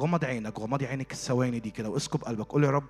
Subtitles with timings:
[0.00, 2.46] غمض عينك غمضي عينك الثواني دي كده واسكب قلبك.
[2.46, 2.88] قول يا رب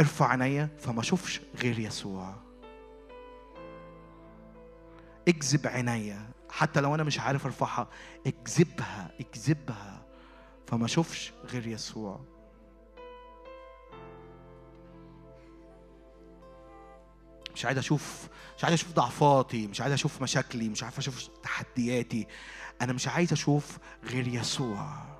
[0.00, 2.34] ارفع عينيا فما اشوفش غير يسوع.
[5.28, 7.88] اجذب عينيا حتى لو أنا مش عارف أرفعها
[8.26, 10.04] اجذبها اجذبها
[10.66, 12.20] فما اشوفش غير يسوع.
[17.54, 22.26] مش عايز أشوف مش عايز أشوف ضعفاتي مش عايز أشوف مشاكلي مش عارف أشوف تحدياتي.
[22.82, 25.17] أنا مش عايز أشوف غير يسوع.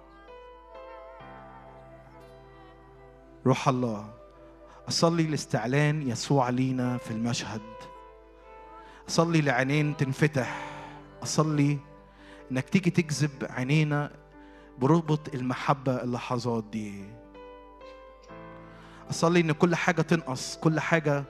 [3.48, 4.10] روح الله
[4.88, 7.60] أصلي لاستعلان يسوع لينا في المشهد.
[9.08, 10.60] أصلي لعينين تنفتح.
[11.22, 11.78] أصلي
[12.52, 14.10] إنك تيجي تجذب عينينا
[14.78, 17.04] بربط المحبة اللحظات دي.
[19.10, 21.24] أصلي إن كل حاجة تنقص كل حاجة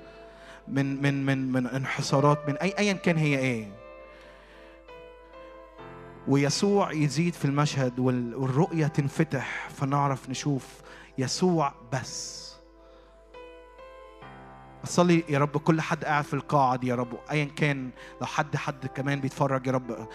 [0.68, 3.72] من من من من انحسارات من أي ايا كان هي إيه.
[6.28, 10.66] ويسوع يزيد في المشهد وال- والرؤية تنفتح فنعرف نشوف
[11.18, 12.38] يسوع بس.
[14.84, 18.56] أصلي يا رب كل حد قاعد في القاعة دي يا رب أيا كان لو حد
[18.56, 20.08] حد كمان بيتفرج يا رب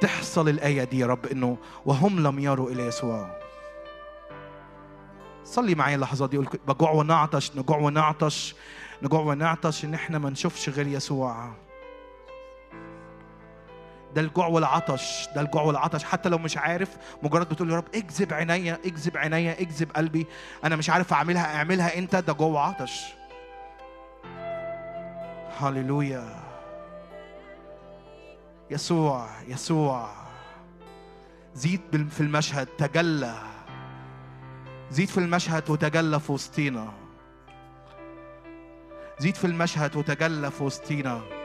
[0.00, 3.38] تحصل الآية دي يا رب إنه وهم لم يروا إلى يسوع.
[5.44, 8.54] صلي معايا اللحظات دي بجوع ونعطش نجوع ونعطش
[9.02, 11.54] نجوع ونعطش إن إحنا ما نشوفش غير يسوع.
[14.16, 16.04] ده الجوع والعطش ده الجوع والعطش.
[16.04, 20.26] حتى لو مش عارف مجرد بتقول يا رب اجذب عينيا اجذب عينيا اجذب قلبي.
[20.64, 23.14] أنا مش عارف أعملها أعملها إنت؟ ده جوع وعطش.
[25.58, 26.24] هللويا.
[28.70, 30.10] يسوع يسوع.
[31.54, 33.34] زيد في المشهد تجلى.
[34.90, 36.92] زيد في المشهد وتجلى في وسطينا.
[39.18, 41.35] زيد في المشهد وتجلى في وسطينا.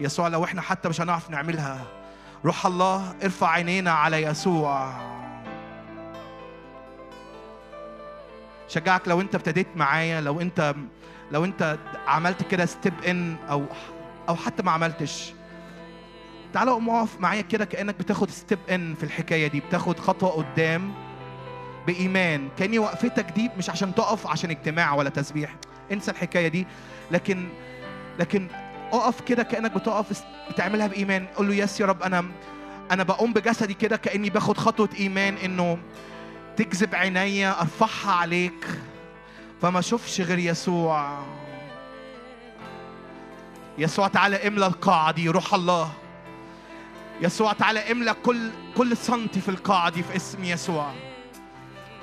[0.00, 1.86] يسوع لو إحنا حتى مش هنعرف نعملها.
[2.44, 4.92] روح الله ارفع عينينا على يسوع.
[8.68, 10.74] شجعك لو أنت ابتديت معايا لو أنت
[11.32, 13.64] لو أنت عملت كده step in أو
[14.28, 15.32] أو حتى ما عملتش.
[16.52, 20.94] تعالى قوم اقف معايا كده كأنك بتاخد step in في الحكاية دي بتاخد خطوة قدام
[21.86, 22.48] بإيمان.
[22.58, 25.56] كأني وقفتك دي مش عشان تقف عشان اجتماع ولا تسبيح.
[25.92, 26.66] انسى الحكاية دي.
[27.10, 27.48] لكن
[28.18, 28.48] لكن
[28.92, 30.22] اقف كده كأنك بتقف.
[30.50, 31.26] بتعملها بإيمان.
[31.36, 32.02] قول له يس يا رب.
[32.02, 32.24] أنا
[32.90, 35.78] أنا بقوم بجسدي كده كأني باخد خطوة إيمان إنه
[36.56, 38.66] تجذب عينيا أرفعها عليك.
[39.62, 41.24] فما اشوفش غير يسوع.
[43.78, 45.92] يسوع تعالى املى القاعه دي روح الله.
[47.20, 50.92] يسوع تعالى املى كل كل سنتي في القاعه دي في اسم يسوع.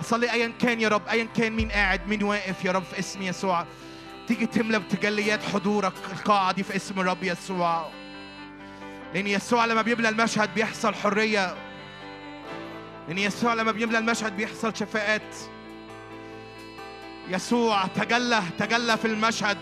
[0.02, 1.08] اصلي ايا كان يا رب.
[1.08, 3.66] ايا كان مين قاعد؟ مين واقف يا رب في اسم يسوع؟
[4.28, 7.90] تيجي تملى بتجليات حضورك القاعة دي في اسم الرب يسوع.
[9.14, 11.56] لأن يسوع لما بيملى المشهد بيحصل حرية.
[13.08, 15.36] لأن يسوع لما بيملى المشهد بيحصل شفاءات.
[17.30, 19.58] يسوع تجلى تجلى في المشهد.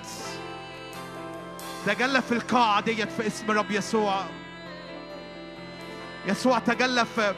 [1.85, 4.25] تجلى في القاعة ديت في اسم الرب يسوع.
[6.25, 7.35] يسوع تجلى في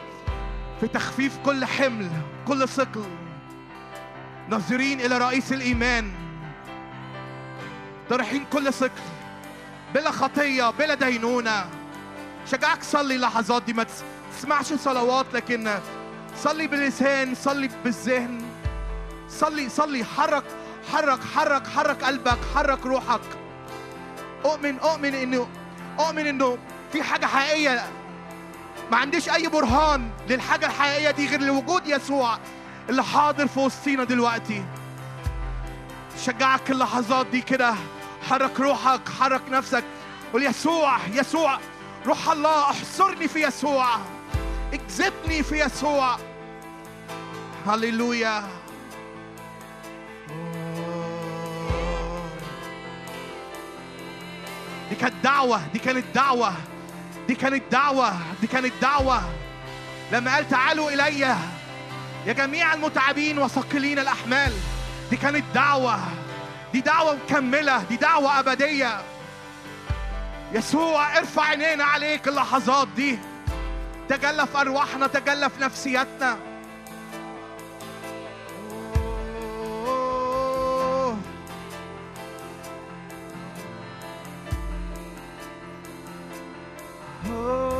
[0.79, 2.09] في تخفيف كل حمل
[2.47, 3.05] كل ثقل.
[4.49, 6.22] ناظرين إلى رئيس الإيمان.
[8.09, 8.89] طرحين كل ثقل
[9.95, 11.65] بلا خطية بلا دينونة.
[12.51, 14.03] شجعك صلي اللحظات دي ما تس-
[14.37, 15.79] تسمعش صلوات لكن
[16.43, 18.41] صلي باللسان صلي بالذهن.
[19.29, 20.43] صلي صلي حرك
[20.93, 23.21] حرك حرك حرك قلبك حرك روحك.
[24.45, 25.47] أؤمن أؤمن إنه
[25.99, 26.57] أؤمن إنه
[26.93, 27.83] في حاجة حقيقية.
[28.91, 32.37] ما عنديش أي برهان للحاجة الحقيقية دي غير لوجود يسوع
[32.89, 34.63] اللي حاضر في وسطينا دلوقتي.
[36.25, 37.73] شجعك اللحظات دي كده.
[38.29, 39.83] حرك روحك حرك نفسك.
[40.33, 41.59] قول يسوع يسوع
[42.05, 43.87] روح الله احصرني في يسوع.
[44.73, 46.17] اجذبني في يسوع.
[47.67, 48.43] هللويا.
[54.89, 56.53] دي كانت دعوة دي كانت دعوة
[57.27, 59.21] دي كانت دعوة دي كانت دعوة.
[60.11, 61.19] لما قال تعالوا إلي
[62.25, 64.53] يا جميع المتعبين وثقلين الأحمال
[65.09, 65.99] دي كانت دعوة.
[66.73, 69.01] دي دعوة مكملة دي دعوة أبدية.
[70.53, 73.19] يسوع ارفع عينينا عليك اللحظات دي.
[74.09, 76.37] تجلى في أرواحنا تجلى في نفسياتنا
[87.29, 87.72] أوه.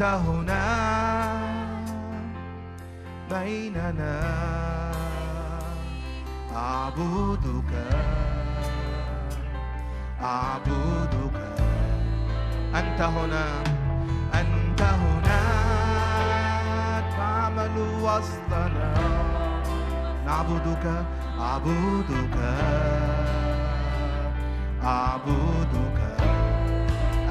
[0.00, 0.64] أنت هنا
[3.30, 4.20] بيننا.
[6.56, 7.72] أعبدك
[10.22, 11.36] أعبدك.
[12.74, 13.46] أنت هنا
[14.40, 15.40] أنت هنا.
[17.16, 18.94] تعمل وسطنا
[20.26, 21.04] نعبدك
[21.40, 22.36] أعبدك.
[24.84, 26.00] أعبدك.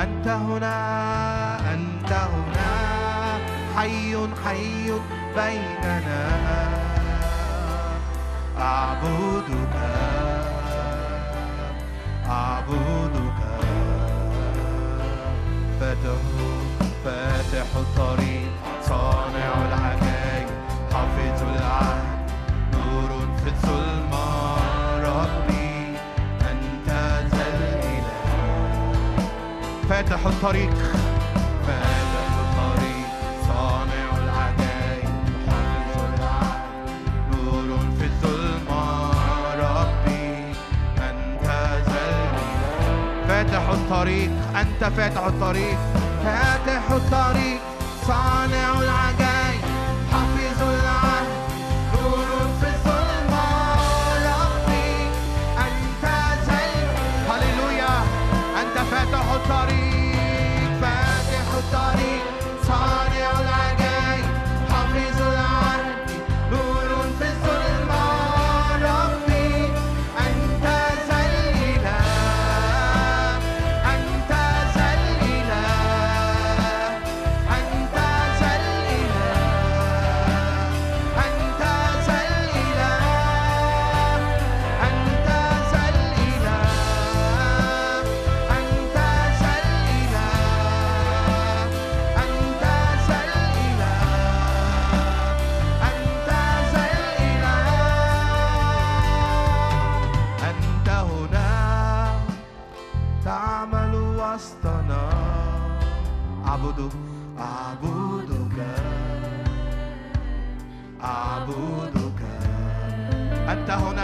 [0.01, 1.48] أنت هنا.
[1.74, 3.39] أنت هنا
[3.77, 4.92] حي حي
[5.36, 6.24] بيننا.
[8.60, 9.75] أعبدك.
[12.27, 13.39] أعبدك.
[15.80, 16.21] فاتح
[17.06, 18.51] فاتح الطريق
[18.83, 20.50] صانع العجائب
[20.94, 22.31] حافظ العهد.
[22.74, 23.10] نور
[23.44, 24.56] في الظلمة.
[24.98, 25.98] ربي
[26.51, 26.89] أنت
[27.33, 28.10] ذا الإله.
[29.89, 30.98] فاتح الطريق.
[43.89, 45.77] الطريق أنت فاتح الطريق.
[46.24, 47.59] فاتح الطريق
[48.07, 49.08] صانع العالم.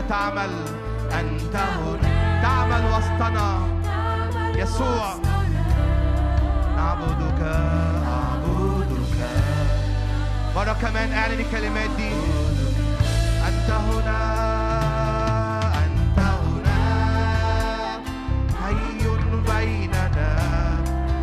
[0.10, 0.50] تعمل
[1.20, 2.42] أنت هنا.
[2.42, 3.68] تعمل وسطنا.
[4.56, 5.16] يسوع.
[6.76, 7.42] نعبدك
[8.08, 9.18] أعبدك
[10.56, 12.12] مرة كمان أعلن الكلمات دي
[13.48, 14.46] أنت هنا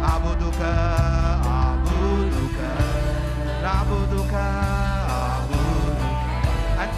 [0.02, 0.61] أعبدك
[1.46, 2.58] أعبدك
[3.62, 4.71] نعبدك.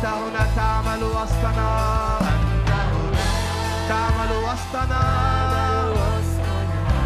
[0.04, 2.18] أنت هنا تعمل وسطنا.
[2.20, 3.24] أنت هنا
[3.88, 5.02] تعمل وسطنا.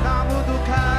[0.05, 0.98] نعبدك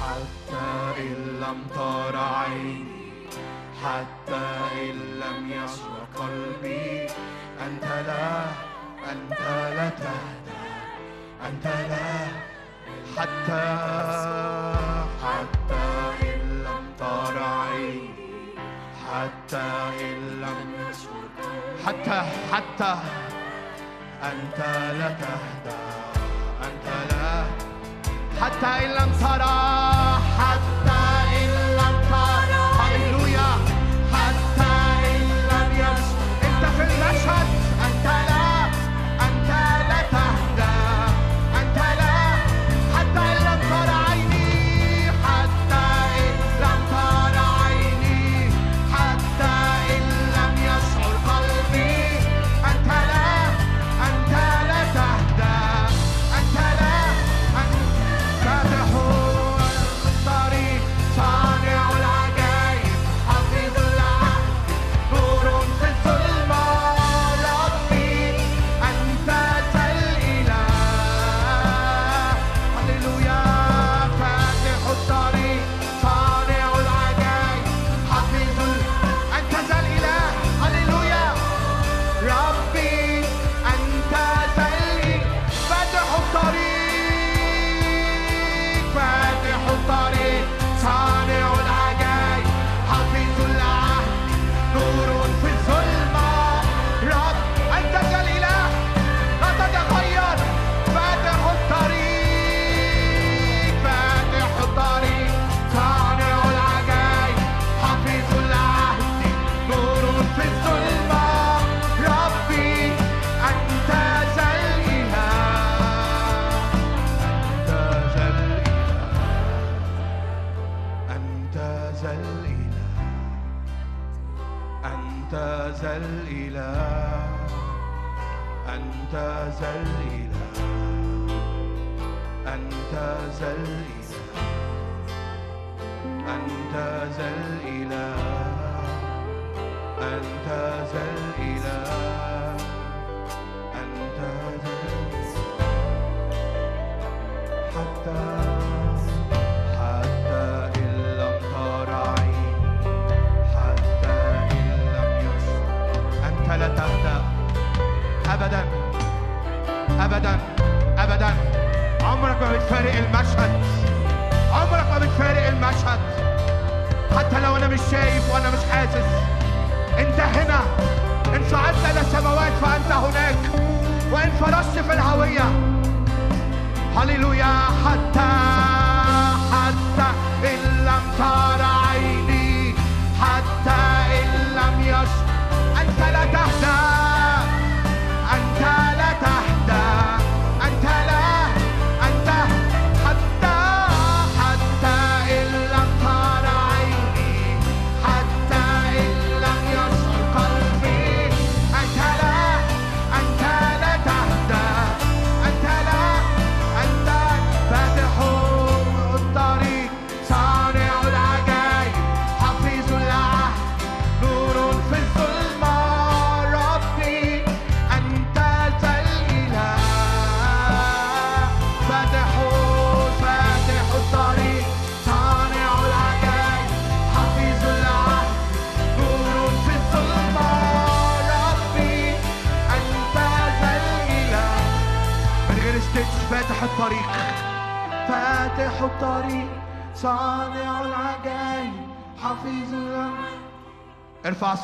[0.00, 0.66] حتى
[0.98, 2.84] إن لم ترى عيني
[3.84, 7.06] حتى إن لم يصل قلبي
[7.66, 8.44] أنت لا
[9.12, 9.40] أنت
[9.76, 10.56] لا تهدى
[11.48, 12.26] أنت لا
[13.16, 13.64] حتى
[15.24, 15.84] حتى
[16.22, 18.10] إن لم ترى عيني
[19.12, 19.66] حتى
[20.00, 20.76] إن لم
[21.86, 22.18] حتى
[22.52, 22.92] حتى
[24.22, 24.58] أنت
[24.98, 25.55] لا تهدى.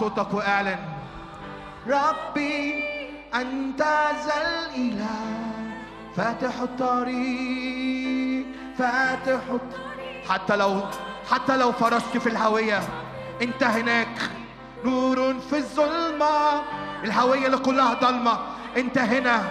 [0.02, 0.78] صوتك وأعلن.
[1.87, 2.85] ربي
[3.35, 3.82] أنت
[4.26, 5.06] ذا الإله.
[6.16, 8.47] فاتح الطريق
[8.78, 10.28] فاتح الطريق.
[10.28, 10.80] حتى لو
[11.30, 12.80] حتى لو فرشت في الهوية
[13.42, 14.30] أنت هناك.
[14.85, 16.62] نور في الظلمة
[17.04, 18.38] الهوية اللي كلها ضلمة
[18.76, 19.50] أنت هنا.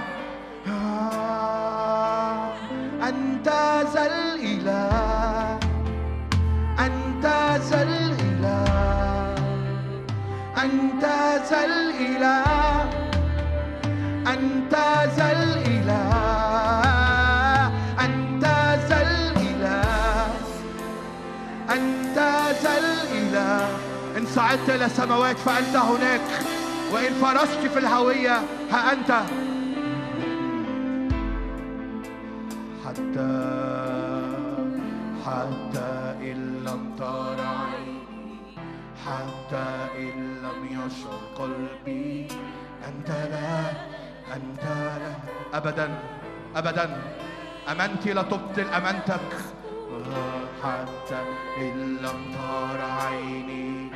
[25.46, 26.22] فأنت هناك.
[26.94, 28.36] وإن فرست في الهوية
[28.72, 29.12] ها أنت.
[32.86, 33.32] حتى
[35.26, 35.92] حتى
[36.32, 38.36] إن لم ترى عيني
[39.06, 39.68] حتى
[39.98, 42.28] إن لم يشعر قلبي.
[42.88, 43.60] أنت لا
[44.36, 44.64] أنت
[45.02, 45.14] لا.
[45.58, 46.00] أبدا
[46.56, 47.02] أبدا.
[47.72, 49.30] أمانتي لا تبطل أمانتك.
[50.64, 51.22] حتى
[51.58, 53.92] إن لم ترى عيني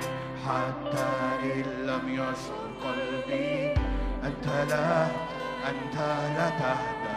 [0.45, 1.07] حتى
[1.43, 3.73] إن لم يشعر قلبي
[4.23, 5.05] أنت لا
[5.69, 5.95] أنت
[6.37, 7.15] لا تهدى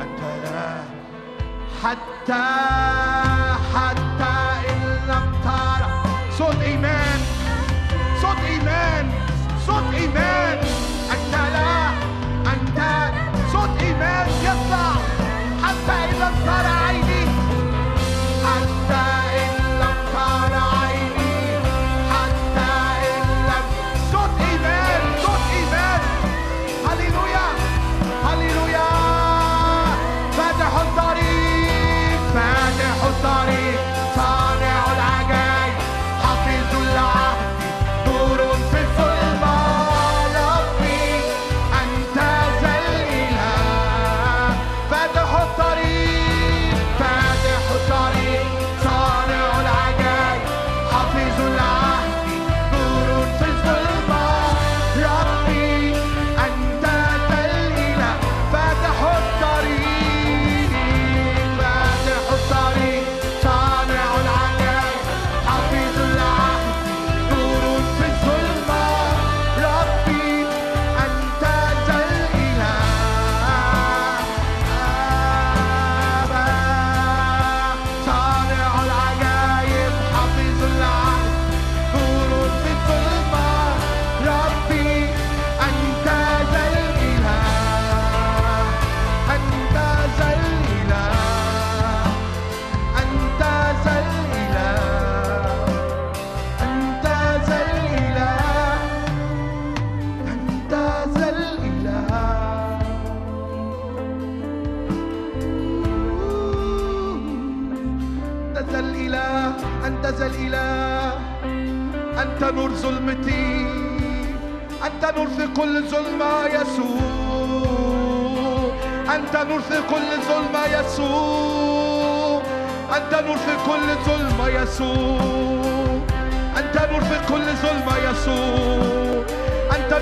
[0.00, 0.70] أنت لا.
[1.82, 2.44] حتى
[3.74, 4.34] حتى
[4.70, 5.88] إن لم ترى.
[6.38, 7.20] صوت إيمان
[8.22, 9.10] صوت إيمان
[9.66, 10.65] صوت إيمان.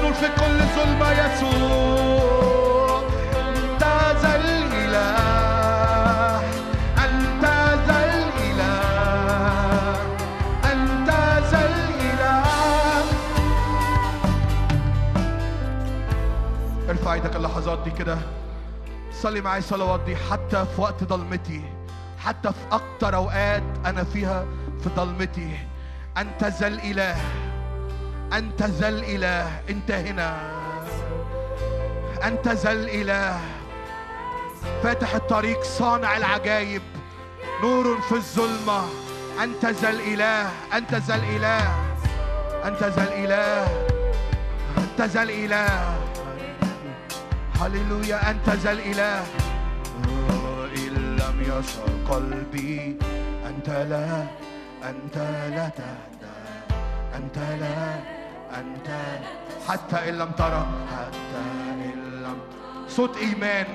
[0.04, 3.02] أنت نور في كل ظلمة يسوع
[3.48, 3.82] أنت
[4.22, 5.16] ذا الإله.
[7.04, 7.44] أنت
[7.86, 8.74] ذا الإله.
[10.72, 11.10] أنت
[11.50, 12.44] ذا الإله.
[16.90, 18.18] ارفع إيدك اللحظات دي كده.
[19.12, 21.62] صلي معايا الصلوات دي حتى في وقت ضلمتي
[22.18, 24.44] حتى في أكتر أوقات أنا فيها
[24.82, 25.58] في ضلمتي
[26.18, 27.16] أنت ذا الإله.
[28.38, 29.60] أنت ذا الإله.
[29.70, 30.30] أنت هنا.
[32.24, 33.40] أنت ذا الإله.
[34.82, 36.82] فاتح الطريق صانع العجائب
[37.62, 38.88] نور في الظلمة.
[39.42, 40.50] أنت ذا الإله.
[40.74, 41.62] أنت ذا الإله.
[42.64, 43.66] أنت ذا الإله.
[44.78, 45.98] أنت ذا الإله.
[47.60, 48.30] هللويا.
[48.30, 49.24] أنت ذا الإله.
[50.76, 52.98] إن لم يشعر قلبي.
[53.46, 54.26] أنت لا.
[54.90, 55.16] أنت
[55.56, 56.36] لا تهدى.
[57.16, 58.13] أنت لا.
[58.58, 58.88] أنت
[59.68, 62.38] حتى إن لم ترى حتى إن لم
[62.88, 63.66] صوت إيمان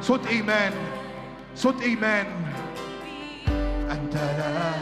[0.00, 0.72] صوت إيمان
[1.56, 2.26] صوت إيمان.
[3.90, 4.72] أنت لا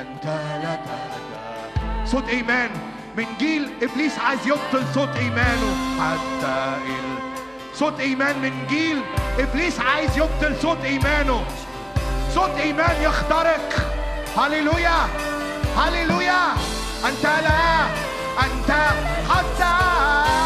[0.00, 0.24] أنت
[0.64, 2.06] لا تهدى.
[2.06, 2.70] صوت إيمان.
[3.16, 5.76] من جيل إبليس عايز يبطل صوت إيمانه.
[6.00, 7.18] حتى ال...
[7.74, 8.38] صوت إيمان.
[8.38, 9.02] من جيل
[9.38, 11.44] إبليس عايز يبطل صوت إيمانه.
[12.34, 13.68] صوت إيمان يخترق.
[14.36, 14.98] هللويا
[15.76, 16.42] هللويا.
[17.08, 17.86] أنت لا.
[18.38, 18.84] أنت حتى
[19.30, 20.43] حتى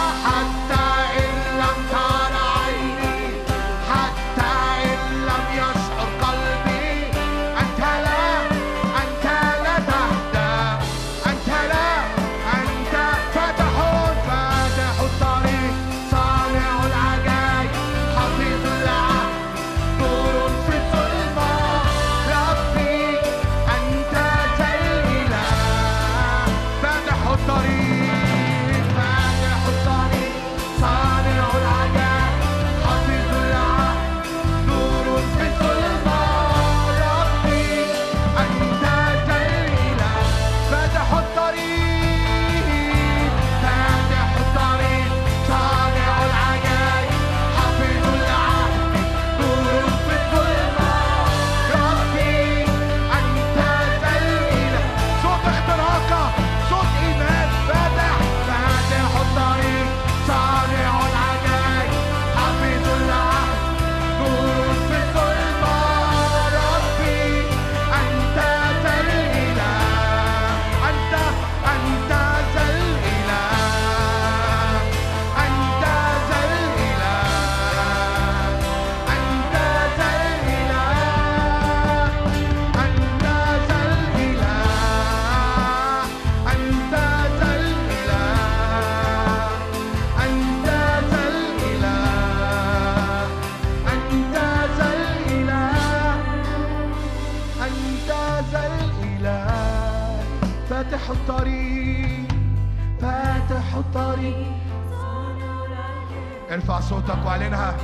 [106.59, 107.77] ارفع صوتك وأعلنها.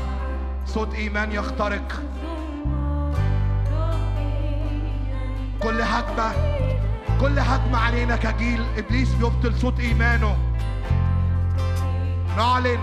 [0.66, 2.02] صوت إيمان يخترق.
[5.62, 6.32] كل هجمه
[7.20, 8.64] كل هجمه علينا كجيل.
[8.78, 10.36] إبليس بيبطل صوت إيمانه.
[12.36, 12.80] نعلن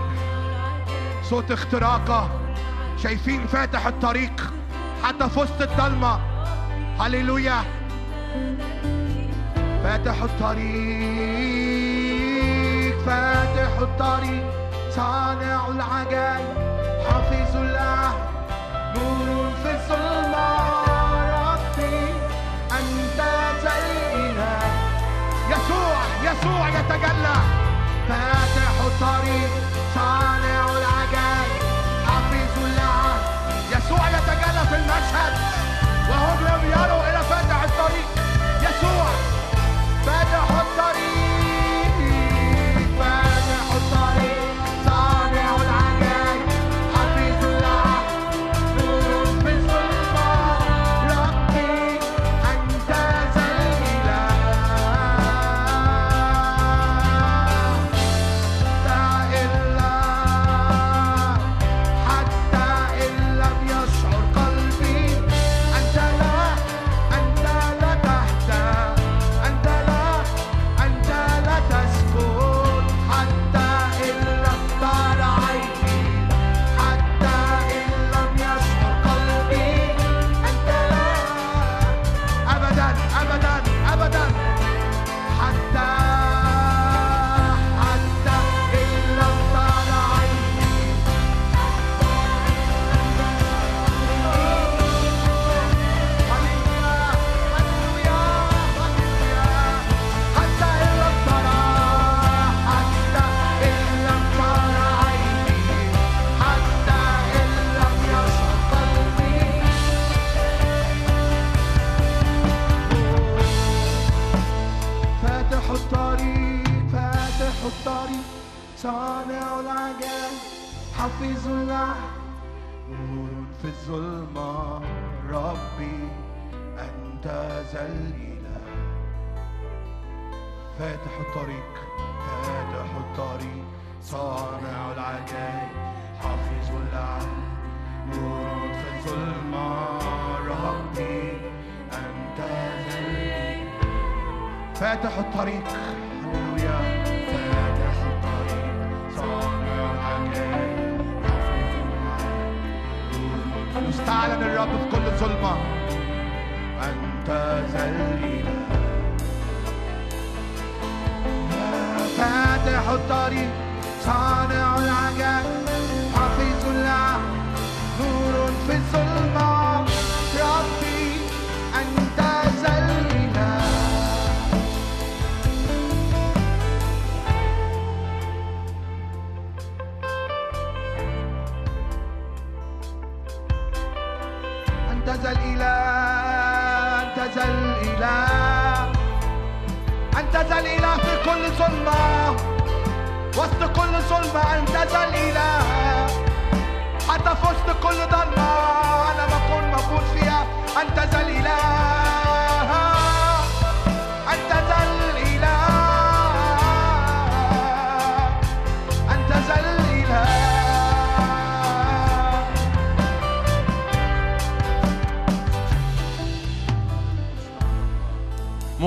[1.22, 2.30] صوت اختراقة.
[3.02, 4.52] شايفين فاتح الطريق
[5.04, 6.20] حتى في وسط الضلمة.
[7.00, 7.64] هللويا.
[9.82, 10.62] فاتح الطريق
[13.06, 14.61] فاتح الطريق.
[14.96, 16.56] صانع العجائب
[17.06, 18.31] حافظ العهد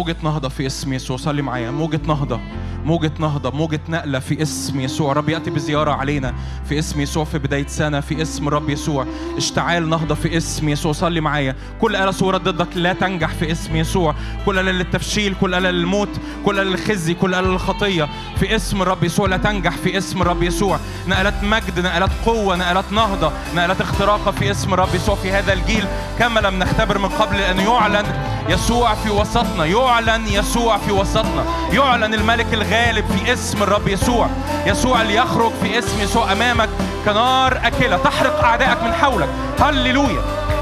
[0.06, 1.18] موجة نهضة في اسم يسوع.
[1.18, 1.72] صلي معايا.
[1.72, 2.40] موجة نهضة.
[2.84, 3.52] موجة نهضة.
[3.52, 5.14] موجة نقلة في اسم يسوع.
[5.14, 6.34] رب يأتي بزيارة علينا
[6.70, 9.06] في اسم يسوع في بداية سنة في اسم رب يسوع.
[9.38, 10.92] اشتعال نهضة في اسم يسوع.
[10.92, 11.56] صلي معايا.
[11.82, 14.16] كل آلة صورة ضدك لا تنجح في اسم يسوع.
[14.46, 16.10] كل آلة للتفشيل كل آلة للموت
[16.46, 19.28] كل آلة للخزي كل آلة للخطية في اسم رب يسوع.
[19.28, 20.80] لا تنجح في اسم رب يسوع.
[21.08, 25.86] نقلات مجد نقلات قوة نقلات نهضة نقلات اختراقة في اسم رب يسوع في هذا الجيل.
[26.20, 28.06] كما لم نختبر من قبل أن يعلن
[28.50, 29.66] يسوع في وسطنا.
[29.66, 31.46] يعلن يسوع في وسطنا.
[31.72, 34.28] يعلن الملك الغالب في اسم الرب يسوع.
[34.66, 36.70] يسوع اللي يخرج في اسم يسوع أمامك
[37.06, 37.98] كنار أكلة.
[37.98, 39.30] تحرق أعدائك من حولك.
[39.60, 40.22] هللويا.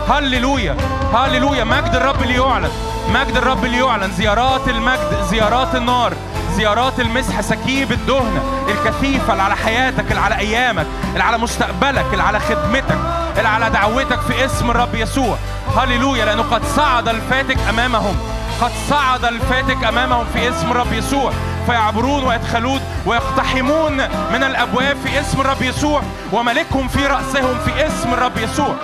[0.09, 0.77] هللويا.
[1.13, 1.63] هللويا.
[1.63, 2.71] مجد الرب اللي يعلن.
[3.13, 4.11] مجد الرب اللي يعلن.
[4.11, 6.13] زيارات المجد زيارات النار
[6.55, 12.23] زيارات المسح سكيب الدهنة الكثيفة اللي على حياتك اللي على أيامك اللي على مستقبلك اللي
[12.23, 12.97] على خدمتك
[13.37, 15.37] اللي على دعوتك في اسم الرب يسوع.
[15.77, 18.17] هللويا لأنه قد صعد الفاتك أمامهم.
[18.61, 21.31] قد صعد الفاتك أمامهم في اسم الرب يسوع.
[21.65, 23.93] فيعبرون ويدخلون ويقتحمون
[24.33, 26.01] من الأبواب في اسم الرب يسوع.
[26.31, 28.75] وملكهم في رأسهم في اسم الرب يسوع.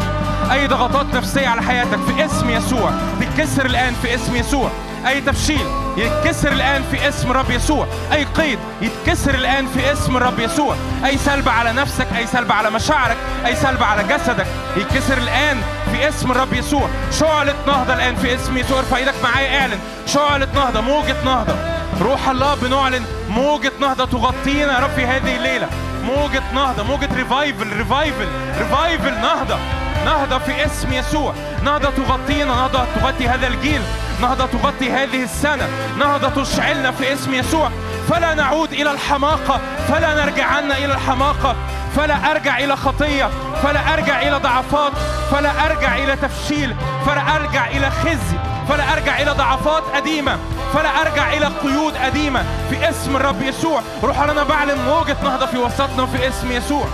[0.51, 2.91] أي ضغطات نفسية على حياتك في اسم يسوع.
[3.21, 4.69] تتكسر الآن في اسم يسوع.
[5.07, 5.65] أي تفشيل
[5.97, 7.87] يتكسر الآن في اسم الرب يسوع.
[8.13, 10.75] أي قيد يتكسر الآن في اسم الرب يسوع.
[11.05, 14.47] أي سلب على نفسك أي سلب على مشاعرك أي سلب على جسدك
[14.77, 15.61] يتكسر الآن
[16.07, 16.89] اسم الرب يسوع.
[17.19, 18.79] شعلة نهضة الآن في اسم يسوع.
[18.79, 19.79] ارفع إيدك معايا اعلن.
[20.05, 21.55] شعلة نهضة موجة نهضة.
[22.01, 25.67] روح الله بنعلن موجة نهضة تغطينا يا رب في هذه الليلة.
[26.03, 28.27] موجة نهضة موجة revival revival
[28.59, 29.57] revival نهضة.
[30.05, 31.33] نهضة في اسم يسوع.
[31.63, 33.81] نهضة تغطينا نهضة تغطي هذا الجيل.
[34.21, 35.67] نهضة تغطي هذه السنة.
[35.99, 37.71] نهضة تشعلنا في اسم يسوع.
[38.09, 39.61] فلا نعود إلى الحماقة.
[39.87, 41.55] فلا نرجعن إلى الحماقة.
[41.95, 43.29] فلا أرجع إلى خطية.
[43.63, 44.91] فلا أرجع إلى ضعفات.
[45.31, 48.37] فلا أرجع إلى تفشيل فلا أرجع إلى خزي
[48.69, 50.37] فلا أرجع إلى ضعفات قديمة
[50.73, 52.43] فلا أرجع إلى قيود قديمة.
[52.69, 56.87] في اسم الرب يسوع روح لنا بعلن موجة نهضة في وسطنا في اسم يسوع.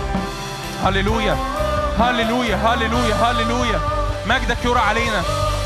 [0.84, 1.36] هللويا
[1.98, 3.80] هللويا هللويا هللويا.
[4.26, 5.22] مجدك يرى علينا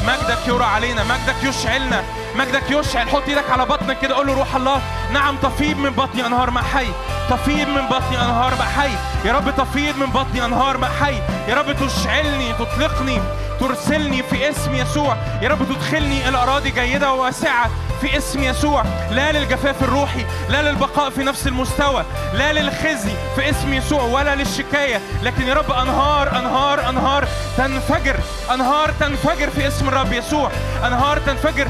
[0.06, 2.02] مجدك يرى علينا مجدك يشعلنا.
[2.36, 4.80] مجدك يشعل حط إيدك على بطنك كده قول له روح الله.
[5.12, 6.86] نعم تفيض من بطني انهار ماء حي.
[7.30, 8.90] تفيض من بطني انهار ماء حي.
[9.24, 11.14] يا رب تفيض من بطني انهار ماء حي.
[11.48, 13.20] يا رب تشعلني تطلقني
[13.60, 15.16] ترسلني في اسم يسوع.
[15.42, 18.84] يا رب تدخلني إلى أراضي جيدة وواسعة في اسم يسوع.
[19.10, 22.04] لا للجفاف الروحي لا للبقاء في نفس المستوى.
[22.34, 25.00] لا للخزي في اسم يسوع ولا للشكاية.
[25.22, 27.28] لكن يا رب أنهار أنهار أنهار.
[27.56, 28.16] تنفجر
[28.54, 30.50] أنهار تنفجر في اسم الرب يسوع.
[30.86, 31.68] أنهار تنفجر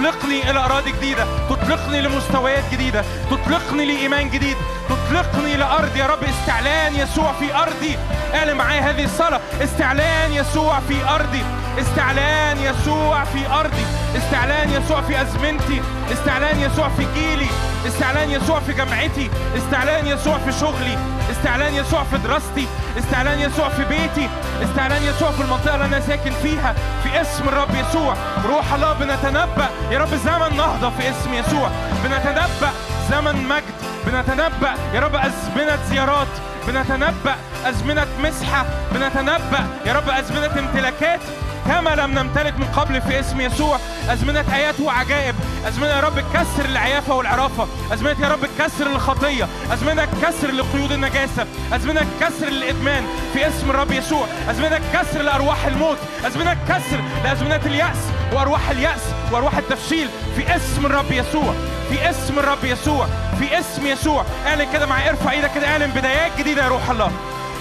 [0.00, 4.56] تطلقني إلى أراضي جديدة تطلقني لمستويات جديدة تطلقني لإيمان جديد
[4.88, 7.98] تطلقني لأرض يا رب استعلان يسوع في أرضي.
[8.34, 11.44] اعلن معايا هذه الصلاة استعلان يسوع في أرضي.
[11.78, 17.46] استعلان يسوع في أرضي استعلان يسوع في أزمنتي استعلان يسوع في جيلي
[17.86, 20.98] استعلان يسوع في جامعتي استعلان يسوع في شغلي
[21.30, 22.66] استعلان يسوع في دراستي
[22.98, 24.28] استعلان يسوع في بيتي
[24.62, 28.14] استعلان يسوع في المنطقة اللي أنا ساكن فيها في اسم الرب يسوع.
[28.46, 29.68] روح الله بنتنبأ.
[29.90, 31.70] يا رب زمن نهضة في اسم يسوع.
[32.04, 32.70] بنتنبأ
[33.10, 33.74] زمن مجد.
[34.06, 36.28] بنتنبأ يا رب أزمنة زيارات.
[36.66, 39.66] بنتنبأ أزمنة مسحة بنتنبأ.
[39.86, 41.20] يا رب أزمنة امتلاكات
[41.66, 43.78] كما لم نمتلك من قبل في اسم يسوع.
[44.08, 45.34] أزمنة آيات وعجائب.
[45.68, 47.68] أزمنة يا رب كسر العيافة والعرافة.
[47.92, 49.48] أزمنة يا رب كسر الخطية.
[49.72, 51.46] أزمنة كسر لقيود النجاسة.
[51.72, 54.26] أزمنة كسر الإدمان في اسم الرب يسوع.
[54.50, 55.98] أزمنة كسر لأرواح الموت.
[56.26, 57.98] أزمنة كسر لأزمنة اليأس
[58.32, 61.54] وأرواح اليأس وأرواح التفشيل في اسم الرب يسوع.
[61.90, 63.06] في اسم الرب يسوع.
[63.38, 64.24] في اسم يسوع.
[64.46, 65.66] اعلن كده معايا ارفع إيدك كده.
[65.68, 67.12] اعلن بدايات جديدة يا روح الله.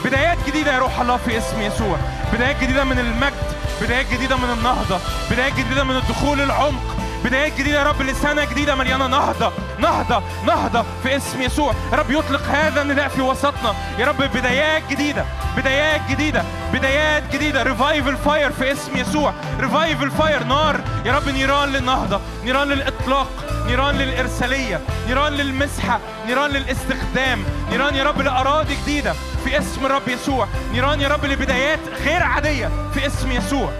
[0.06, 1.98] بدايات جديدة يا روح الله في اسم يسوع.
[2.34, 3.50] بدايات جديدة من المجد.
[3.82, 5.00] بدايات جديدة من النهضة.
[5.32, 6.96] بدايات جديدة من الدخول العمق.
[7.26, 9.52] بدايات جديدة يا رب لسنة جديدة مليانة نهضة.
[9.80, 10.24] نهضة.
[10.48, 11.74] نهضة في اسم يسوع.
[11.92, 13.76] يا رب يطلق هذا النداء في وسطنا.
[13.98, 15.26] يا رب بدايات جديدة.
[15.58, 16.44] بدايات جديدة.
[16.74, 17.64] بدايات جديدة.
[17.64, 19.34] revival fire في اسم يسوع.
[19.60, 20.82] revival fire نار.
[21.06, 22.22] يا رب نيران للنهضة.
[22.44, 23.30] نيران للإطلاق.
[23.68, 24.82] نيران للإرسالية.
[25.08, 26.00] نيران للمسحة.
[26.28, 27.46] نيران للاستخدام.
[27.70, 30.48] نيران يا رب لأراضي جديدة في اسم الرب يسوع.
[30.72, 33.72] نيران يا رب لبدايات غير عادية في اسم يسوع.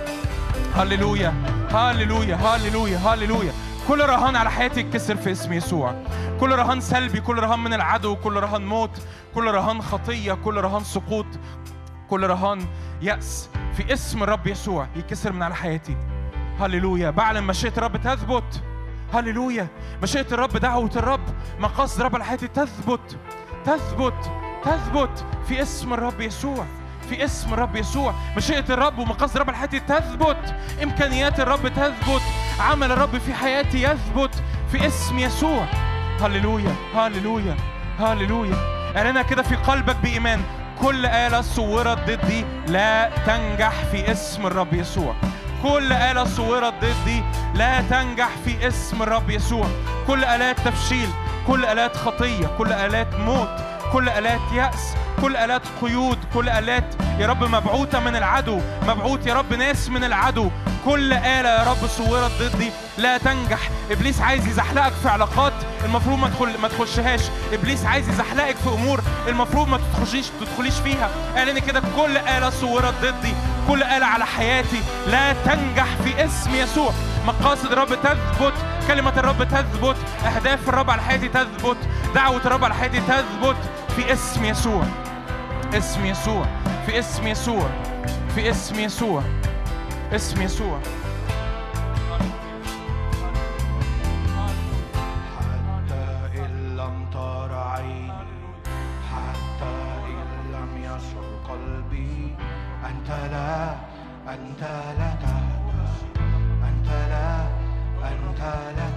[0.76, 1.34] هللويا
[1.72, 3.54] هللويا هللويا هللويا.
[3.88, 5.96] كل رهان على حياتي يتكسر في اسم يسوع.
[6.40, 9.02] كل رهان سلبي كل رهان من العدو كل رهان موت
[9.36, 11.26] كل رهان خطية كل رهان سقوط
[12.10, 12.68] كل رهان
[13.02, 15.98] يأس في اسم الرب يسوع يكسر من على حياتي.
[16.60, 17.10] هللويا.
[17.10, 18.64] بعلن مشيئة الرب تثبت.
[19.14, 19.68] هللويا.
[20.04, 21.22] مشيئة الرب دعوة الرب
[21.60, 23.18] مقاصد الرب على حياتي تثبت.
[23.66, 24.32] تثبت
[24.64, 26.66] تثبت في اسم الرب يسوع
[27.10, 28.14] في اسم الرب يسوع.
[28.38, 30.56] مشيئة الرب ومقاصد الرب على حياتي تثبت.
[30.84, 32.22] إمكانيات الرب تثبت.
[32.60, 35.66] عمل الرب في حياتي يثبت في اسم يسوع.
[36.22, 37.56] هللويا هللويا
[38.00, 38.56] هللويا.
[38.98, 40.42] اعلنها كده في قلبك بإيمان.
[40.82, 45.16] كل آلة صورت ضدي لا تنجح في اسم الرب يسوع.
[45.64, 47.24] كل آلة صورت ضدي
[47.56, 49.68] لا تنجح في اسم الرب يسوع.
[50.08, 51.10] كل آلات تفشيل
[51.48, 53.50] كل آلات خطية كل آلات موت
[53.94, 59.34] كل آلات يأس كل آلات قيود كل آلات يا رب مبعوثة من العدو مبعوث يا
[59.34, 60.50] رب ناس من العدو.
[60.86, 62.72] كل آلة يا رب صورت ضدي.
[62.98, 63.70] لا تنجح.
[63.92, 65.54] إبليس عايز يزحلقك في علاقات.
[65.86, 67.22] المفروض ما تدخل ما تخشهاش.
[67.54, 71.10] إبليس عايز يزحلقك في أمور المفروض ما تدخليش تدخليش فيها.
[71.38, 73.34] اعلن كده كل آلة صورت ضدي.
[73.68, 74.82] كل آلة على حياتي.
[75.08, 76.94] لا تنجح في اسم يسوع.
[77.28, 78.54] مقاصد الرب تثبت.
[78.88, 79.98] كلمة الرب تثبت.
[80.26, 81.78] أهداف الرب على حياتي تثبت.
[82.16, 83.58] دعوة الرب على حياتي تثبت.
[83.96, 84.84] في اسم يسوع.
[85.74, 86.46] اسم يسوع.
[86.86, 87.70] في اسم يسوع.
[88.36, 89.24] في اسم يسوع.
[90.12, 90.80] اسم يسوع.
[95.38, 96.06] حتى
[96.40, 98.12] إن لم تر عيني
[99.12, 99.76] حتى
[100.10, 102.36] إن لم يشعر قلبي
[102.90, 103.76] أنت لا
[104.34, 104.62] أنت
[105.00, 105.86] لا تهدى
[106.70, 107.32] أنت لا
[108.12, 108.42] أنت
[108.78, 108.89] لا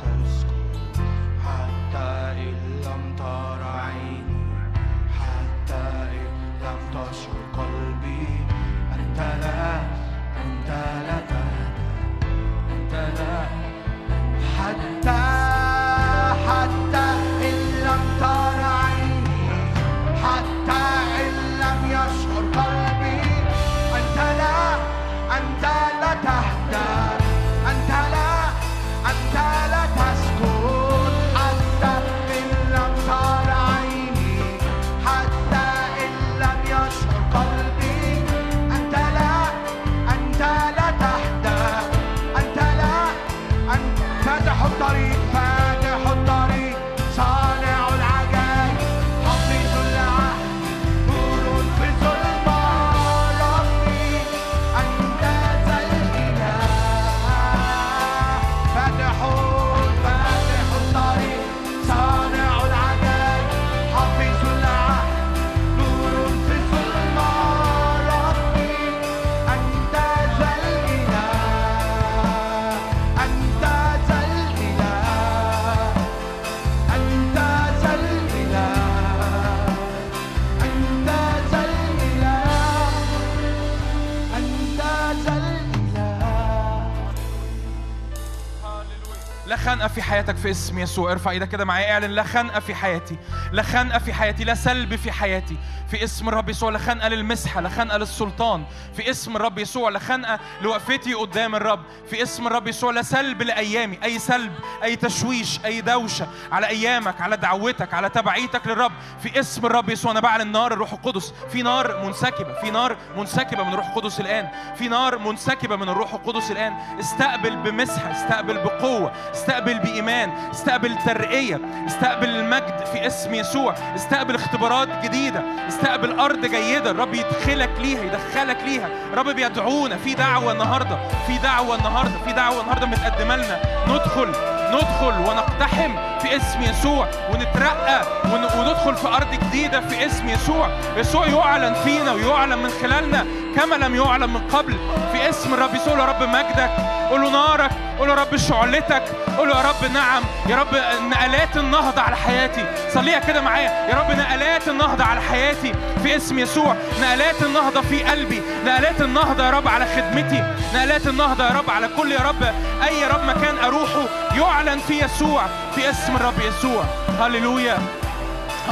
[90.12, 91.12] حياتك في اسم يسوع.
[91.12, 93.16] ارفع إيدك كده معايا اعلن لا خنقة في حياتي.
[93.53, 95.57] لا خنقة في حياتي لا سلب في حياتي.
[95.91, 98.65] في اسم الرب يسوع لا خنقة للمسحة لا خنقة للسلطان.
[98.97, 101.81] في اسم الرب يسوع لا خنقة لوقفتي قدام الرب.
[102.11, 103.99] في اسم الرب يسوع لا سلب لأيامي.
[104.05, 106.29] أي سلب أي تشويش أي دوشة.
[106.53, 108.93] على أيامك على دعوتك على تبعيتك للرب.
[109.23, 111.35] في اسم الرب يسوع أنا بعلن نار الروح القدس.
[111.53, 114.49] في نار منسكبة في نار منسكبة من الروح القدس الآن.
[114.77, 116.73] في نار منسكبة من الروح القدس الآن.
[117.01, 123.74] استقبل بمسحة استقبل بقوة استقبل بإيمان استقبل ترقية استقبل المجد في اسم يسوع.
[123.96, 125.42] استقبل اختبارات جديدة.
[125.68, 126.90] استقبل أرض جيدة.
[126.90, 128.88] الرب يدخلك ليها يدخلك ليها.
[129.12, 129.96] الرب بيدعونا.
[129.96, 130.96] في دعوة النهارده.
[131.26, 132.18] في دعوة النهارده.
[132.26, 133.61] في دعوة النهارده متقدمة لنا.
[133.88, 134.28] ندخل
[134.72, 140.68] ندخل ونقتحم في اسم يسوع ونترقى ون- وندخل في أرض جديدة في اسم يسوع.
[140.96, 143.26] يسوع يعلن فينا ويعلن من خلالنا
[143.57, 144.76] كما لم يعلن من قبل.
[145.12, 146.70] في اسم الرب يسوع يا رب مجدك.
[147.12, 149.03] قول له نارك قول له رب شعلتك
[149.38, 150.75] قول له يا رب نعم يا رب
[151.11, 152.66] نقلات النهضة على حياتي.
[152.94, 156.77] صليها كده معايا يا رب نقلات النهضة على حياتي في اسم يسوع.
[157.01, 160.44] نقلات النهضة في قلبي نقلات النهضة يا رب على خدمتي
[160.75, 162.42] نقلات النهضة يا رب على كل يا رب
[162.83, 164.05] أي يا رب مكان أروحه
[164.37, 166.85] يعلن في يسوع في اسم الرب يسوع.
[167.20, 167.79] هللويا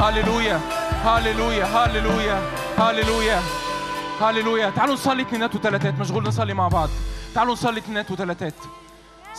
[0.01, 0.59] هللويا
[1.05, 2.41] هللويا هللويا
[2.79, 3.39] هللويا
[4.21, 4.69] هللويا.
[4.69, 6.89] تعالوا نصلي اتنينات وتلاتات مشغول نصلي مع بعض.
[7.35, 8.53] تعالوا نصلي اتنينات وتلاتات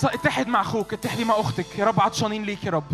[0.04, 1.78] اتحد مع أخوك اتحدي مع أختك.
[1.78, 2.84] يا رب عطشانين ليك يا رب.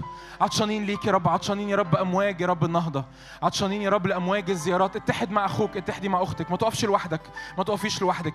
[0.40, 1.28] عطشانين ليك يا رب.
[1.28, 3.04] عطشانين يا رب أمواج يا رب النهضة.
[3.42, 4.96] عطشانين يا رب لأمواج الزيارات.
[4.96, 6.50] اتحد مع أخوك اتحدي مع أختك.
[6.50, 7.20] ما تقفش لوحدك.
[7.58, 8.34] ما تقفيش لوحدك.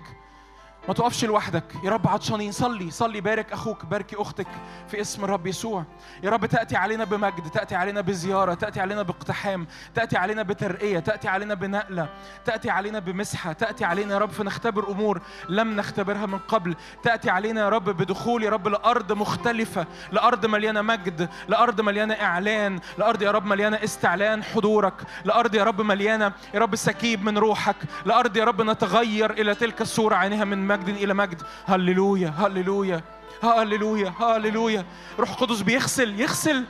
[0.88, 1.64] ما تقفش لوحدك.
[1.84, 4.46] يا رب عطشانين صلي صلي بارك أخوك باركي أختك
[4.88, 5.84] في اسم الرب يسوع.
[6.22, 11.28] يا رب تأتي علينا بمجد تأتي علينا بزيارة تأتي علينا باقتحام تأتي علينا بترقية تأتي
[11.28, 12.08] علينا بنقلة
[12.44, 16.76] تأتي علينا بمسحة تأتي علينا يا رب فنختبر أمور لم نختبرها من قبل.
[17.02, 22.80] تأتي علينا يا رب بدخول يا رب لأرض مختلفة لأرض مليانة مجد لأرض مليانة إعلان
[22.98, 27.76] لأرض يا رب مليانة استعلان حضورك لأرض يا رب مليانة يا رب سكيب من روحك
[28.04, 30.73] لأرض يا رب نتغير إلى تلك الصورة عينها من مجد.
[30.74, 31.42] إلى مجد.
[31.66, 33.00] هللويا هللويا
[33.42, 34.84] هللويا هللويا.
[35.18, 36.64] روح قدس بيغسل يغسل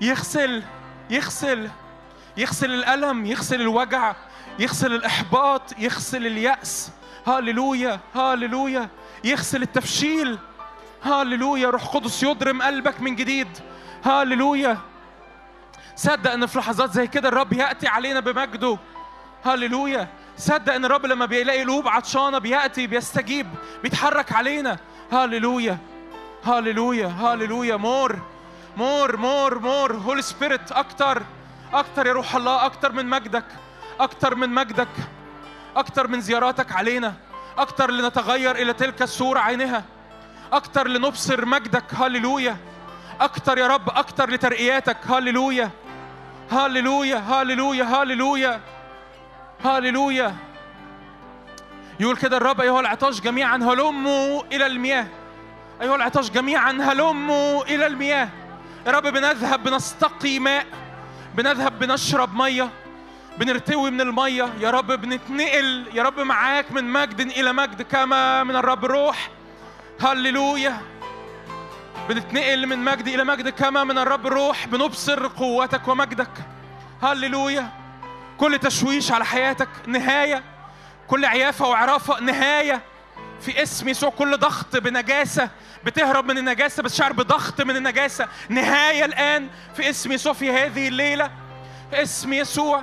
[0.00, 0.62] يغسل
[1.10, 1.70] يغسل
[2.36, 4.16] يغسل الألم يغسل الوجع
[4.58, 6.90] يغسل الإحباط يغسل اليأس.
[7.26, 8.88] هللويا هللويا.
[9.24, 10.38] يغسل التفشيل.
[11.02, 11.70] هللويا.
[11.70, 13.48] روح قدس يضرم قلبك من جديد.
[14.04, 14.78] هللويا.
[15.96, 18.78] صدق إن في لحظات زي كده الرب يأتي علينا بمجده.
[19.44, 20.08] هللويا.
[20.38, 23.46] صدق إن الرب لما بيلاقي قلوب عطشانة بيأتي بيستجيب
[23.82, 24.78] بيتحرك علينا.
[25.12, 25.78] هللويا
[26.44, 28.18] هللويا هللويا more
[28.76, 29.92] more more more.
[29.92, 31.22] Holy Spirit أكتر
[31.72, 33.44] أكتر يا روح الله أكتر من مجدك
[34.00, 34.88] أكتر من مجدك
[35.76, 37.14] أكتر من زياراتك علينا
[37.58, 39.84] أكتر لنتغير إلى تلك الصورة عينها
[40.52, 41.84] أكتر لنبصر مجدك.
[41.94, 42.56] هللويا
[43.20, 44.96] أكتر يا رب أكتر لترقياتك.
[45.08, 45.70] هللويا
[46.50, 48.60] هللويا هللويا هللويا هللويا
[52.00, 55.06] يقول كده الرب أيها العطاش جميعا هلموا إلى المياه.
[55.82, 58.28] أيها العطاش جميعا هلموا إلى المياه.
[58.86, 60.66] يا رب بنذهب بنستقي ماء.
[61.34, 62.70] بنذهب بنشرب مية.
[63.38, 64.48] بنرتوي من المية.
[64.60, 69.30] يا رب بنتنقل يا رب معاك من مجد إلى مجد كما من الرب روح.
[70.00, 70.80] هللويا
[72.08, 74.66] بنتنقل من مجد إلى مجد كما من الرب روح.
[74.66, 76.30] بنبصر قوتك ومجدك.
[77.02, 77.68] هللويا
[78.38, 80.42] كل تشويش على حياتك نهاية
[81.08, 82.82] كل عيافة وعرافة نهاية.
[83.40, 85.50] في اسم يسوع كل ضغط بنجاسة
[85.84, 88.28] بتهرب من النجاسة بتشعر بضغط من النجاسة.
[88.48, 91.30] نهاية الآن في اسم يسوع في هذه الليلة.
[91.90, 92.82] في اسم يسوع.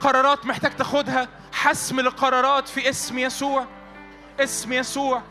[0.00, 1.28] قرارات محتاج تاخدها.
[1.52, 3.66] حسم للقرارات في اسم يسوع.
[4.40, 5.22] اسم يسوع.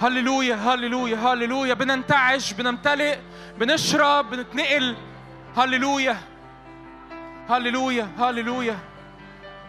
[0.00, 1.74] هللويا هللويا هللويا.
[1.74, 3.18] بننتعش بنمتلئ
[3.58, 4.96] بنشرب بنتنقل.
[5.56, 6.29] هللويا.
[7.50, 8.78] هللويا هللويا.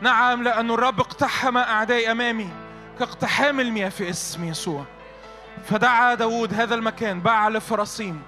[0.02, 2.50] نعم لأن الرب اقتحم أعدائي أمامي
[3.00, 4.86] كاقتحام المياه في اسم يسوع.
[5.70, 8.22] فدعا داود هذا المكان باع لفراسيم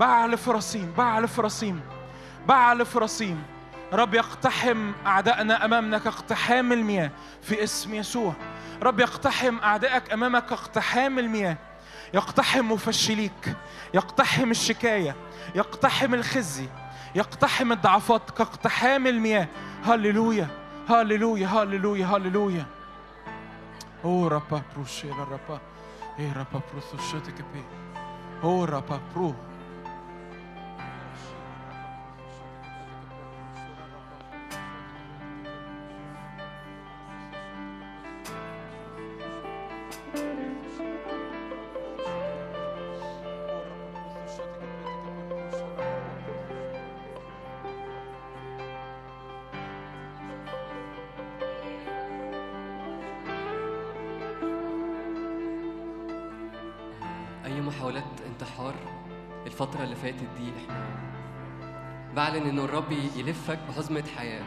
[0.00, 1.80] باع لفراسيم باع لفراسيم
[2.48, 3.42] باع لفراسيم
[3.92, 7.10] رب يقتحم أعدائنا أمامنا كاقتحام المياه
[7.42, 8.32] في اسم يسوع.
[8.82, 11.56] رب يقتحم أعدائك أمامك كاقتحام المياه.
[12.14, 13.56] يقتحم مفشليك
[13.94, 15.16] يقتحم الشكاية
[15.54, 16.68] يقتحم الخزي
[17.16, 19.48] يقتحم الضعفات كاقتحام المياه.
[19.84, 20.48] هللويا
[20.88, 22.66] هللويا هللويا هللويا.
[24.04, 25.60] أو رابا بروشي رابا
[26.18, 27.62] اي رابا بروثوشوتك بي
[28.42, 29.34] أو رابا برو.
[40.14, 40.45] اي
[57.76, 58.74] محاولات انتحار
[59.46, 60.50] الفترة اللي فاتت دي.
[60.58, 60.86] إحنا
[62.16, 64.44] بعلن إن الرب يلفك بحزمه حياة.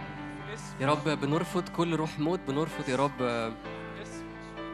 [0.81, 3.53] يا رب بنرفض كل روح موت بنرفض يا رب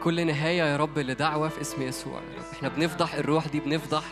[0.02, 2.20] كل نهاية يا رب لدعوة في اسم يسوع.
[2.20, 4.02] يا رب إحنا بنفضح الروح دي بنفضح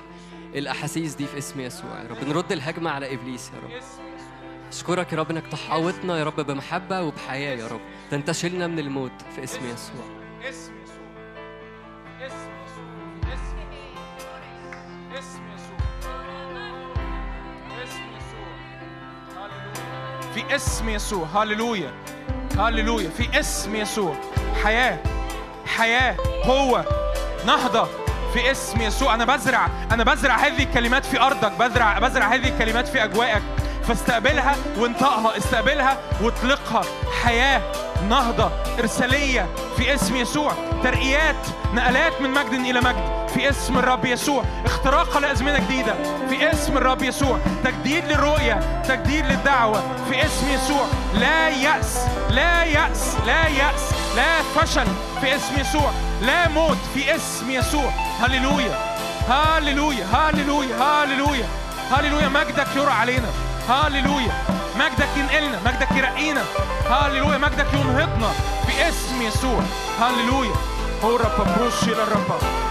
[0.54, 2.02] الأحاسيس دي في اسم يسوع.
[2.02, 3.82] يا رب بنرد الهجمة على إبليس يا رب.
[4.68, 7.80] أشكرك يا رب إنك تحاوطنا يا رب بمحبة وبحياة يا رب.
[8.10, 10.23] تنتشلنا من الموت في اسم يسوع.
[20.54, 21.26] اسم يسوع.
[21.34, 21.90] هللويا.
[22.58, 23.10] هللويا.
[23.10, 24.14] في اسم يسوع.
[24.64, 24.98] حياة.
[25.66, 26.16] حياة.
[26.44, 26.84] قوة.
[27.46, 27.88] نهضة.
[28.34, 29.14] في اسم يسوع.
[29.14, 29.68] أنا بزرع.
[29.92, 31.52] أنا بزرع هذه الكلمات في أرضك.
[31.52, 33.42] بزرع بزرع هذه الكلمات في أجواءك.
[33.88, 35.36] فاستقبلها وانطقها.
[35.36, 36.82] استقبلها واطلقها
[37.22, 37.62] حياة.
[38.08, 38.50] نهضة.
[38.78, 39.46] إرسالية.
[39.76, 40.52] في اسم يسوع.
[40.82, 41.46] ترقيات.
[41.74, 43.28] نقلات من مجد إلى مجد.
[43.34, 44.44] في اسم الرب يسوع.
[44.64, 45.94] اختراق لأزمنة جديدة.
[46.28, 47.38] في اسم الرب يسوع.
[47.64, 48.82] تجديد للرؤية.
[48.88, 49.93] تجديد للدعوة.
[50.10, 50.86] في اسم يسوع.
[51.14, 51.98] لا يأس
[52.30, 54.86] لا يأس لا يأس لا فشل
[55.20, 55.90] في اسم يسوع.
[56.22, 57.90] لا موت في اسم يسوع.
[58.20, 58.94] هللويا
[59.28, 61.48] هللويا هللويا هللويا
[61.90, 62.28] هللويا.
[62.28, 63.28] مجدك يرى علينا.
[63.68, 64.32] هللويا.
[64.78, 66.42] مجدك ينقلنا مجدك يرقينا.
[66.90, 67.38] هللويا.
[67.38, 68.32] مجدك ينهضنا
[68.66, 69.60] في اسم يسوع.
[70.00, 70.54] هللويا.
[71.04, 72.63] هو رب بروشي للرب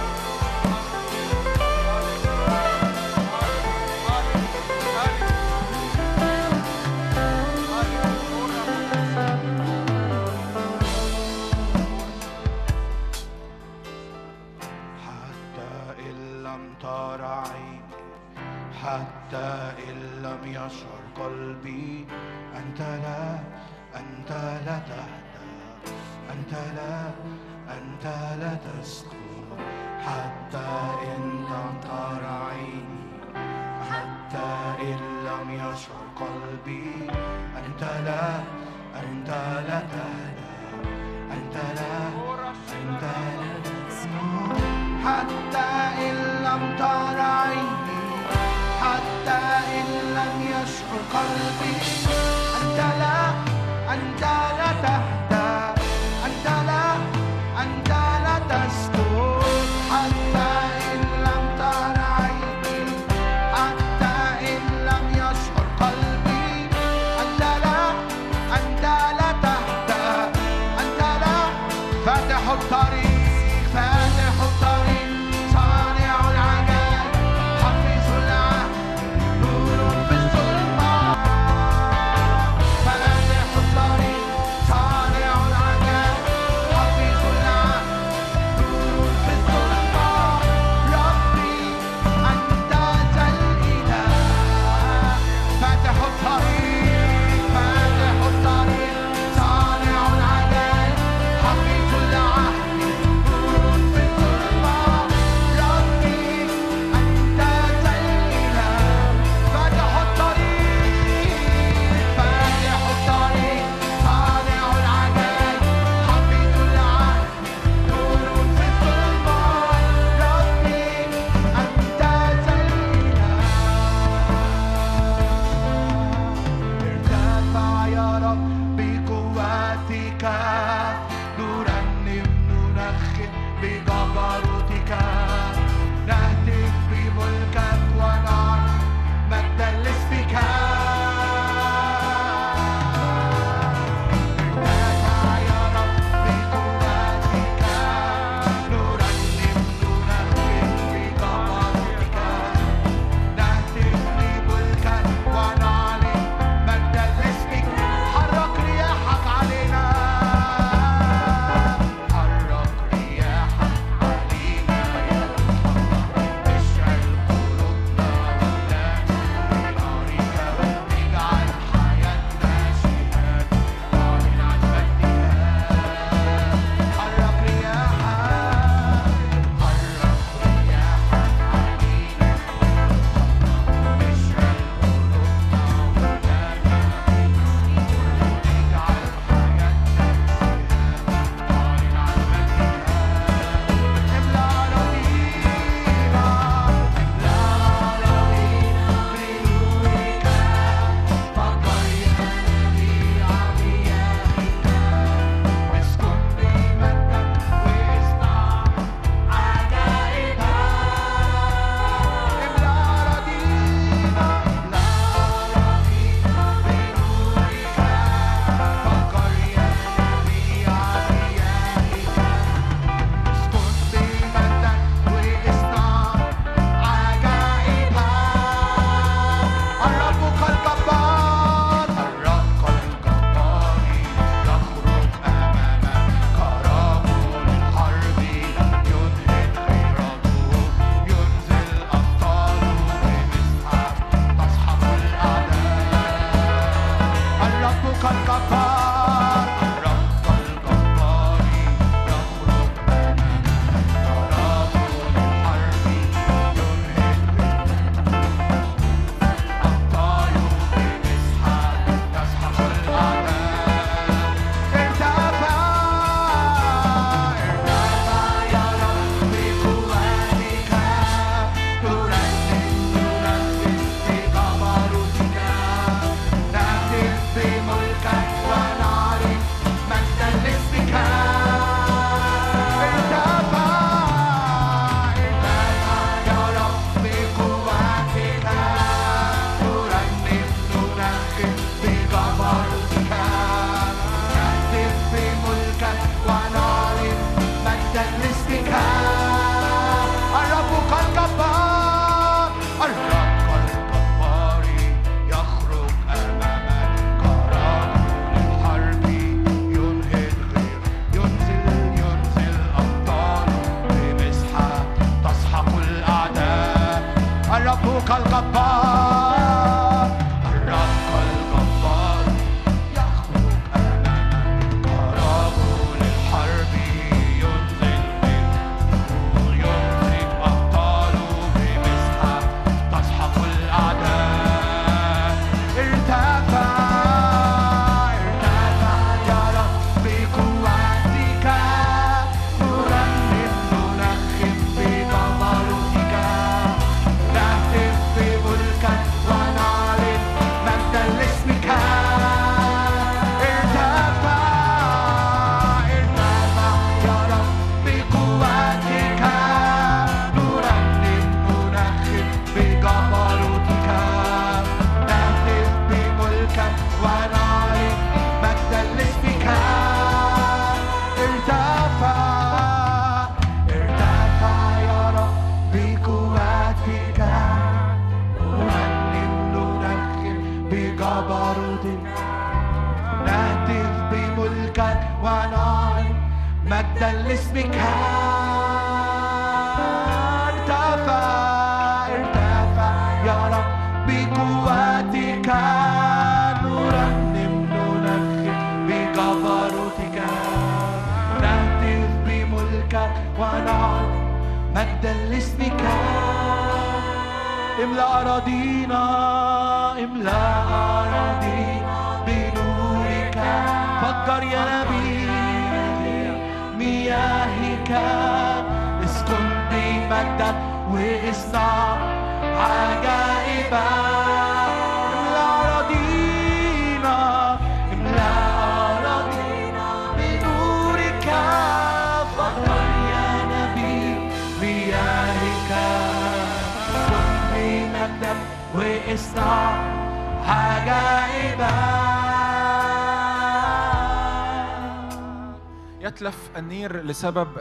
[28.83, 29.62] لا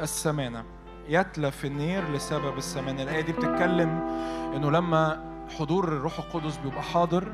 [0.02, 0.64] السمانة.
[1.08, 3.02] يتلف النير لسبب السمانة.
[3.02, 3.88] الآية دي بتتكلم
[4.56, 7.32] إنه لما حضور الروح القدس بيبقى حاضر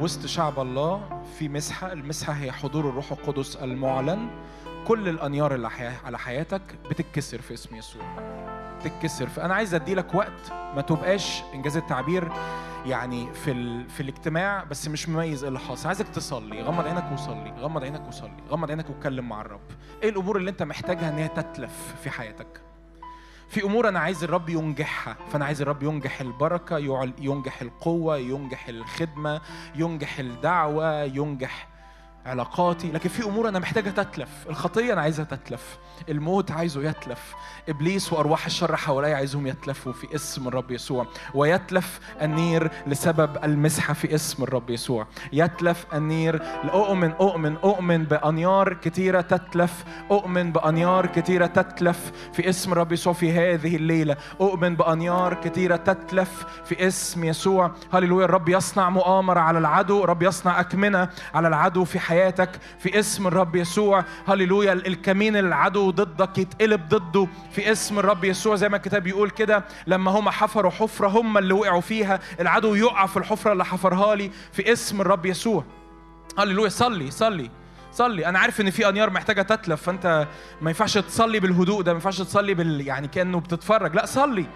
[0.00, 1.92] وسط شعب الله في مسحة.
[1.92, 4.30] المسحة هي حضور الروح القدس المعلن.
[4.86, 5.68] كل الأنيار اللي
[6.04, 8.02] على حياتك بتتكسر في اسم يسوع.
[8.84, 12.32] تتكسر فأنا عايز أديلك وقت ما تبقاش إنجاز التعبير.
[12.86, 13.90] يعني في ال...
[13.90, 15.86] في الاجتماع بس مش مميز إيه اللي حاصل.
[15.88, 19.60] عايزك تصلي غمض عينك وصلي غمض عينك وصلي غمض عينك واتكلم مع الرب.
[20.02, 22.60] إيه الأمور اللي أنت محتاجها إن هي تتلف في حياتك؟
[23.48, 26.78] في أمور أنا عايز الرب ينجحها فأنا عايز الرب ينجح البركة
[27.18, 29.40] ينجح القوة ينجح الخدمة
[29.74, 31.68] ينجح الدعوة ينجح
[32.26, 32.92] علاقاتي.
[32.92, 34.46] لكن في أمور أنا محتاجه تتلف.
[34.48, 35.78] الخطية أنا عايزها تتلف.
[36.08, 37.34] الموت عايزه يتلف.
[37.68, 41.06] إبليس وأرواح الشر حواليا عايزهم يتلفوا في اسم الرب يسوع.
[41.34, 45.06] ويتلف النير لسبب المسحة في اسم الرب يسوع.
[45.32, 46.42] يتلف النير
[46.74, 49.84] أؤمن أؤمن أؤمن بأنيار كتيرة تتلف.
[50.10, 54.16] أؤمن بأنيار كتيرة تتلف في اسم الرب يسوع في هذه الليلة.
[54.40, 57.70] أؤمن بأنيار كتيرة تتلف في اسم يسوع.
[57.92, 60.04] هللويا الرب يصنع مؤامرة على العدو.
[60.04, 64.04] الرب يصنع أكمنة على العدو في حياتك في اسم الرب يسوع.
[64.28, 69.64] هللويا الكمين العدو ضدك يتقلب ضده في اسم الرب يسوع زي ما الكتاب بيقول كده
[69.86, 74.30] لما هم حفروا حفرة هم اللي وقعوا فيها العدو يقع في الحفرة اللي حفرها لي
[74.52, 75.64] في اسم الرب يسوع.
[76.38, 77.50] هللويا صلي صلي.
[77.92, 80.26] صلي أنا عارف ان في انيار محتاجه تتلف فانت
[80.60, 84.46] ما ينفعش تصلي بالهدوء ده ما ينفعش تصلي بال يعني كانه بتتفرج لا صلي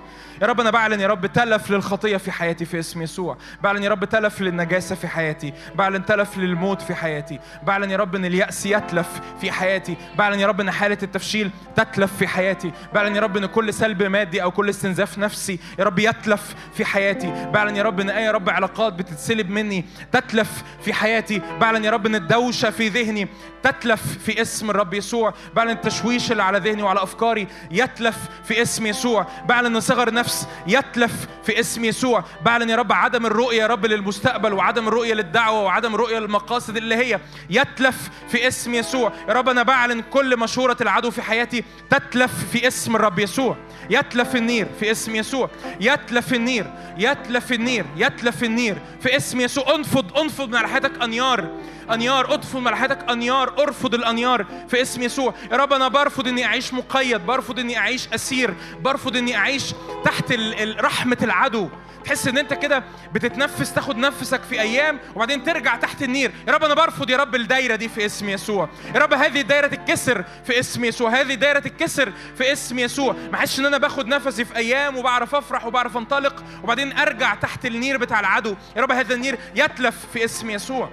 [0.43, 3.89] يا رب أنا بعلن يا رب تلف للخطيه في حياتي في اسم يسوع بعلن يا
[3.91, 8.67] رب تلف للنجاسه في حياتي بعلن تلف للموت في حياتي بعلن يا رب ان الياس
[8.67, 9.09] يتلف
[9.41, 13.47] في حياتي بعلن يا رب ان حاله التفشيل تتلف في حياتي بعلن يا رب ان
[13.47, 18.01] كل سلب مادي أو كل استنزاف نفسي يا رب يتلف في حياتي بعلن يا رب
[18.01, 22.89] ان اي رب علاقات بتتسلب مني تتلف في حياتي بعلن يا رب ان الدوشه في
[22.89, 23.22] ذهني
[23.63, 25.35] تتلف في اسم الرب يسوع.
[25.55, 29.27] بعلن التشويش اللي على ذهني وعلى أفكاري يتلف في اسم يسوع.
[29.49, 31.13] بعلن صغر نفس يتلف
[31.45, 32.25] في اسم يسوع.
[32.45, 36.95] بعلن يا رب عدم الرؤية يا رب للمستقبل وعدم الرؤية للدعوة وعدم الرؤية للمقاصد اللي
[36.95, 37.21] هي
[37.51, 39.13] يتلف في اسم يسوع.
[39.29, 43.57] يا رب أنا بعلن كل مشورة العدو في حياتي تتلف في اسم الرب يسوع.
[43.91, 45.51] يتلف النير في اسم يسوع.
[45.81, 46.67] يتلف النير
[46.99, 49.75] يتلف النير يتلف النير في اسم يسوع.
[49.75, 51.49] انفض انفض من على حياتك أنيار.
[51.93, 52.16] أنيار.
[52.16, 55.35] أنيار على حياتك أنيار أرفض الأنيار في اسم يسوع.
[55.53, 59.75] يا رب أنا برفض إني أعيش مقيد برفض إني أعيش أسير برفض إني أعيش
[60.05, 60.33] تحت
[60.81, 61.69] رحمة العدو.
[62.05, 66.33] تحس إن أنت كده بتتنفس تاخد نفسك في أيام وبعدين ترجع تحت النير.
[66.49, 68.69] يا رب أنا برفض يا رب الدايرة دي في اسم يسوع.
[68.95, 71.11] يا رب هذه الدايرة تتكسر في اسم يسوع.
[71.11, 73.17] هذه الدايرة تتكسر في اسم يسوع.
[73.33, 77.67] ما احسش إن أنا باخد نفسي في أيام وبعرف أفرح وبعرف أنطلق وبعدين أرجع تحت
[77.67, 78.55] النير بتاع العدو.
[78.77, 80.91] يا رب هذا النير يتلف في اسم يسوع.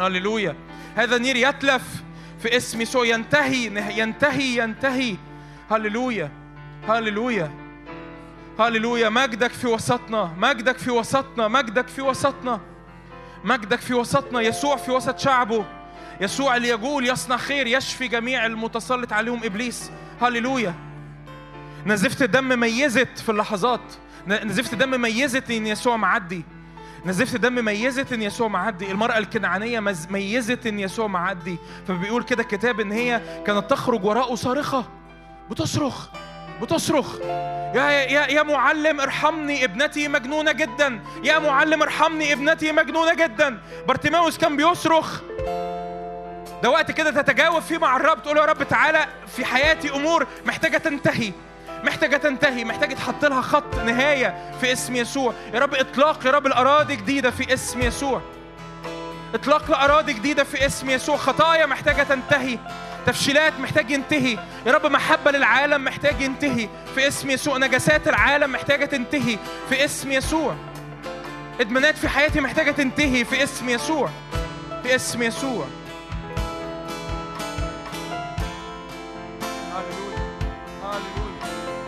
[0.00, 0.54] هللويا
[0.96, 1.82] هذا النير يتلف
[2.42, 3.66] في اسم يسوع ينتهي
[3.98, 5.16] ينتهي ينتهي.
[5.70, 6.30] هللويا
[6.88, 7.50] هللويا
[8.58, 12.60] هللويا مجدك في وسطنا مجدك في وسطنا مجدك في وسطنا.
[13.44, 15.64] مجدك في وسطنا يسوع في وسط شعبه.
[16.20, 19.90] يسوع اللي يقول يصنع خير يشفي جميع المتسلط عليهم إبليس.
[20.20, 20.74] هللويا
[21.86, 23.92] نزفت الدم ميزت في اللحظات.
[24.26, 26.44] نزفت الدم ميزت إن يسوع معدي.
[27.06, 28.90] نزفت الدم ميزت ان يسوع معدي.
[28.90, 31.58] المرأة الكنعانية مز- ميزت ان يسوع معدي.
[31.88, 34.84] فبيقول كده الكتاب إن هي كانت تخرج وراءه صارخة.
[35.50, 36.08] بتصرخ
[36.62, 37.18] بتصرخ.
[37.74, 41.00] يا يا يا معلم ارحمني ابنتي مجنونة جدا.
[41.24, 43.58] يا معلم ارحمني ابنتي مجنونة جدا.
[43.88, 45.20] بارتيماوس كان بيصرخ.
[46.62, 48.22] ده وقت كده تتجاوب فيه مع الرب.
[48.22, 51.32] تقول يا رب تعالى في حياتي أمور محتاجة تنتهي.
[51.86, 55.34] محتاجة تنتهي محتاجة تحط لها خط نهاية في اسم يسوع.
[55.54, 58.20] يا رب إطلاق يا رب الأراضي جديدة في اسم يسوع.
[59.34, 61.16] إطلاق لأراضي جديدة في اسم يسوع.
[61.16, 62.58] خطايا محتاجة تنتهي.
[63.06, 64.38] تفشيلات محتاج ينتهي.
[64.66, 66.68] يا رب محبة للعالم محتاج ينتهي.
[66.94, 67.58] في اسم يسوع.
[67.58, 69.38] نجاسات العالم محتاجة تنتهي.
[69.68, 70.56] في اسم يسوع.
[71.60, 73.24] إدمانات في حياتي محتاجة تنتهي.
[73.24, 74.10] في اسم يسوع.
[74.82, 75.66] في اسم يسوع.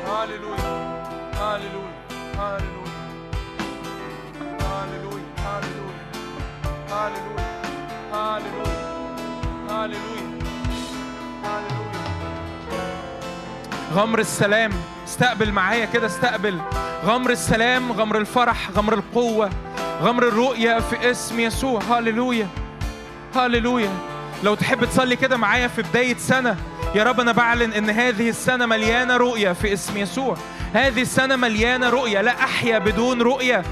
[0.08, 1.02] هاليلويا
[1.34, 1.92] هاليلويا
[2.38, 2.88] هاليلويا
[4.60, 6.02] هاليلويا هاليلويا
[6.90, 7.62] هاليلويا
[8.12, 8.78] هاليلويا
[9.70, 10.28] هاليلويا
[11.44, 11.88] هاليلويا
[13.94, 14.72] غمر السلام
[15.04, 16.60] استقبل معايا كده استقبل
[17.04, 19.50] غمر السلام غمر الفرح غمر القوة
[20.02, 22.48] غمر الرؤية في اسم يسوع هاليلويا
[23.34, 23.90] هاليلويا
[24.44, 26.56] لو تحب تصلي كده معايا في بداية سنة
[26.94, 30.36] يا رب أنا بعلن إن هذه السنة مليانة رؤية في اسم يسوع.
[30.72, 32.20] هذه السنة مليانة رؤية.
[32.20, 33.62] لا أحيا بدون رؤية.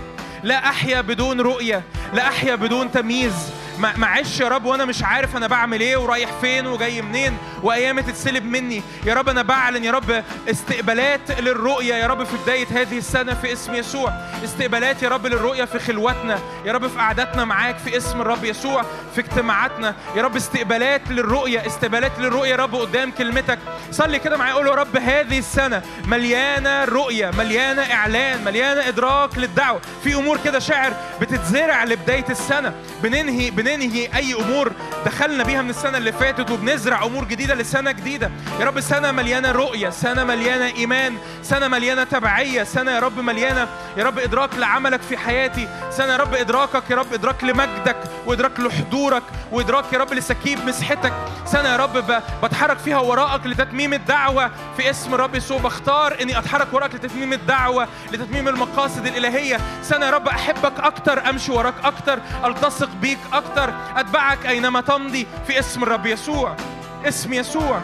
[0.43, 1.83] لا أحيا بدون رؤية.
[2.15, 3.53] لا أحيا بدون تمييز.
[3.79, 8.45] ما يا رب وأنا مش عارف أنا بعمل إيه ورايح فين وجاي منين وايامي تتسلب
[8.45, 8.83] مني.
[9.07, 13.53] يا رب أنا بعلن يا رب استقبالات للرؤيه يا رب في بداية هذه السنة في
[13.53, 14.13] اسم يسوع.
[14.45, 18.83] استقبالات يا رب للرؤيه في خلوتنا يا رب في قعداتنا معاك في اسم الرب يسوع
[19.15, 19.95] في اجتماعاتنا.
[20.17, 23.59] يا رب استقبالات للرؤيه استقبالات للرؤيه يا رب قدام كلمتك.
[23.91, 29.81] صلي كده معايا قول يا رب هذه السنة مليانة رؤيه مليانة إعلان مليانة إدراك للدعوة.
[30.05, 32.75] في أمور كده شعر بتتزرع لبداية السنة.
[33.03, 34.73] بننهي بننهي أي أمور
[35.07, 38.31] دخلنا بيها من السنة اللي فاتت وبنزرع أمور جديدة لسنة جديدة.
[38.61, 43.69] يا رب سنة مليانة رؤية سنة مليانة إيمان سنة مليانة تبعية سنة يا رب مليانة
[43.97, 47.97] يا رب إدراك لعملك في حياتي سنة يا رب إدراكك يا رب إدراك لمجدك
[48.27, 51.13] وإدراك لحضورك وإدراك يا رب لسكيب مسحتك.
[51.47, 56.69] سنة يا رب بتحرك فيها وراءك لتتميم الدعوة في اسم الرب يسوع بختار إني أتحرك
[56.73, 59.61] وراك لتتميم الدعوة لتتميم المقاصد الإلهية.
[59.83, 63.19] سنة يا رب أحبك أكتر أمشي وراك أكتر ألتصق بيك
[63.59, 66.57] أكتر أتبعك أينما تمضي في اسم الرب يسوع.
[67.05, 67.81] اسم يسوع.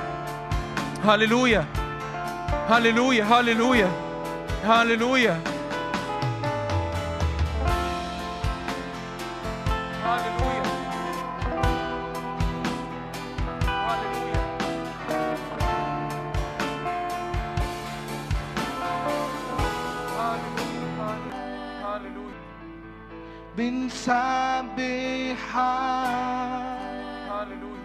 [1.04, 1.64] هللويا.
[2.68, 3.24] هللويا.
[3.24, 3.90] هللويا.
[4.64, 5.40] هللويا.
[23.56, 24.82] بنسبحك
[27.30, 27.82] هللويا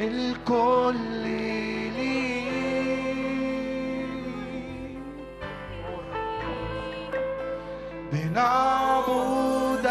[0.00, 0.96] الكل
[1.96, 2.50] ليك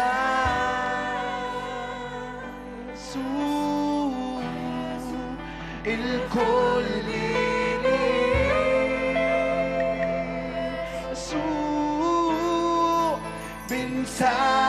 [2.92, 4.42] يسوع
[5.86, 7.29] الكل
[14.20, 14.59] بنسبحك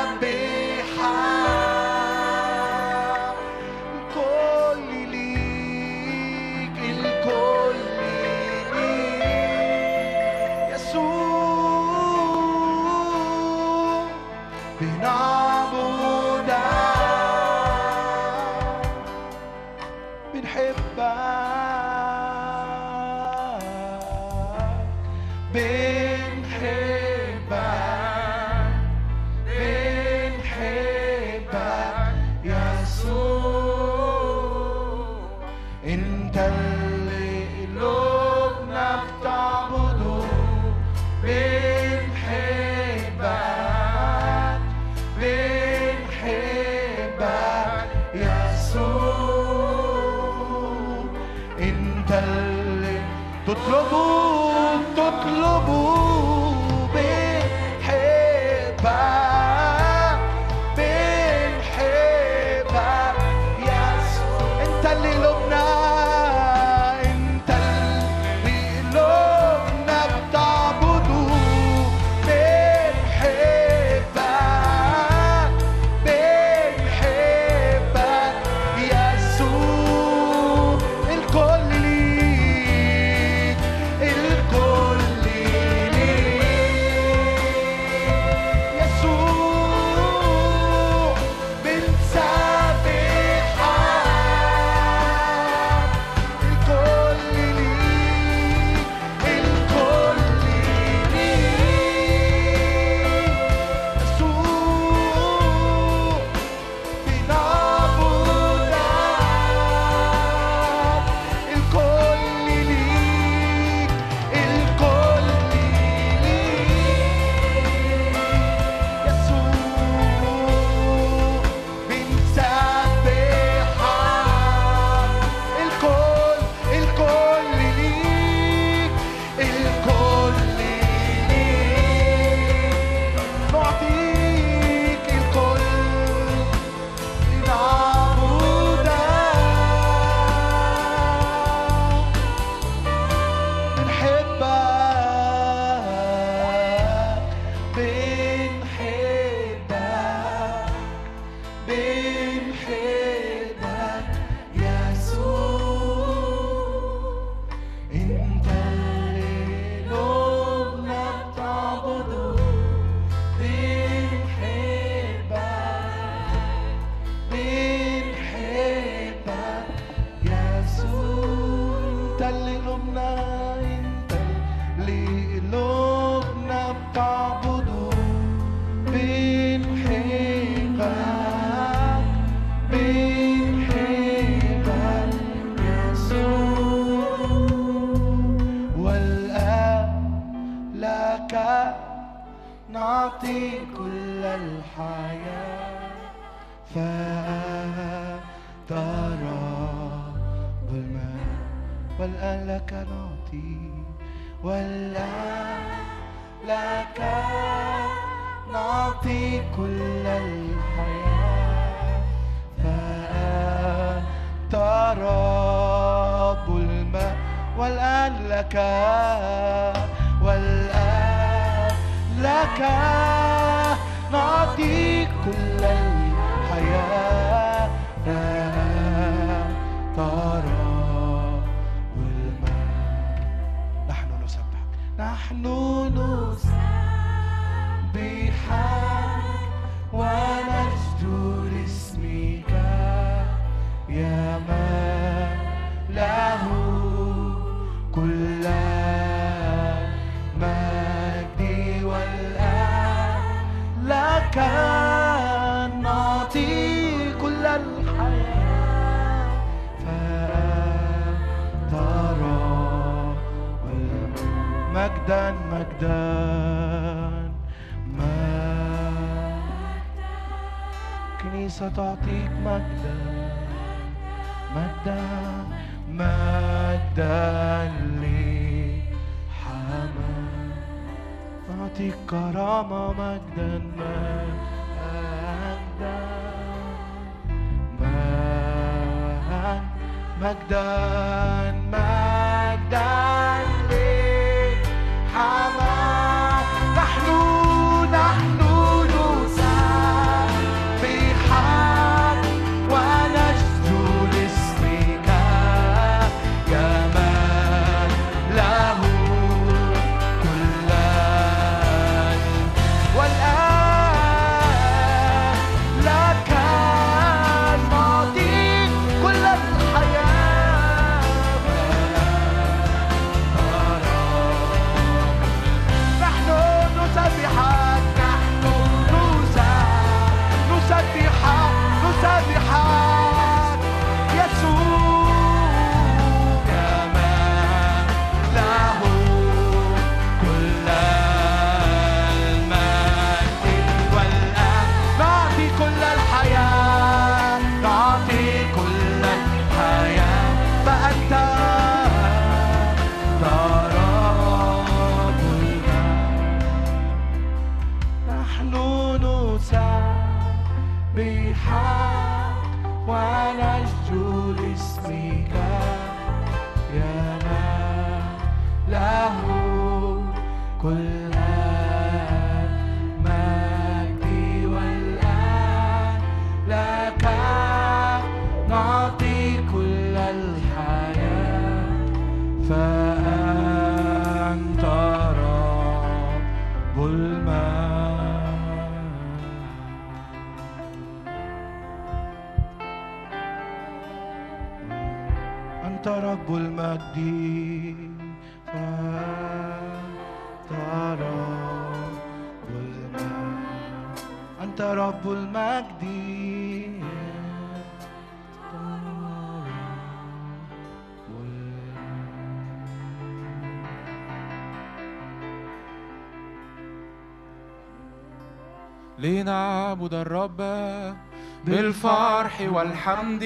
[422.48, 423.26] والحمد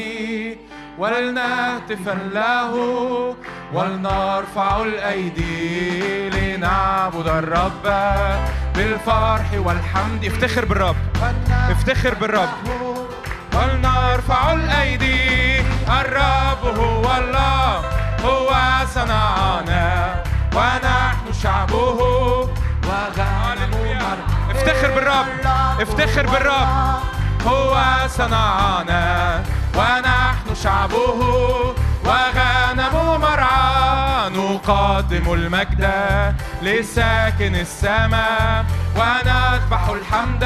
[0.98, 2.74] ولنهتف له
[3.74, 7.86] ولنرفع الأيدي لنعبد الرب
[8.76, 10.26] بالفرح والحمد.
[10.26, 10.96] افتخر بالرب.
[11.70, 12.50] افتخر بالرب.
[13.54, 15.60] ولنرفع الأيدي.
[16.02, 17.82] الرب هو الله.
[18.26, 18.50] هو
[18.96, 20.16] صنعنا.
[20.56, 22.00] ونحن شعبه.
[22.88, 23.74] وغنم
[24.50, 25.26] افتخر بالرب.
[25.82, 27.15] افتخر بالرب.
[27.48, 27.74] هو
[28.08, 29.44] صنعنا
[29.76, 31.20] ونحن شعبه
[32.06, 35.92] وغنم مرعى نقدم المجد
[36.62, 38.66] لساكن السماء
[38.96, 40.46] ونذبح الحمد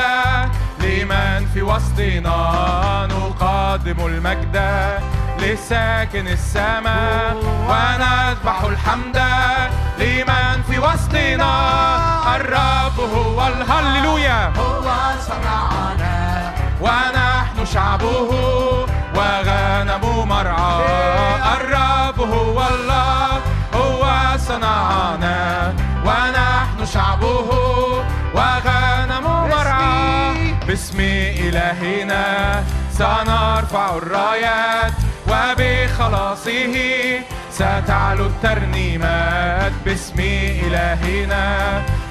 [0.79, 3.07] لمن في وسطنا.
[3.11, 4.57] نقدم المجد
[5.39, 7.35] لساكن السماء
[7.69, 9.19] ونذبح الحمد
[9.99, 11.53] لمن في وسطنا.
[12.35, 14.53] الرب هو الهللويا.
[14.57, 14.87] هو
[15.27, 16.18] صنعنا
[16.81, 18.29] ونحن شعبه
[19.15, 23.27] وغنم مرعاه الرب هو الله
[23.73, 24.01] هو
[24.37, 25.73] صنعنا.
[26.05, 27.49] ونحن شعبه
[28.35, 30.35] وغنم مرعاه
[30.67, 30.99] باسم
[31.45, 34.93] إلهنا سنرفع الرايات
[35.27, 36.75] وبخلاصه
[37.51, 39.71] ستعلو الترنيمات.
[39.85, 40.19] باسم
[40.63, 41.45] إلهنا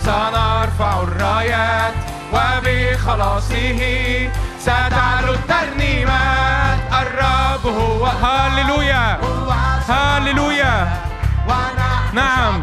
[0.01, 1.95] سنرفع الرايات
[2.33, 3.81] وبخلاصه
[4.69, 6.79] ستعلو الترنيمات.
[7.01, 9.21] الرب هو هللويا.
[9.89, 10.89] هللويا.
[12.13, 12.61] نعم.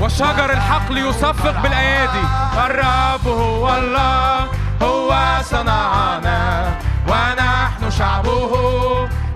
[0.00, 2.24] وشجر الحقل يصفق بالأيادي.
[2.66, 4.46] الرب هو الله.
[4.82, 6.70] هو صنعنا.
[7.08, 8.52] ونحن شعبه.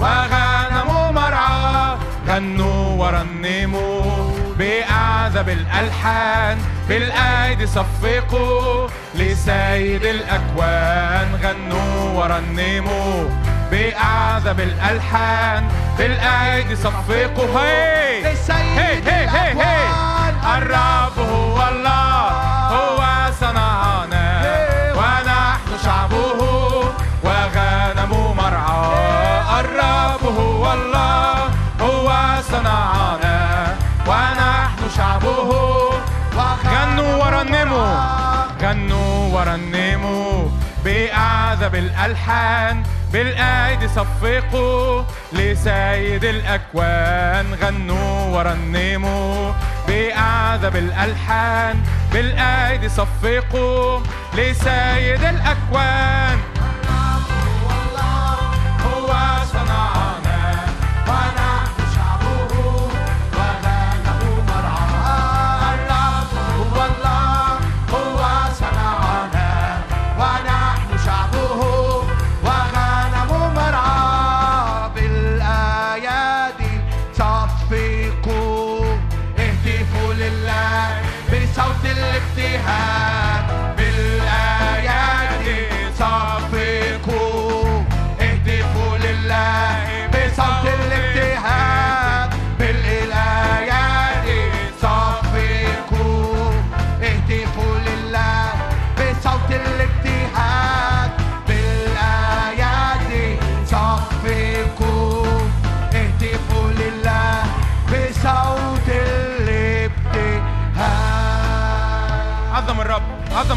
[0.01, 1.97] وغنم مرعى
[2.29, 6.59] غنوا ورنموا بأعذب الألحان
[6.89, 13.29] بالأيدي صفقوا لسيد الأكوان غنوا ورنموا
[13.71, 17.61] بأعذب الألحان بالأيدي صفقوا.
[17.61, 18.27] هي!
[18.27, 19.55] هي!
[19.61, 19.89] هي!
[20.57, 22.00] الرب هو الله.
[39.51, 40.51] غنوا ورنموا
[40.85, 42.83] بأعذب الألحان
[43.13, 47.55] بالأيدي صفقوا لسيد الأكوان.
[47.63, 49.53] غنوا ورنموا
[49.89, 51.83] بأعذب الألحان
[52.13, 54.01] بالأيدي صفقوا
[54.35, 56.39] لسيد الأكوان.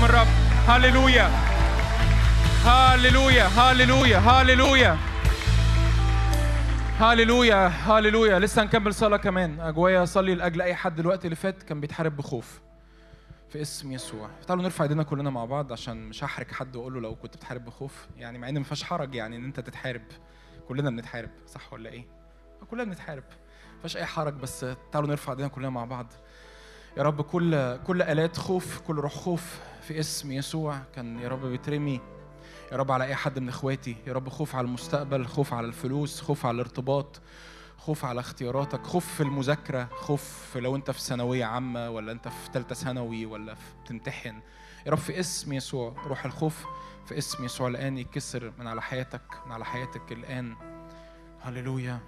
[0.04, 0.28] عظم الرب
[0.68, 1.28] هللويا
[2.66, 4.97] هللويا هللويا هللويا
[6.99, 9.60] هللويا هللويا لسه هنكمل صلاة كمان.
[9.60, 12.62] أجوايا أصلي لأجل أي حد الوقت اللي فات كان بيتحارب بخوف.
[13.49, 14.30] في اسم يسوع.
[14.47, 17.66] تعالوا نرفع ايدينا كلنا مع بعض عشان مش هحرج حد واقول له لو كنت بتحارب
[17.66, 18.08] بخوف.
[18.18, 20.04] يعني مع إن ما فيهاش حرج يعني إن أنت تتحارب.
[20.68, 21.30] كلنا بنتحارب.
[21.47, 22.06] صح ولا إيه؟
[22.72, 23.24] كلنا بنتحارب.
[23.74, 26.14] ما فيهاش أي حرج بس تعالوا نرفع ايدينا كلنا مع بعض.
[26.97, 31.45] يا رب كل كل آلات خوف كل روح خوف في اسم يسوع كان يا رب
[31.45, 32.01] بيترمي
[32.71, 36.21] يا رب على أي حد من إخواتي يا رب خوف على المستقبل خوف على الفلوس
[36.21, 37.21] خوف على الارتباط
[37.77, 42.49] خوف على اختياراتك خوف في المذاكرة خوف لو أنت في ثانوية عامة ولا أنت في
[42.53, 44.39] ثالثة ثانوي ولا بتمتحن
[44.86, 46.65] يا رب في اسم يسوع روح الخوف
[47.05, 50.55] في اسم يسوع الآن يتكسر من على حياتك من على حياتك الآن
[51.41, 51.99] هللويا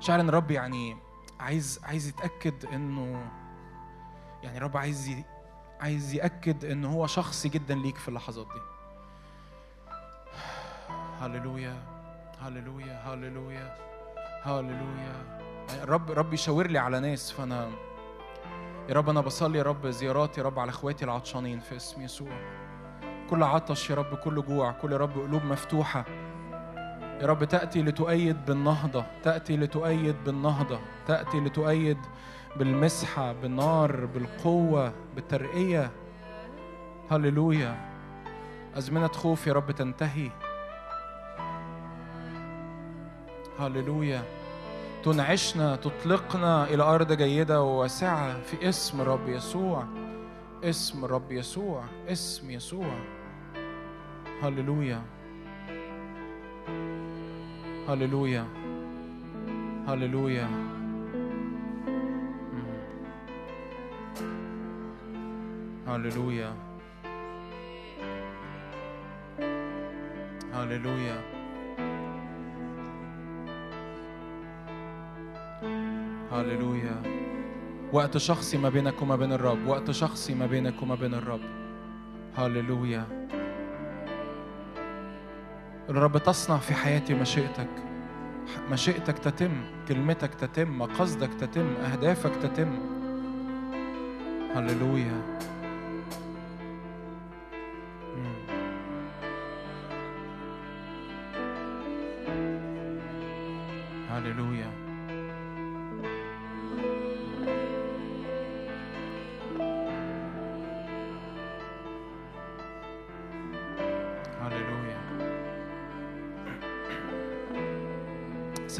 [0.00, 0.96] شعر إن الرب يعني
[1.40, 3.30] عايز عايز يتأكد إنه
[4.42, 5.10] يعني الرب عايز.
[5.80, 8.60] عايز يأكد إن هو شخصي جدا ليك في اللحظات دي.
[11.20, 11.76] هللويا
[12.40, 13.76] هللويا هللويا
[14.42, 15.40] هللويا.
[15.82, 17.70] الرب رب يشاور لي على ناس فأنا
[18.88, 22.60] يا رب أنا بصلي يا رب زيارات يا رب على إخواتي العطشانين في اسم يسوع.
[23.30, 26.04] كل عطش يا رب كل جوع كل يا رب قلوب مفتوحة.
[27.20, 31.98] يا رب تأتي لتؤيد بالنهضة تأتي لتؤيد بالنهضة تأتي لتؤيد
[32.56, 35.90] بالمسحة بالنار بالقوة بالترقية.
[37.10, 37.90] هللويا.
[38.76, 40.30] أزمنة خوف يا رب تنتهي.
[43.58, 44.22] هللويا.
[45.04, 49.84] تنعشنا تطلقنا إلى أرض جيدة وواسعة في اسم الرب يسوع.
[50.64, 51.84] اسم الرب يسوع.
[52.08, 52.94] اسم يسوع.
[54.42, 55.02] هللويا.
[57.88, 58.46] هللويا.
[59.88, 60.69] هللويا.
[65.88, 66.54] هللويا
[70.54, 71.20] هللويا
[76.32, 77.02] هللويا
[77.92, 79.66] وقت شخصي ما بينك وما بين الرب.
[79.66, 81.40] وقت شخصي ما بينك وما بين الرب.
[82.36, 83.26] هللويا
[85.88, 87.68] الرب تصنع في حياتي مشيئتك.
[88.70, 89.50] مشيئتك تتم.
[89.88, 90.78] كلمتك تتم.
[90.78, 91.74] مقاصدك تتم.
[91.76, 92.78] أهدافك تتم.
[94.54, 95.38] هللويا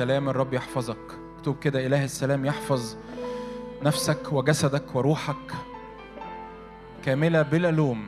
[0.01, 1.19] سلام الرب يحفظك.
[1.37, 2.97] اكتب كده إله السلام يحفظ
[3.83, 5.53] نفسك وجسدك وروحك.
[7.05, 8.07] كاملة بلا لوم.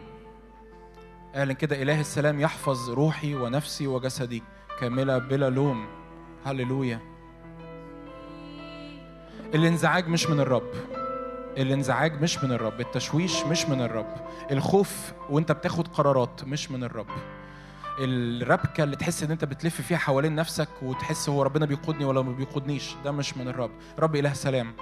[1.34, 4.43] قال كده إله السلام يحفظ روحي ونفسي وجسدي.
[4.80, 5.86] كاملة بلا لوم.
[6.45, 7.01] هللويا.
[9.55, 10.72] الانزعاج مش من الرب.
[11.59, 12.80] الانزعاج مش من الرب.
[12.80, 14.14] التشويش مش من الرب.
[14.51, 17.11] الخوف وانت بتاخد قرارات مش من الرب.
[17.99, 22.32] الربكة اللي تحس إن أنت بتلف فيها حوالين نفسك وتحس هو ربنا بيقودني ولا ما
[22.32, 22.95] بيقودنيش.
[23.05, 23.70] ده مش من الرب.
[23.99, 24.72] رب إله سلام.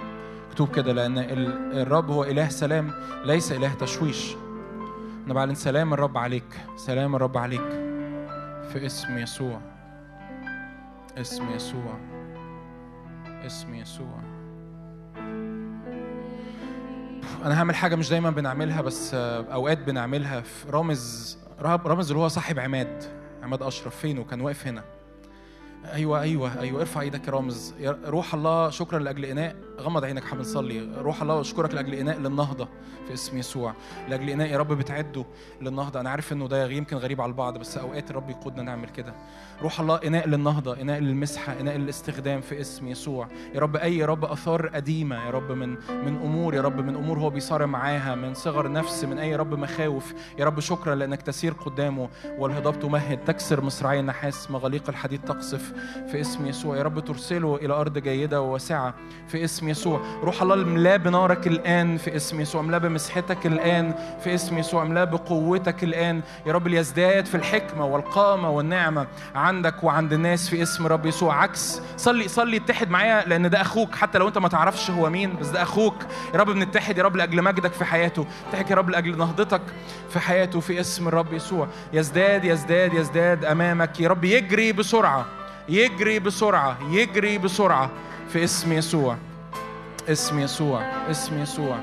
[0.49, 2.91] مكتوب كده لأن ال- الرب هو إله سلام
[3.25, 4.35] ليس إله تشويش.
[5.25, 6.57] أنا بعلن سلام الرب عليك.
[6.75, 7.69] سلام الرب عليك.
[8.73, 9.61] في اسم يسوع.
[11.17, 11.99] اسم يسوع.
[13.45, 14.19] اسم يسوع.
[17.45, 20.41] أنا هعمل حاجة مش دايما بنعملها بس أوقات بنعملها.
[20.41, 23.03] في رامز رامز اللي هو صاحب عماد
[23.43, 24.83] عماد أشرف فين وكان واقف هنا.
[25.93, 27.73] أيوه أيوه أيوه ارفع إيدك يا رامز.
[28.05, 29.55] روح الله شكرا لأجل إناء.
[29.81, 32.67] غمض عينك حابب نصلي روح الله أشكرك لأجل إناء للنهضة
[33.07, 33.73] في اسم يسوع.
[34.09, 35.25] لأجل إناء يا رب بتعده
[35.61, 35.99] للنهضة.
[35.99, 39.13] أنا عارف إنه ده يمكن غريب على البعض بس أوقات الرب يقودنا نعمل كده.
[39.61, 43.27] روح الله إناء للنهضة إناء للمسحة إناء للاستخدام في اسم يسوع.
[43.53, 47.19] يا رب أي رب أثار قديمة يا رب من من أمور يا رب من أمور
[47.19, 50.13] هو بيصارع معاها من صغر نفس من أي رب مخاوف.
[50.39, 53.23] يا رب شكرا لأنك تسير قدامه والهضاب تمهد.
[53.23, 55.73] تكسر مصراعي النحاس مغاليق الحديد تقصف
[56.11, 56.77] في اسم يسوع.
[56.77, 58.93] يا رب ترسله إلى أرض جيدة وواسعة
[59.27, 60.01] في اسم يسوع.
[60.23, 63.93] روح الله الملاه بنارك الآن في اسم يسوع ملاه بمسحتك الآن
[64.23, 66.21] في اسم يسوع ملاه بقوتك الآن.
[66.45, 71.41] يا رب ليزداد في الحكمة والقامة والنعمة عندك وعند الناس في اسم رب يسوع.
[71.43, 75.35] عكس صلي صلي اتحد معايا لأن ده أخوك حتى لو أنت ما تعرفش هو مين
[75.35, 75.95] بس ده أخوك.
[76.33, 78.25] يا رب بنتحد يا رب لأجل مجدك في حياته.
[78.49, 79.61] اتحد يا رب لأجل نهضتك
[80.09, 81.67] في حياته في اسم الرب يسوع.
[81.93, 83.99] يزداد يزداد يزداد أمامك.
[83.99, 85.25] يا رب يجري بسرعة
[85.69, 87.89] يجري بسرعة يجري بسرعة
[88.29, 89.17] في اسم يسوع.
[90.09, 91.77] اسم يسوع اسم يسوع.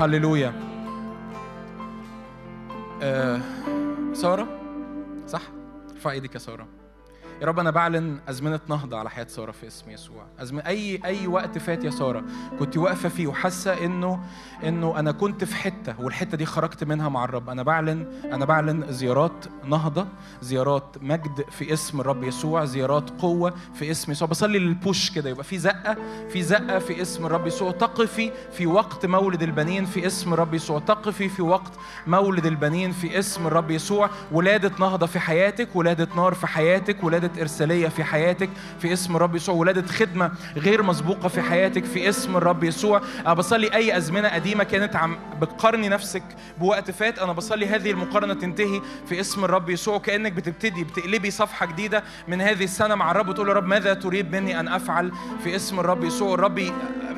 [0.00, 0.52] هللويا.
[3.02, 3.40] آه
[4.12, 4.48] سارة؟
[5.26, 5.42] صح؟
[5.94, 6.77] ارفع إيدك يا سارة.
[7.40, 10.26] يا رب أنا بعلن أزمنة نهضة على حياة سارة في اسم يسوع.
[10.40, 12.24] أزمنة اي أي وقت فات يا سارة
[12.58, 14.20] كنت واقفة فيه وحاسة انه
[14.64, 17.50] إنه أنا كنت في حتة والحتة دي خرجت منها مع الرب.
[17.50, 20.06] أنا بعلن أنا بعلن زيارات نهضة
[20.42, 24.28] زيارات مجد في اسم الرب يسوع زيارات قوة في اسم يسوع.
[24.28, 25.96] بصلي للبوش كده يبقى في زقه
[26.28, 27.70] في زقة في اسم الرب يسوع.
[27.70, 30.78] تقفي في وقت مولد البنين في اسم الرب يسوع.
[30.78, 31.72] تقفي في وقت
[32.06, 34.10] مولد البنين في اسم الرب يسوع.
[34.32, 39.36] ولادة نهضة في حياتك ولادة نار في حياتك ولادة إرسالية في حياتك في اسم الرب
[39.36, 43.02] يسوع ولادة خدمة غير مسبوقة في حياتك في اسم الرب يسوع.
[43.20, 46.22] أنا بصلي أي أزمنة قديمة كانت عم بتقارني نفسك
[46.58, 49.98] بوقت فات أنا بصلي هذه المقارنة تنتهي في اسم الرب يسوع.
[49.98, 54.32] كانك بتبتدي بتقلبي صفحة جديدة من هذه السنة مع الرب وتقول يا رب ماذا تريد
[54.32, 55.12] مني أن أفعل
[55.44, 56.72] في اسم الرب يسوع؟ الرب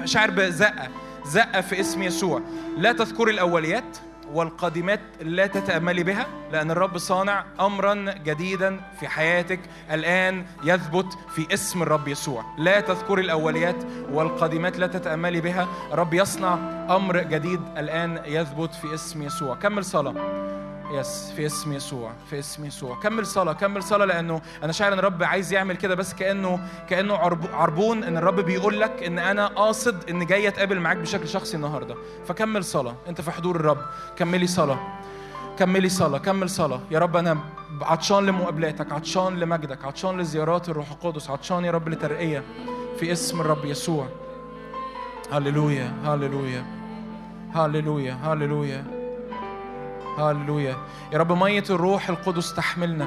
[0.05, 0.89] شاعر بزقة
[1.27, 2.43] زقة في اسم يسوع.
[2.79, 3.99] لا تذكري الأوليات
[4.33, 7.95] والقادمات لا تتأملي بها لأن الرب صانع أمرا
[8.25, 12.45] جديدا في حياتك الآن يثبت في اسم الرب يسوع.
[12.59, 13.77] لا تذكري الأوليات
[14.13, 15.69] والقادمات لا تتأملي بها.
[15.93, 16.55] الرب يصنع
[16.91, 19.55] أمر جديد الآن يثبت في اسم يسوع.
[19.55, 20.15] كمل صلاة.
[20.93, 23.01] يس في اسم يسوع في اسم يسوع.
[23.01, 27.15] كمل صلاة كمل صلاة لأنه أنا شاعر إن الرب عايز يعمل كده بس كأنه كأنه
[27.17, 31.57] عرب- عربون إن الرب بيقول لك إن أنا قاصد إن جاي أتقابل معاك بشكل شخصي
[31.57, 31.95] النهاردة.
[32.27, 33.79] فكمل صلاة أنت في حضور الرب.
[34.17, 34.79] كملي صلاة
[35.59, 36.81] كملي صلاة كمل صلاة.
[36.91, 37.39] يا رب أنا
[37.83, 42.43] عطشان لمقابلاتك عطشان لمجدك عطشان لزيارات الروح القدس عطشان يا رب لترقية
[42.99, 44.07] في اسم الرب يسوع.
[45.33, 46.65] هللويا هللويا
[47.55, 49.00] هللويا هللويا هللويا.
[50.19, 53.07] يا رب مية الروح القدس تحملنا.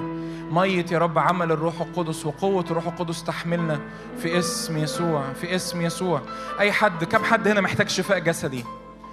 [0.51, 3.79] مية يا رب عمل الروح القدس وقوة الروح القدس تحملنا.
[4.17, 6.21] في اسم يسوع في اسم يسوع.
[6.59, 8.65] أي حد كم حد هنا محتاج شفاء جسدي؟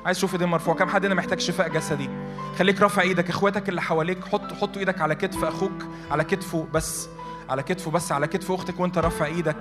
[0.06, 0.76] عايز أشوف ايدين مرفوعة.
[0.76, 2.10] كم حد هنا محتاج شفاء جسدي؟
[2.58, 3.28] خليك رافع إيدك.
[3.28, 7.08] اخواتك اللي حواليك حط حط إيدك على كتف أخوك على كتفه بس
[7.48, 9.56] على كتفه بس على كتف أختك وانت رافع إيدك.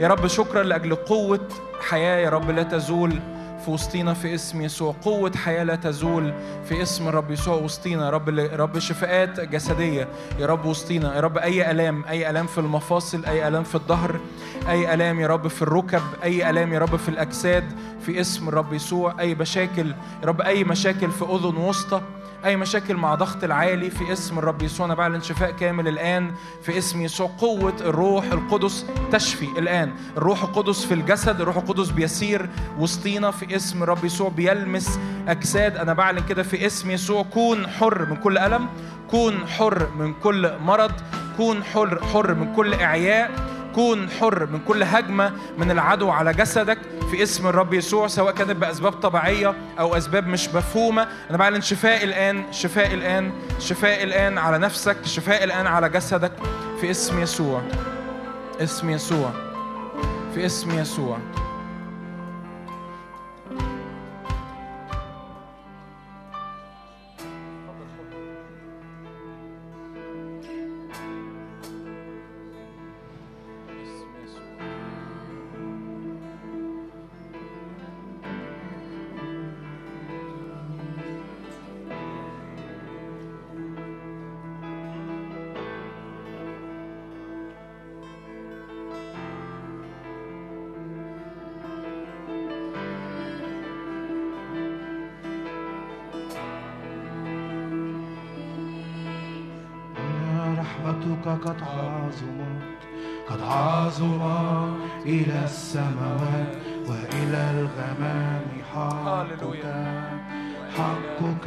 [0.00, 1.48] يا رب شكرا لأجل قوة
[1.88, 3.20] حياة يا رب لا تزول.
[3.64, 4.94] في وسطينا في اسم يسوع.
[5.02, 6.34] قوة حياة لا تزول
[6.64, 8.04] في اسم الرب يسوع وسطينا.
[8.04, 10.08] يا رب رب شفاءات جسدية.
[10.38, 11.16] يا رب وسطينا.
[11.16, 12.04] يا رب أي ألام.
[12.04, 13.24] أي ألام في المفاصل.
[13.24, 14.20] أي ألام في الظهر.
[14.68, 16.02] أي ألام يا رب في الركب.
[16.22, 17.64] أي ألام يا رب في الأجساد.
[18.06, 19.20] في اسم الرب يسوع.
[19.20, 19.86] أي مشاكل.
[20.22, 22.00] يا رب أي مشاكل في أذن وسطى.
[22.44, 24.86] أي مشاكل مع ضغط العالي في اسم الرب يسوع.
[24.86, 26.32] أنا بعلن شفاء كامل الآن
[26.62, 27.30] في اسم يسوع.
[27.38, 29.92] قوة الروح القدس تشفي الآن.
[30.16, 32.48] الروح القدس في الجسد الروح القدس بيسير
[32.78, 34.98] وسطينا في اسم الرب يسوع بيلمس
[35.28, 35.76] أجساد.
[35.76, 37.22] أنا بعلن كده في اسم يسوع.
[37.22, 38.68] كون حر من كل ألم
[39.10, 40.92] كون حر من كل مرض
[41.36, 43.30] كون حر حر من كل إعياء
[43.74, 46.78] كون حر من كل هجمة من العدو على جسدك
[47.10, 51.08] في اسم الرب يسوع سواء كانت بأسباب طبيعية أو أسباب مش مفهومة.
[51.30, 56.32] أنا بعلن شفاء الآن شفاء الآن شفاء الآن على نفسك شفاء الآن على جسدك
[56.80, 57.62] في اسم يسوع
[58.60, 59.30] اسم يسوع
[60.34, 61.18] في اسم يسوع.
[104.02, 104.76] عظمت
[105.06, 106.52] إلى السماوات
[106.88, 108.44] وإلى الغمام.
[108.74, 109.64] حقك.
[110.76, 111.46] حقك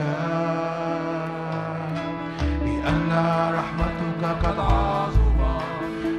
[2.65, 3.11] لأن
[3.57, 5.64] رحمتك قد عظمت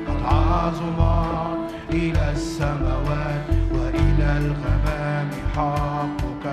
[0.08, 5.28] قد عظمت إلى السماوات وإلى الغمام.
[5.56, 6.46] حقك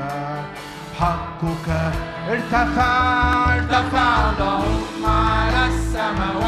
[0.99, 1.69] حقك.
[2.30, 6.43] ارتفع ارتفع اللهم على السماوات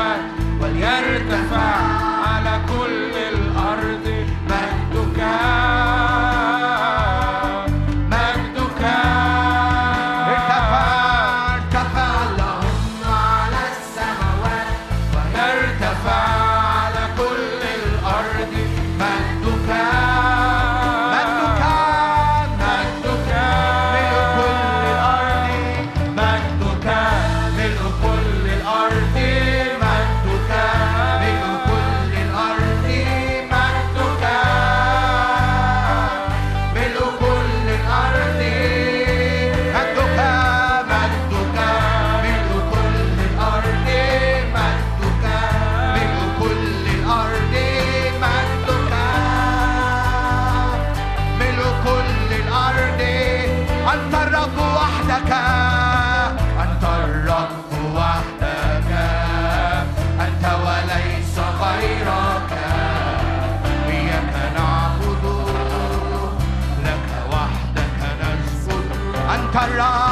[69.66, 70.05] أنت الرب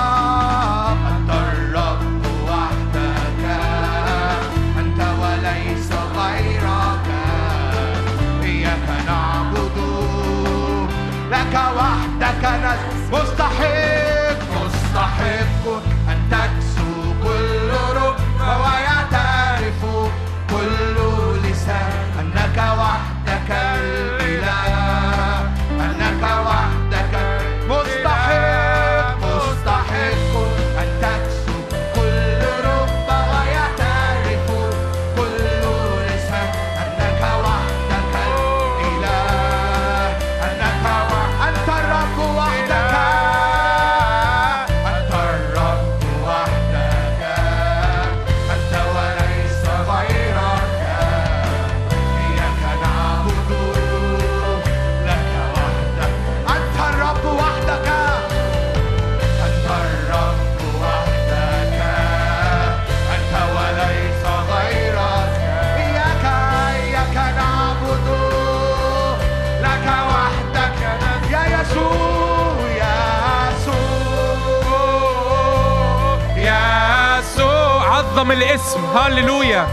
[78.23, 78.85] يسوع عظم الاسم.
[78.97, 79.67] هللويا.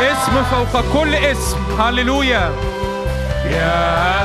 [0.00, 1.80] اسم فوق كل اسم.
[1.80, 2.52] هللويا.
[3.44, 4.22] يا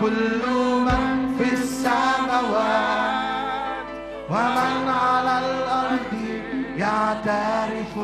[0.00, 0.42] كل
[0.86, 3.18] من في السماوات
[4.30, 6.12] ومن على الأرض
[6.76, 7.98] يعترف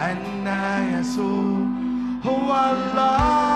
[0.00, 0.18] أن
[0.98, 1.58] يسوع
[2.26, 3.47] هو الله.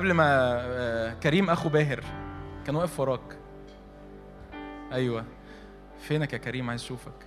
[0.00, 0.24] قبل ما
[0.60, 2.04] آه، كريم أخو باهر
[2.66, 3.38] كان واقف وراك.
[4.92, 5.24] أيوه.
[6.00, 7.26] فينك يا كريم؟ عايز أشوفك.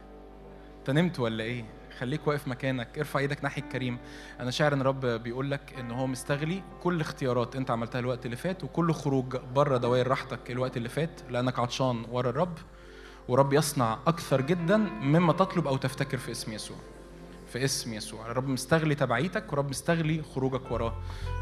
[0.80, 1.66] أنت نمت ولا إيه؟
[2.00, 2.98] خليك واقف مكانك.
[3.00, 3.98] ارفع إيدك ناحية كريم.
[4.40, 8.36] أنا شاعر إن رب بيقول لك إن هو مستغلي كل اختيارات أنت عملتها الوقت اللي
[8.38, 12.58] فات وكل خروج بره دوائر راحتك الوقت اللي فات لأنك عطشان ورا الرب
[13.28, 16.78] ورب يصنع أكثر جدا مما تطلب أو تفتكر في اسم يسوع.
[17.48, 18.32] في اسم يسوع.
[18.32, 20.94] الرب مستغلي تبعيتك ورب مستغلي خروجك وراه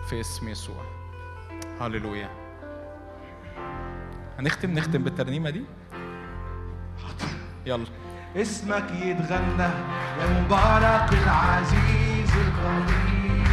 [0.09, 1.00] في اسم يسوع.
[1.81, 2.29] هللويا.
[4.39, 5.63] هنختم نختم بالترنيمة دي؟
[7.65, 7.85] يلا.
[8.35, 9.69] اسمك يتغنى
[10.19, 13.43] يا مبارك العزيز القوي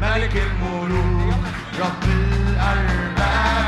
[0.00, 1.44] ملك الملوك
[1.80, 3.65] رب الأرباب.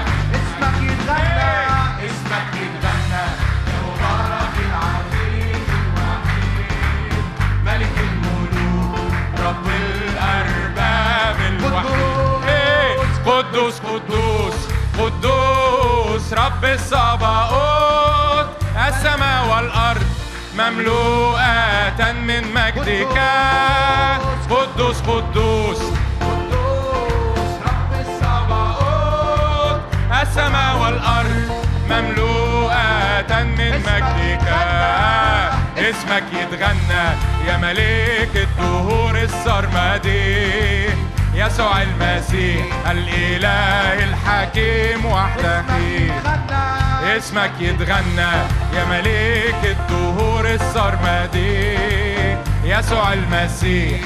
[13.80, 14.54] قدوس
[14.98, 18.46] قدوس قدوس رب الصباؤوت
[18.88, 20.06] السماء والأرض
[20.58, 23.18] مملوءة من مجدك
[24.50, 25.78] قدوس قدوس
[26.20, 27.92] قدوس رب
[30.22, 31.48] السماء والأرض
[31.90, 34.48] مملوءة من مجدك
[35.78, 37.06] اسمك يتغنى
[37.48, 41.07] يا ملك الدهور السرمدي
[41.38, 45.64] يسوع المسيح الإله الحكيم وحده.
[47.16, 48.32] اسمك يتغنى
[48.74, 51.78] يا ملك الدهور السرمدي
[52.64, 54.00] يسوع المسيح.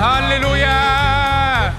[0.00, 1.72] هللويا.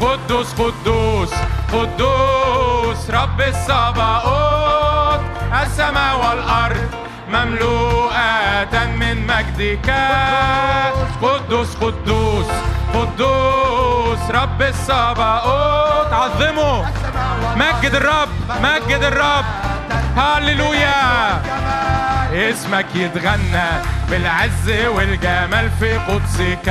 [0.00, 1.30] قدوس قدوس
[1.72, 5.20] قدوس رب الصباؤوت
[5.62, 6.88] السماء والأرض
[7.28, 9.94] مملوءة من مجدك.
[11.22, 12.46] قدوس قدوس
[12.94, 16.84] قدوس رب الصباؤوت عظمه.
[17.56, 18.28] مجد الرب
[18.62, 19.44] مجد الرب.
[20.16, 21.42] هللويا
[22.32, 23.68] اسمك يتغنى
[24.10, 26.68] بالعز والجمال في قدسك.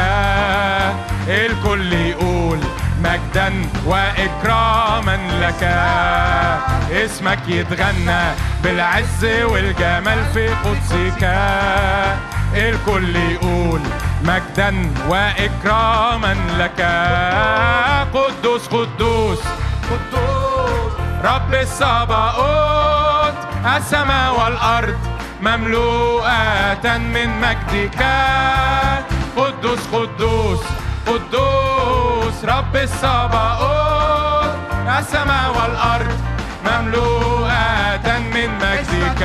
[1.28, 2.60] الكل يقول
[3.02, 3.54] مجدا
[3.86, 5.64] وإكراما لك.
[6.92, 8.24] اسمك يتغنى
[8.64, 11.24] بالعز والجمال في قدسك.
[12.56, 13.82] الكل يقول
[14.24, 14.72] مجدا
[15.08, 16.80] وإكراما لك.
[18.14, 19.40] قدوس قدوس.
[19.92, 20.94] قدوس
[21.24, 23.38] رب الصباؤوت
[23.78, 25.00] السماء والأرض
[25.42, 28.02] مملوءة من مجدك.
[29.38, 30.64] قدوس قدوس
[31.08, 32.46] قدوس.
[32.46, 34.54] رب الصباؤوت
[35.00, 36.20] السماء والأرض
[36.66, 39.22] مملوءة من مجدك.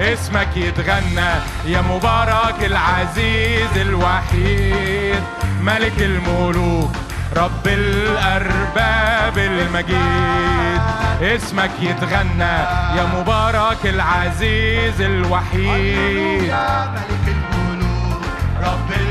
[0.00, 1.30] اسمك يتغنى
[1.66, 5.22] يا مبارك العزيز الوحيد.
[5.62, 6.92] ملك الملوك
[7.36, 10.80] رب الأرباب المجيد.
[11.22, 12.56] اسمك يتغنى
[12.96, 16.52] يا مبارك العزيز الوحيد.
[16.52, 18.22] ملك الملوك
[18.62, 19.09] رب الأرباب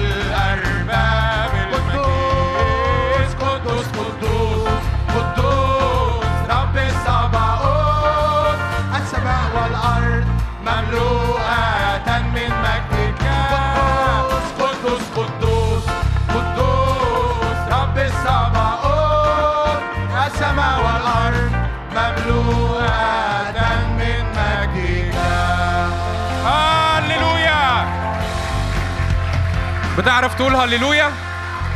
[30.00, 31.08] بتعرف تقول هللويا؟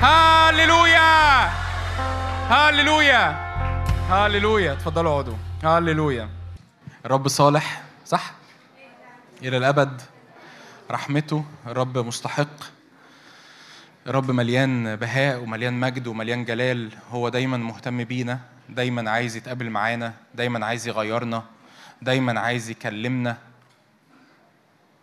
[0.02, 1.48] هللويا!
[2.50, 3.36] هللويا!
[4.10, 4.74] هللويا!
[4.74, 5.36] اتفضلوا اقعدوا.
[5.64, 6.30] هللويا!
[7.06, 8.34] الرب صالح صح؟
[9.42, 10.02] إلى الأبد.
[10.92, 12.64] رحمته الرب مستحق.
[14.08, 16.92] الرب مليان بهاء ومليان مجد ومليان جلال.
[17.12, 18.40] هو دايما مهتم بينا
[18.70, 21.44] دايما عايز يتقابل معانا دايما عايز يغيرنا
[22.02, 23.38] دايما عايز يكلمنا.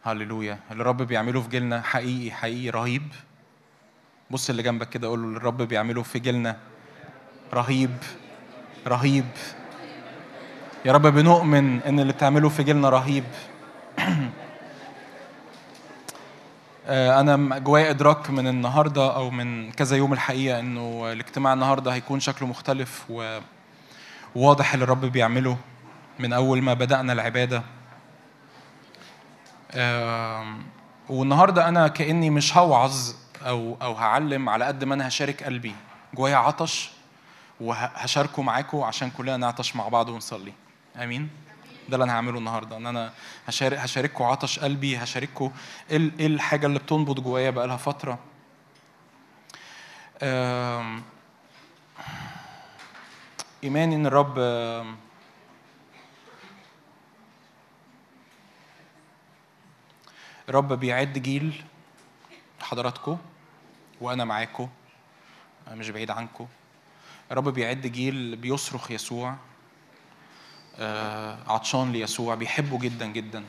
[0.04, 0.58] هللويا.
[0.70, 3.02] اللي الرب بيعمله في جيلنا حقيقي حقيقي رهيب.
[4.30, 6.56] بص اللي جنبك كده قول له الرب بيعمله في جيلنا
[7.54, 7.96] رهيب
[8.86, 9.26] رهيب.
[10.84, 13.24] يا رب بنؤمن إن اللي بتعمله في جيلنا رهيب.
[16.86, 22.20] آه، أنا جوايا إدراك من النهارده أو من كذا يوم الحقيقة إنه الاجتماع النهارده هيكون
[22.20, 23.10] شكله مختلف
[24.36, 25.56] وواضح اللي الرب بيعمله
[26.18, 27.62] من أول ما بدأنا العبادة.
[31.08, 35.74] والنهارده أنا كأني مش هوعظ أو أو هعلم على قد ما أنا هشارك قلبي
[36.14, 36.90] جوايا عطش
[37.60, 40.52] وهشاركه معاكم عشان كلنا نعطش مع بعض ونصلي.
[40.96, 41.28] آمين؟
[41.88, 43.12] ده اللي أنا هعمله النهارده إن أنا
[43.46, 45.50] هشارك هشارككم عطش قلبي هشارككم
[45.90, 48.18] إيه ال- الحاجة اللي بتنبض جوايا بقالها فترة.
[53.64, 54.34] ايماني إن الرب
[60.50, 61.62] الرب بيعد جيل
[62.60, 63.18] حضراتكم
[64.00, 64.68] وأنا معاكم
[65.66, 66.46] أنا مش بعيد عنكم
[67.32, 69.34] الرب بيعد جيل بيصرخ يسوع
[70.78, 73.44] آه، عطشان ليسوع بيحبه جدا جدا.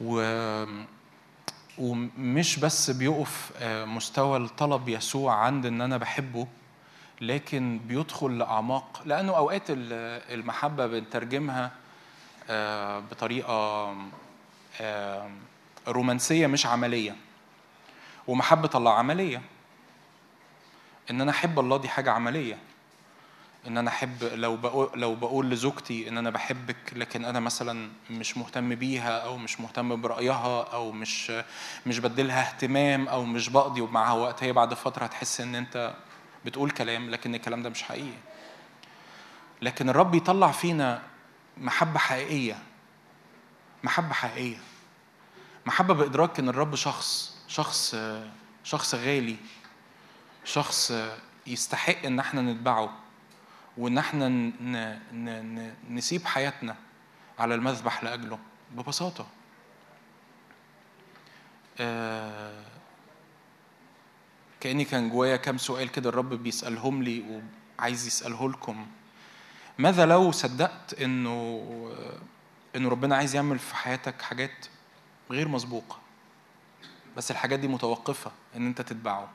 [0.00, 0.22] و
[1.78, 6.46] ومش بس بيقف آه، مستوى الطلب يسوع عند إن أنا بحبه
[7.20, 11.70] لكن بيدخل لأعماق لأنه أوقات ال- المحبة بنترجمها
[12.50, 13.94] آه، بطريقة
[15.88, 17.16] رومانسية مش عملية.
[18.26, 19.42] ومحبة الله عملية.
[21.10, 22.58] إن أنا أحب الله دي حاجة عملية.
[23.66, 28.36] إن أنا أحب لو بقول لو بقول لزوجتي إن أنا بحبك لكن أنا مثلا مش
[28.36, 31.32] مهتم بيها أو مش مهتم برأيها أو مش
[31.86, 35.94] مش بديلها اهتمام أو مش بقضي معاها وقت هي بعد فترة هتحس إن أنت
[36.44, 38.18] بتقول كلام لكن الكلام ده مش حقيقي.
[39.62, 41.02] لكن الرب يطلع فينا
[41.58, 42.58] محبة حقيقية.
[43.84, 44.56] محبة حقيقية.
[45.66, 47.96] محبة بإدراك إن الرب شخص شخص
[48.64, 49.36] شخص غالي
[50.44, 50.92] شخص
[51.46, 52.96] يستحق إن إحنا نتبعه
[53.76, 54.28] وإن إحنا
[55.90, 56.76] نسيب حياتنا
[57.38, 58.38] على المذبح لأجله
[58.72, 59.26] ببساطة.
[61.80, 62.64] آه،
[64.60, 67.42] كأني كان جوايا كام سؤال كده الرب بيسألهم لي
[67.78, 68.86] وعايز يسأله لكم.
[69.78, 71.64] ماذا لو صدقت إنه
[72.76, 74.66] انه ربنا عايز يعمل في حياتك حاجات
[75.30, 75.98] غير مسبوقة.
[77.16, 79.28] بس الحاجات دي متوقفة إن أنت تتبعه.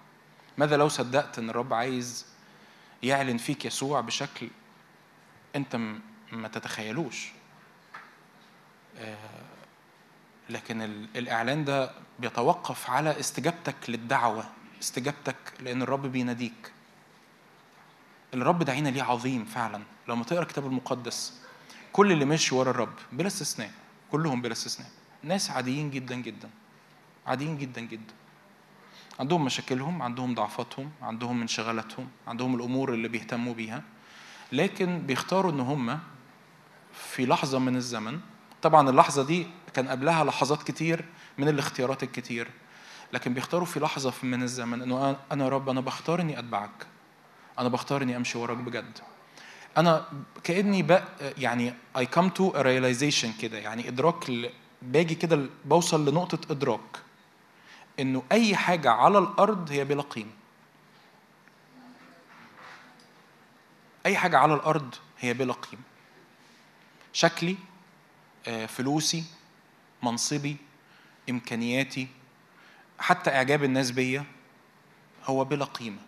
[0.57, 2.25] ماذا لو صدقت إن الرب عايز
[3.03, 4.47] يعلن فيك يسوع بشكل
[5.55, 5.99] أنت م-
[6.31, 7.27] ما تتخيلوش؟
[8.97, 9.17] آه،
[10.49, 14.43] لكن ال- الإعلان ده بيتوقف على استجابتك للدعوة
[14.81, 16.71] استجابتك لأن الرب بيناديك.
[18.33, 19.81] الرب دعينا ليه عظيم فعلا.
[20.07, 21.39] لما تقرأ الكتاب المقدس
[21.93, 23.71] كل اللي مشي ورا الرب بلا استثناء
[24.11, 24.89] كلهم بلا استثناء.
[25.23, 26.49] ناس عاديين جدا جدا
[27.27, 28.13] عاديين جدا جدا.
[29.19, 33.83] عندهم مشاكلهم عندهم ضعفاتهم عندهم انشغالاتهم عندهم الأمور اللي بيهتموا بيها.
[34.51, 35.99] لكن بيختاروا إن هم
[36.93, 38.19] في لحظة من الزمن
[38.61, 41.05] طبعا اللحظة دي كان قبلها لحظات كتير
[41.37, 42.47] من الاختيارات الكتير
[43.13, 46.87] لكن بيختاروا في لحظة من الزمن إنه أنا يا رب أنا بختار إني أتبعك.
[47.59, 48.99] أنا بختار إني أمشي وراك بجد.
[49.77, 50.05] أنا
[50.43, 51.03] كأني بق
[51.37, 54.51] يعني come to a realization كده يعني إدراك
[54.81, 56.99] باجي كده بوصل لنقطة إدراك
[57.99, 60.31] إنه أي حاجة على الأرض هي بلا قيمة
[64.05, 65.83] أي حاجة على الأرض هي بلا قيمة
[67.13, 67.57] شكلي
[68.47, 69.23] آه، فلوسي
[70.03, 70.57] منصبي
[71.29, 72.07] إمكانياتي
[72.99, 74.25] حتى إعجاب الناس بيا
[75.25, 76.01] هو بلا قيمة.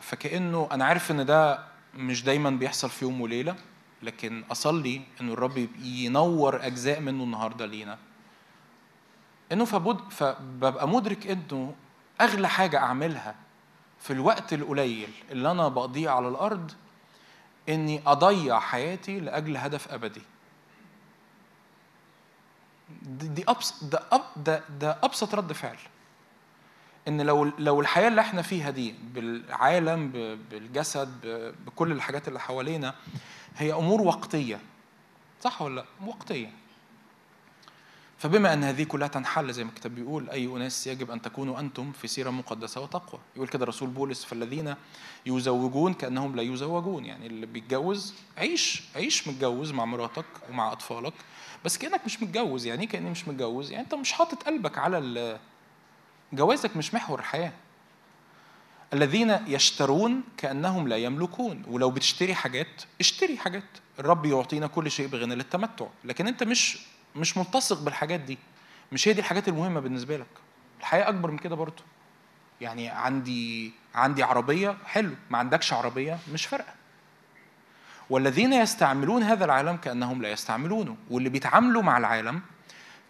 [0.00, 3.56] فكأنه أنا عارف إن ده مش دايما بيحصل في يوم وليلة
[4.02, 7.98] لكن أصلي انه الرب ينور أجزاء منه النهارده لينا.
[9.52, 10.10] إنه فبد...
[10.10, 11.74] فببقى مدرك إنه
[12.20, 13.34] أغلى حاجة أعملها
[14.00, 16.72] في الوقت القليل اللي أنا بقضيه على الأرض
[17.68, 20.22] إني أضيع حياتي لأجل هدف أبدي.
[23.02, 25.76] دي دي ابسط ده أب ده ده أبسط رد فعل.
[27.08, 30.10] إن لو لو الحياة اللي إحنا فيها دي بالعالم
[30.50, 31.26] بالجسد
[31.66, 32.94] بكل الحاجات اللي حوالينا
[33.56, 34.60] هي أمور وقتية.
[35.40, 36.50] صح ولا لأ؟ وقتية.
[38.18, 41.92] فبما أن هذه كلها تنحل زي ما الكتاب بيقول أي أناس يجب أن تكونوا أنتم
[41.92, 43.20] في سيرة مقدسة وتقوى.
[43.36, 44.74] يقول كده رسول بولس فالذين
[45.26, 47.04] يزوجون كأنهم لا يزوجون.
[47.04, 51.12] يعني اللي بيتجوز عيش عيش متجوز مع مراتك ومع أطفالك
[51.64, 52.66] بس كأنك مش متجوز.
[52.66, 55.38] يعني إيه كأني مش متجوز؟ يعني أنت مش حاطط قلبك على
[56.32, 57.52] جوازك مش محور الحياة
[58.92, 61.62] الذين يشترون كأنهم لا يملكون.
[61.68, 63.64] ولو بتشتري حاجات اشتري حاجات.
[63.98, 65.86] الرب يعطينا كل شيء بغنى للتمتع.
[66.04, 66.78] لكن انت مش
[67.16, 68.38] مش ملتصق بالحاجات دي.
[68.92, 70.26] مش هي دي الحاجات المهمة بالنسبة لك.
[70.80, 71.82] الحياة أكبر من كده برضه
[72.60, 75.14] يعني عندي عندي عربية حلو.
[75.30, 76.74] ما عندكش عربية مش فارقة.
[78.10, 80.96] والذين يستعملون هذا العالم كأنهم لا يستعملونه.
[81.10, 82.40] واللي بيتعاملوا مع العالم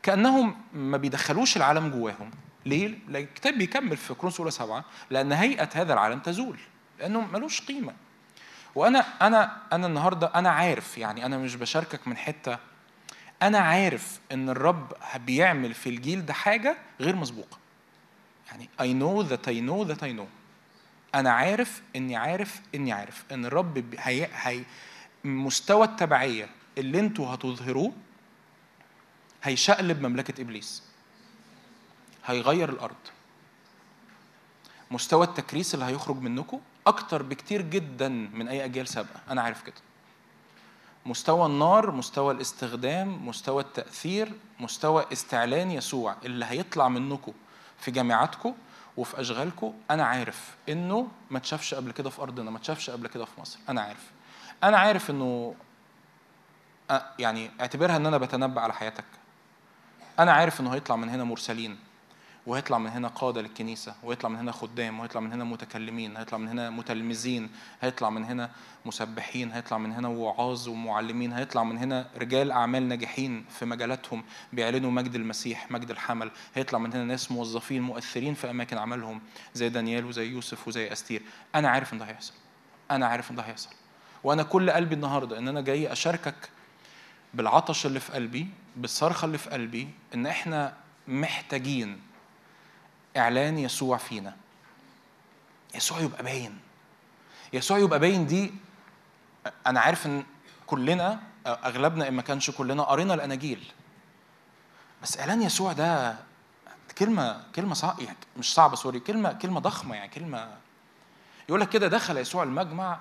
[0.02, 2.30] كأنهم ما بيدخلوش العالم جواهم.
[2.66, 6.58] ليه؟ لأن الكتاب بيكمل في كورنثوس اولى سبعة لأن هيئة هذا العالم تزول
[6.98, 7.94] لأنه ملوش قيمة.
[8.74, 12.58] وأنا أنا أنا النهارده أنا عارف يعني أنا مش بشاركك من حتة
[13.42, 14.92] أنا عارف إن الرب
[15.26, 17.58] بيعمل في الجيل ده حاجة غير مسبوقة.
[18.48, 20.28] يعني I know that I know that I know.
[21.14, 24.64] أنا عارف إني عارف إني عارف إن الرب هي هي
[25.24, 27.92] مستوى التبعية اللي أنتوا هتظهروه
[29.42, 30.89] هيشقلب مملكة إبليس.
[32.26, 32.96] هيغير الأرض.
[34.90, 39.20] مستوى التكريس اللي هيخرج منكم أكتر بكتير جدا من أي أجيال سابقة.
[39.30, 39.74] أنا عارف كده.
[41.06, 47.32] مستوى النار مستوى الاستخدام مستوى التأثير مستوى استعلان يسوع اللي هيطلع منكم
[47.78, 48.54] في جامعاتكم
[48.96, 53.24] وفي اشغالكم أنا عارف إنه ما اتشافش قبل كده في أرضنا ما اتشافش قبل كده
[53.24, 53.58] في مصر.
[53.68, 54.10] أنا عارف.
[54.64, 55.54] أنا عارف إنه
[57.18, 59.04] يعني اعتبرها إن أنا بتنبأ على حياتك.
[60.18, 61.78] أنا عارف إنه هيطلع من هنا مرسلين.
[62.46, 66.48] وهيطلع من هنا قادة للكنيسة وهيطلع من هنا خدام وهيطلع من هنا متكلمين هيطلع من
[66.48, 67.50] هنا متلمذين
[67.80, 68.50] هيطلع من هنا
[68.84, 74.90] مسبحين هيطلع من هنا وعاظ ومعلمين هيطلع من هنا رجال أعمال ناجحين في مجالاتهم بيعلنوا
[74.90, 79.20] مجد المسيح مجد الحمل هيطلع من هنا ناس موظفين مؤثرين في أماكن عملهم
[79.54, 81.22] زي دانيال وزي يوسف وزي أستير.
[81.54, 82.32] أنا عارف إن ده هيحصل.
[82.90, 83.70] أنا عارف إن ده هيحصل.
[84.24, 86.50] وأنا كل قلبي النهاردة إن أنا جاي أشاركك
[87.34, 90.74] بالعطش اللي في قلبي بالصرخة اللي في قلبي إن إحنا
[91.08, 92.00] محتاجين
[93.16, 94.36] إعلان يسوع فينا.
[95.74, 96.58] يسوع يبقى باين.
[97.52, 98.54] يسوع يبقى باين دي
[99.66, 100.24] أنا عارف إن
[100.66, 103.72] كلنا أغلبنا إن ما كانش كلنا قرينا الأناجيل
[105.02, 106.16] بس إعلان يسوع ده
[106.98, 110.56] كلمة كلمة صعبة يعني مش صعبة سوري كلمة كلمة ضخمة يعني كلمة
[111.48, 113.00] يقول لك كده دخل يسوع المجمع.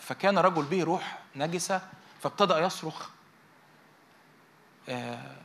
[0.00, 1.80] فكان رجل به روح نجسة
[2.22, 3.08] فابتدأ يصرخ.
[4.88, 5.36] آه،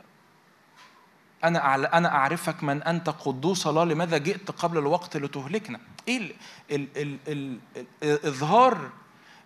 [1.44, 6.32] أنا أنا أعرفك من أنت قدوس الله لماذا جئت قبل الوقت لتهلكنا؟ إيه ال
[6.70, 7.58] ال ال ال
[8.02, 8.90] ال إظهار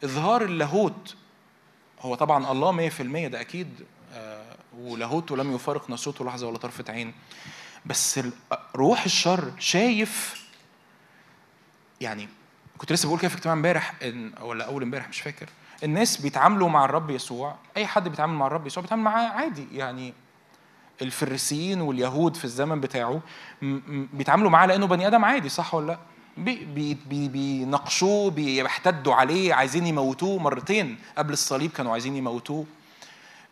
[0.05, 1.17] إظهار اللاهوت.
[2.01, 7.15] هو طبعا الله 100% ده أكيد آه، ولاهوته لم يفارق ناسوته لحظة ولا طرفة عين.
[7.87, 8.21] بس
[8.77, 10.45] روح الشر شايف
[12.01, 12.29] يعني
[12.79, 13.95] كنت لسه بقول كده في اجتماع امبارح
[14.41, 15.49] ولا أول امبارح مش فاكر.
[15.85, 20.15] الناس بيتعاملوا مع الرب يسوع أي حد بيتعامل مع الرب يسوع بيتعامل معاه عادي يعني
[21.03, 23.21] الفريسيين واليهود في الزمن بتاعه
[24.13, 25.99] بيتعاملوا معاه لأنه بني آدم عادي صح ولا لأ
[26.37, 32.67] بي- بي- بي- بيناقشوه بيحتدوا عليه عايزين يموتوه مرتين قبل الصليب كانوا عايزين يموتوه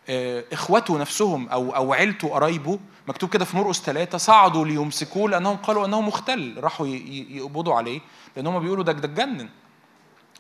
[0.09, 2.79] آه، اخوته نفسهم أو أو عيلته قرايبه
[3.09, 8.01] مكتوب كده في مرقس ثلاثة صعدوا ليمسكوه لأنهم قالوا إنه مختل راحوا يقبضوا عليه
[8.37, 9.49] لأن هم بيقولوا ده ده اتجنن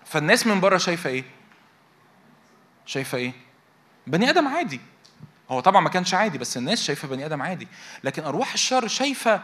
[0.05, 1.25] فالناس من بره شايفة إيه؟
[2.87, 3.33] شايفة إيه؟
[4.07, 4.81] بني آدم عادي
[5.51, 7.69] هو طبعا ما كانش عادي بس الناس شايفة بني آدم عادي.
[8.05, 9.41] لكن أرواح الشر شايفة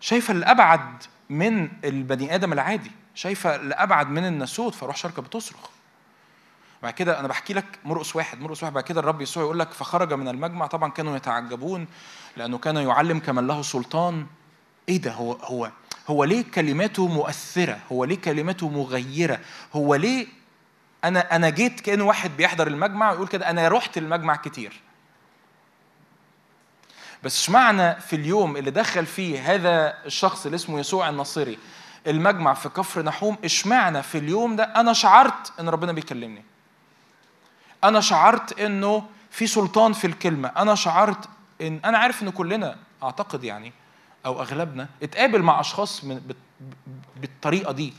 [0.00, 2.90] شايفة الأبعد من البني آدم العادي.
[3.14, 5.68] شايفة الأبعد من الناسوت فروح كانت بتصرخ.
[6.82, 8.74] بعد كده أنا بحكي لك مرقس واحد مرقس واحد.
[8.74, 10.66] بعد كده الرب يسوع يقول لك فخرج من المجمع.
[10.66, 11.86] طبعا كانوا يتعجبون
[12.36, 14.26] لأنه كان يعلم كمن له سلطان.
[14.88, 15.70] إيه ده؟ هو هو
[16.08, 19.40] هو ليه كلماته مؤثرة؟ هو ليه كلماته مغيرة؟
[19.72, 20.26] هو ليه
[21.04, 24.80] أنا أنا جيت كان واحد بيحضر المجمع ويقول كده أنا رحت المجمع كتير.
[27.26, 31.58] بس اشمعنى في اليوم اللي دخل فيه هذا الشخص اللي اسمه يسوع الناصري
[32.06, 36.44] المجمع في كفر نحوم اشمعنى في اليوم ده؟ أنا شعرت إن ربنا بيكلمني.
[37.84, 40.48] أنا شعرت إنه في سلطان في الكلمة.
[40.48, 41.28] أنا شعرت
[41.60, 43.72] إن أنا عارف إن كلنا أعتقد يعني
[44.26, 46.34] أو أغلبنا اتقابل مع أشخاص من
[47.16, 47.92] بالطريقة دي.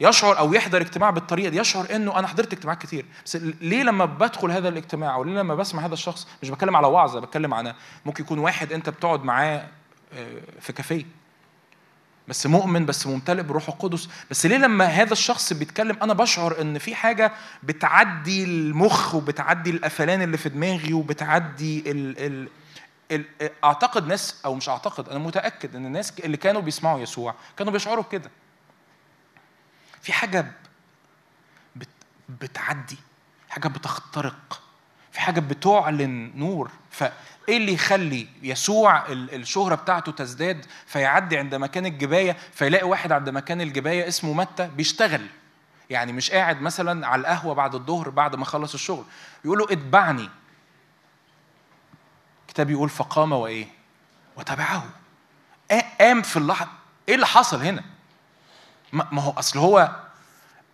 [0.00, 3.04] يشعر أو يحضر اجتماع بالطريقة دي يشعر إنه أنا حضرت اجتماعات كتير.
[3.24, 6.86] بس ليه لما بدخل هذا الاجتماع أو ليه لما بسمع هذا الشخص مش بتكلم على
[6.86, 7.74] وعظة بتكلم على
[8.06, 9.66] ممكن يكون واحد أنت بتقعد معاه
[10.14, 11.04] آه، في كافيه.
[12.28, 14.08] بس مؤمن بس ممتلئ بالروح القدس.
[14.30, 17.32] بس ليه لما هذا الشخص بيتكلم أنا بشعر إن في حاجة
[17.62, 22.48] بتعدي المخ وبتعدي القفلان اللي في دماغي وبتعدي ال ال
[23.12, 27.72] ال- أعتقد ناس أو مش أعتقد أنا متأكد إن الناس اللي كانوا بيسمعوا يسوع كانوا
[27.72, 28.30] بيشعروا بكده.
[30.02, 30.52] في حاجة ب-
[31.76, 31.88] بت
[32.28, 32.98] بتعدي
[33.48, 34.62] حاجة بتخترق
[35.12, 36.70] في حاجة بتعلن نور.
[36.90, 43.28] فإيه اللي يخلي يسوع ال- الشهرة بتاعته تزداد فيعدي عند مكان الجباية فيلاقي واحد عند
[43.28, 45.26] مكان الجباية اسمه متى؟ بيشتغل.
[45.90, 49.04] يعني مش قاعد مثلا على القهوة بعد الظهر بعد ما خلص الشغل.
[49.44, 50.28] يقول له اتبعني.
[52.46, 53.66] الكتاب يقول فقام وإيه؟
[54.36, 54.90] وتبعه.
[55.72, 56.70] قا- قام في اللحظه
[57.08, 57.84] إيه اللي حصل هنا؟
[58.92, 59.96] ما هو أصل هو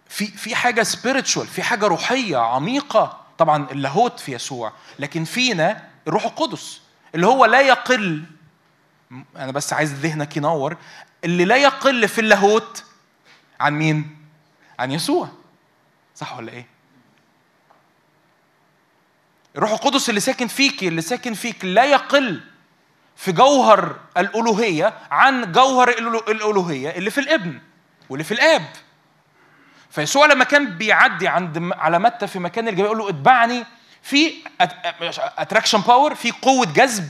[0.09, 6.25] في في حاجة سبيريتشوال في حاجة روحية عميقة طبعا اللاهوت في يسوع لكن فينا الروح
[6.25, 6.81] القدس
[7.15, 8.25] اللي هو لا يقل
[9.37, 10.77] أنا بس عايز ذهنك ينور
[11.25, 12.85] اللي لا يقل في اللاهوت
[13.61, 14.17] عن مين؟
[14.79, 15.29] عن يسوع.
[16.15, 16.67] صح ولا إيه؟
[19.57, 22.41] الروح القدس اللي ساكن فيك اللي ساكن فيك لا يقل
[23.17, 27.61] في جوهر الألوهية عن جوهر الألو- الألوهية اللي في الابن.
[28.09, 28.67] واللي في الآب.
[29.91, 33.65] فيسوع لما كان بيعدي عند على متى في مكان الجبال يقول له اتبعني
[34.03, 34.35] في
[35.39, 37.09] attraction power في قوة جذب.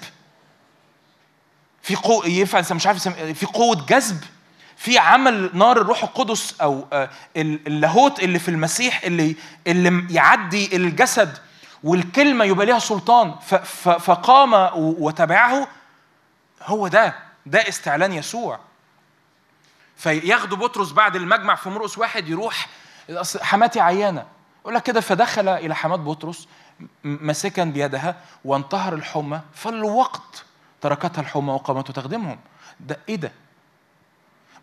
[1.83, 4.25] في قوة ينفع مش عارف في قوة جذب.
[4.77, 9.37] في عمل نار الروح القدس أو آه، ال- اللاهوت اللي في المسيح اللي
[9.67, 11.39] اللي يعدي الجسد
[11.85, 13.35] والكلمة يبقى ليها سلطان.
[13.99, 15.69] فقام وتبعه.
[16.63, 17.15] هو ده
[17.47, 18.59] ده استعلان يسوع.
[19.97, 22.69] فياخدوا بطرس بعد المجمع في مرقس واحد يروح
[23.41, 24.27] حماتي عيانة.
[24.61, 26.49] يقول لك كده فدخل إلى حماة بطرس
[27.05, 30.45] ماسكا بيدها وانتهر الحمى فالوقت
[30.81, 32.39] تركتها الحمى وقامت تخدمهم.
[32.81, 33.33] ده إيه ده؟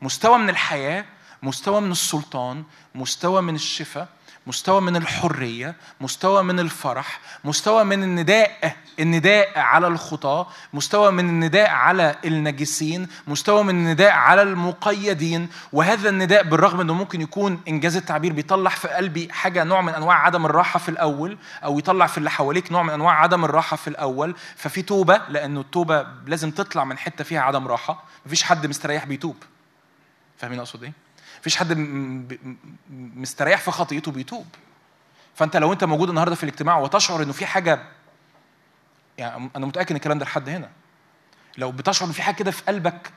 [0.01, 1.05] مستوى من الحياة
[1.43, 2.63] مستوى من السلطان
[2.95, 4.07] مستوى من الشفاء.
[4.47, 11.69] مستوى من الحرية مستوى من الفرح مستوى من النداء النداء على الخطاة مستوى من النداء
[11.69, 15.49] على النجسين مستوى من النداء على المقيدين.
[15.73, 20.25] وهذا النداء بالرغم إنه ممكن يكون إنجاز التعبير بيطلع في قلبي حاجة نوع من أنواع
[20.25, 23.87] عدم الراحة في الأول أو يطلع في اللي حواليك نوع من أنواع عدم الراحة في
[23.87, 24.35] الأول.
[24.55, 28.03] ففي توبة لأنه التوبة لازم تطلع من حتة فيها عدم راحة.
[28.25, 29.35] مفيش حد مستريح بيتوب.
[30.37, 30.93] فاهمين أقصد إيه؟
[31.43, 31.73] مفيش حد
[32.89, 34.45] مستريح في خطيئته بيتوب.
[35.35, 37.83] فأنت لو أنت موجود النهارده في الاجتماع وتشعر إنه في حاجة
[39.17, 40.69] يعني أنا متأكد إن الكلام ده لحد هنا.
[41.57, 43.11] لو بتشعر إن في حاجة كده في قلبك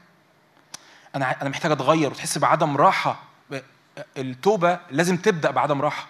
[1.15, 3.23] أنا أنا محتاج أتغير وتحس بعدم راحة
[4.17, 6.07] التوبة لازم تبدأ بعدم راحة.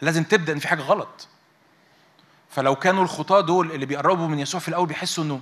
[0.00, 1.28] لازم تبدأ إن في حاجة غلط.
[2.50, 5.40] فلو كانوا الخطاة دول اللي بيقربوا من يسوع في الأول بيحسوا إنه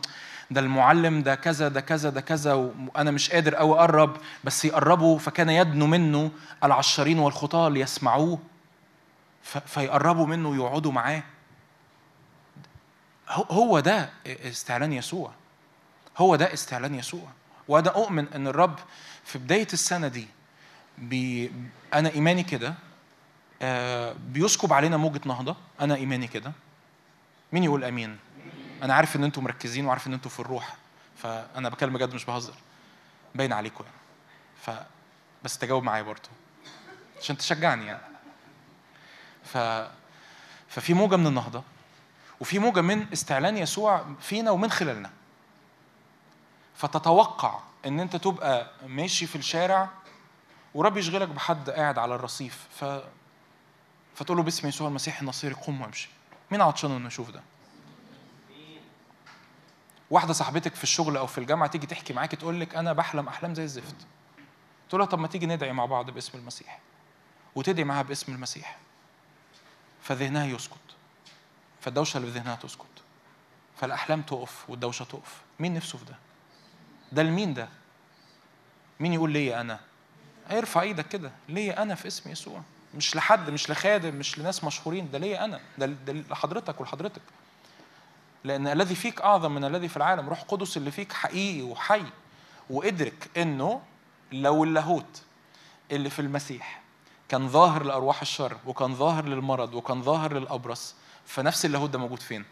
[0.51, 5.19] ده المعلم ده كذا ده كذا ده كذا وأنا مش قادر أوي أقرب بس يقربوا
[5.19, 6.31] فكان يدنو منه
[6.65, 8.39] العشارين والخطاة ليسمعوه
[9.67, 11.23] فيقربوا منه ويقعدوا معاه.
[13.29, 15.31] هو- ده استعلان يسوع.
[16.19, 17.29] هو ده استعلان يسوع.
[17.69, 18.79] وأنا أؤمن إن الرب
[19.25, 20.29] في بداية السنة دي
[20.99, 21.53] بي
[21.95, 22.75] أنا إيماني كده
[23.63, 25.57] آه، بيسكب علينا موجة نهضة.
[25.81, 26.53] أنا إيماني كده.
[27.53, 28.19] مين يقول آمين؟
[28.85, 30.77] أنا عارف إن أنتم مركزين وعارف إن أنتم في الروح
[31.17, 32.55] فأنا بكلم بجد مش بهزر.
[33.35, 33.97] باين عليكم يعني.
[34.63, 34.85] ف
[35.45, 36.29] بس تجاوب معايا برضه
[37.21, 38.03] عشان تشجعني يعني.
[39.45, 39.59] ف
[40.69, 41.63] ففي موجة من النهضة
[42.41, 45.11] وفي موجة من استعلان يسوع فينا ومن خلالنا.
[46.77, 49.89] فتتوقع إن أنت تبقى ماشي في الشارع
[50.75, 52.85] ورب يشغلك بحد قاعد على الرصيف ف
[54.15, 56.09] فتقول له باسم يسوع المسيح النصيري قم وامشي.
[56.51, 57.43] مين عطشان إنه يشوف ده؟
[60.15, 63.55] واحدة صاحبتك في الشغل أو في الجامعة تيجي تحكي معاكي تقول لك أنا بحلم أحلام
[63.55, 63.95] زي الزفت.
[64.89, 66.79] تقول لها طب ما تيجي ندعي مع بعض باسم المسيح.
[67.55, 68.79] وتدعي معاها باسم المسيح.
[70.03, 70.75] فذهنها يسكت.
[71.81, 73.03] فالدوشة اللي في ذهنها تسكت.
[73.77, 75.43] فالأحلام تقف والدوشة تقف.
[75.61, 76.15] مين نفسه في ده؟
[77.13, 77.69] ده لمين ده؟
[79.01, 79.81] مين يقول ليا أنا؟
[80.51, 81.33] ارفع إيدك كده.
[81.49, 82.63] ليا أنا في اسم يسوع.
[82.95, 85.11] مش لحد مش لخادم مش لناس مشهورين.
[85.11, 85.61] ده ليا أنا.
[85.79, 87.23] ده لحضرتك ولحضرتك.
[88.45, 92.03] لأن الذي فيك أعظم من الذي في العالم روح قدس اللي فيك حقيقي وحي
[92.71, 93.83] وإدرك إنه
[94.33, 95.23] لو اللاهوت
[95.93, 96.83] اللي في المسيح
[97.29, 100.95] كان ظاهر لأرواح الشر وكان ظاهر للمرض وكان ظاهر للأبرص
[101.27, 102.45] فنفس اللاهوت ده موجود فين؟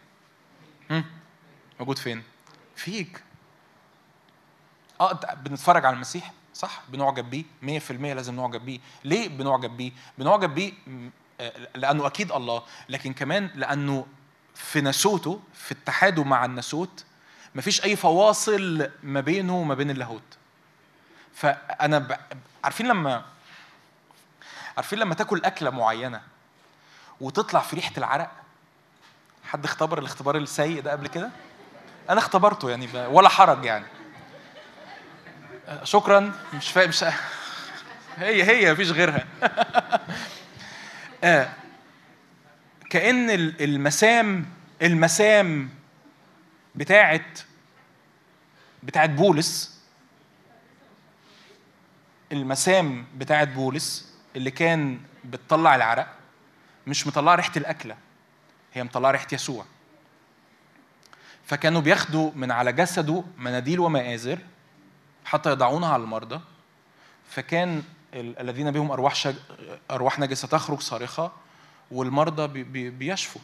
[1.81, 2.23] موجود فين؟
[2.77, 3.23] فيك.
[5.01, 7.45] آه بنتفرج على المسيح؟ صح بنعجب بيه
[7.81, 8.81] 100% لازم نعجب بيه.
[9.05, 10.73] ليه بنعجب بيه؟ بنعجب بيه
[11.41, 14.07] آه، لأنه أكيد الله لكن كمان لأنه
[14.55, 17.05] في ناسوته في اتحاده مع الناسوت
[17.55, 20.23] مفيش أي فواصل ما بينه وما بين اللاهوت.
[21.35, 22.17] فأنا ب...
[22.65, 23.25] عارفين لما
[24.77, 26.21] عارفين لما تاكل أكلة معينة
[27.21, 28.31] وتطلع في ريحة العرق؟
[29.45, 31.31] حد اختبر الاختبار السيء ده قبل كده؟
[32.11, 33.85] أنا اختبرته يعني ب- ولا حرج يعني.
[35.83, 37.05] شكرا مش فاهم مش
[38.17, 39.27] هي هي مفيش غيرها.
[41.25, 41.49] آه.
[42.93, 44.47] كأن ال- المسام
[44.83, 45.69] المسام
[46.75, 47.39] بتاعت
[48.83, 49.81] بتاعت بولس
[52.33, 56.17] المسام بتاعت بولس اللي كان بتطلع العرق
[56.87, 57.97] مش مطلعه ريحة الأكلة
[58.75, 59.65] هي مطلعه ريحة يسوع.
[61.47, 64.39] فكانوا بياخدوا من على جسده مناديل ومآزر
[65.25, 66.41] حتى يضعونها على المرضى.
[67.31, 67.83] فكان
[68.15, 69.35] ال- الذين بهم أرواح شج...
[69.91, 71.33] أرواح نجسة تخرج صارخة
[71.93, 72.63] والمرضى بي...
[72.63, 72.91] بي...
[72.91, 73.41] بيشفوا.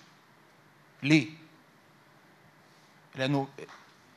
[1.02, 1.28] ليه؟
[3.14, 3.48] لأنه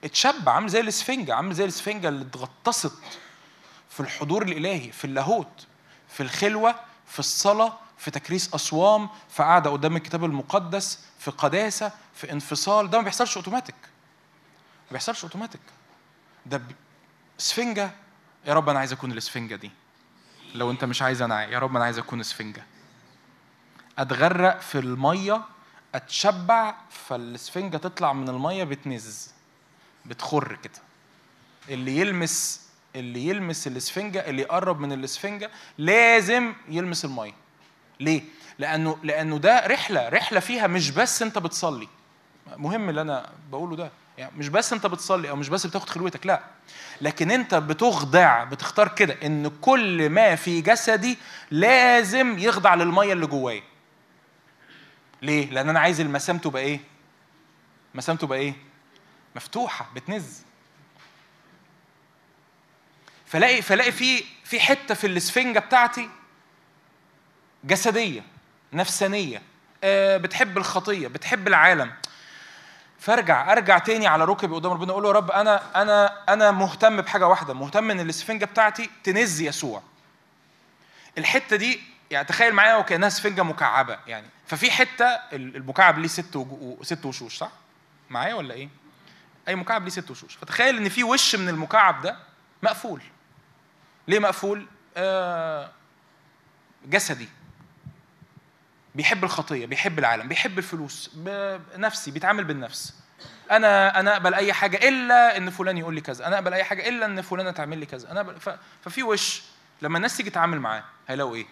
[0.04, 2.94] اتشبع عامل زي الاسفنجة عامل زي الاسفنجة اللي اتغطست
[3.90, 5.68] في الحضور الإلهي في اللاهوت
[6.10, 6.76] في الخلوة
[7.08, 12.90] في الصلاة في تكريس أصوام في قعده قدام الكتاب المقدس في قداسة في انفصال.
[12.90, 13.76] ده ما بيحصلش أوتوماتيك.
[14.86, 15.62] ما بيحصلش أوتوماتيك.
[16.46, 16.62] ده
[17.40, 17.92] اسفنجة
[18.46, 19.72] يا رب أنا عايز أكون الاسفنجة دي.
[20.56, 22.64] لو أنت مش عايز أنا يا رب أنا عايز أكون اسفنجة.
[24.02, 25.42] أتغرق في المية
[25.96, 26.76] أتشبع
[27.08, 29.30] فالاسفنجه تطلع من المية بتنز
[30.06, 30.74] بتخر كده.
[31.70, 32.62] اللي يلمس
[32.96, 37.34] اللي يلمس الاسفنجه اللي يقرب من الاسفنجه لازم يلمس المية.
[38.00, 38.22] ليه؟
[38.60, 41.88] لأنه لأنه ده رحلة رحلة فيها مش بس أنت بتصلي.
[42.58, 43.92] مهم اللي أنا بقوله ده.
[44.18, 46.42] يعني مش بس أنت بتصلي أو مش بس بتاخد خلوتك لا.
[47.02, 51.18] لكن أنت بتخضع بتختار كده إن كل ما في جسدي
[51.52, 53.71] لازم يخضع للمية اللي جوايا.
[55.22, 56.80] ليه؟ لأن أنا عايز المسام تبقى إيه؟
[57.96, 58.54] مسام تبقى إيه؟
[59.36, 60.42] مفتوحة بتنز.
[63.26, 66.10] فلاقي فلاقي في في حتة في الإسفنجة بتاعتي
[67.64, 68.24] جسدية
[68.74, 69.42] نفسانية.
[69.84, 71.94] آه، بتحب الخطية بتحب العالم.
[73.00, 77.02] فارجع أرجع تاني على ركبي قدام ربنا أقول له يا رب أنا أنا أنا مهتم
[77.02, 79.84] بحاجة واحدة مهتم إن الإسفنجة بتاعتي تنز يسوع.
[81.18, 81.80] الحتة دي
[82.12, 87.38] يعني تخيل معايا وكأنها سفنجه مكعبة يعني ففي حتة المكعب ليه ست وجو- ست وشوش
[87.38, 87.52] صح؟
[88.10, 88.70] معايا ولا إيه؟
[89.48, 90.36] أي مكعب ليه ست وشوش.
[90.36, 92.18] فتخيل إن في وش من المكعب ده
[92.64, 93.02] مقفول.
[94.08, 94.66] ليه مقفول؟
[94.98, 95.72] آه
[96.86, 97.30] جسدي.
[98.96, 101.12] بيحب الخطية بيحب العالم بيحب الفلوس
[101.78, 102.96] نفسي بيتعامل بالنفس.
[103.52, 106.28] أنا أنا أقبل أي حاجة إلا إن فلان يقول لي كذا.
[106.28, 108.12] أنا أقبل أي حاجة إلا إن فلانة تعمل لي كذا.
[108.12, 108.50] أنا ف...
[108.82, 109.44] ففي وش
[109.82, 111.46] لما الناس تيجي تتعامل معاه هيلاقوا إيه؟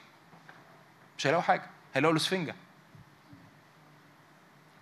[1.18, 2.56] مش هيلاقوا حاجة هيلاقوا الأسفنجة.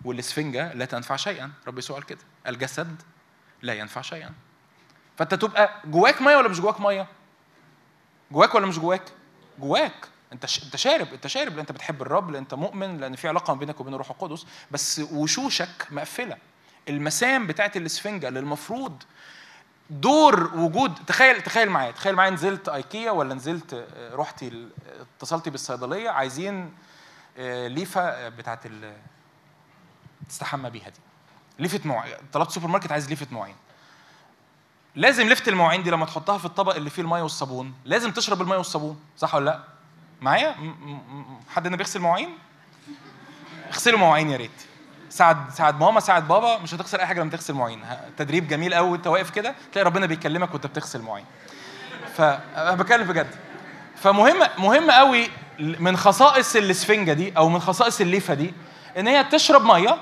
[0.04, 1.52] والاسفنجة لا تنفع شيئا.
[1.66, 2.18] رب يسوع قال كده.
[2.46, 3.02] الجسد
[3.62, 4.32] لا ينفع شيئا.
[5.16, 7.06] فأنت تبقى جواك مية ولا مش جواك مية؟
[8.30, 9.02] جواك ولا مش جواك؟
[9.58, 10.08] جواك.
[10.32, 10.44] أنت.
[10.64, 13.60] أنت شارب أنت شارب لأن أنت بتحب الرب لأن أنت مؤمن لأن في علاقة ما
[13.60, 14.46] بينك وبين الروح القدس.
[14.70, 16.36] بس وشوشك مقفلة.
[16.88, 19.02] المسام بتاعت الاسفنجة اللي المفروض
[19.90, 24.68] دور وجود تخيل تخيل معايا تخيل معايا نزلت أيكيا ولا نزلت آه، رحتي
[25.16, 26.74] اتصلتي بالصيدلية عايزين
[27.38, 28.66] آه، ليفه آه، بتاعت
[30.28, 31.00] تستحمى بيها دي.
[31.58, 32.14] ليفه مواعين.
[32.32, 33.56] طلبت سوبر ماركت عايز ليفه مواعين.
[34.96, 38.56] لازم ليفه المواعين دي لما تحطها في الطبق اللي فيه الميه والصابون لازم تشرب الميه
[38.56, 39.00] والصابون.
[39.16, 39.60] صح ولا لا؟
[40.20, 40.54] معايا؟
[41.48, 42.28] حد هنا بيغسل مواعين؟
[43.68, 44.50] اغسلوا مواعين يا ريت.
[45.10, 46.58] ساعد ساعد ماما ساعد بابا.
[46.58, 47.84] مش هتخسر أي حاجة لما تغسل مواعين.
[48.16, 51.26] تدريب جميل قوي وانت واقف كده تلاقي ربنا بيكلمك وأنت بتغسل مواعين.
[52.16, 53.34] فانا بتكلم بجد.
[53.96, 55.28] فمهم مهم قوي
[55.58, 58.54] من خصائص الاسفنجة دي أو من خصائص الليفة دي
[58.96, 59.98] إن هي تشرب مية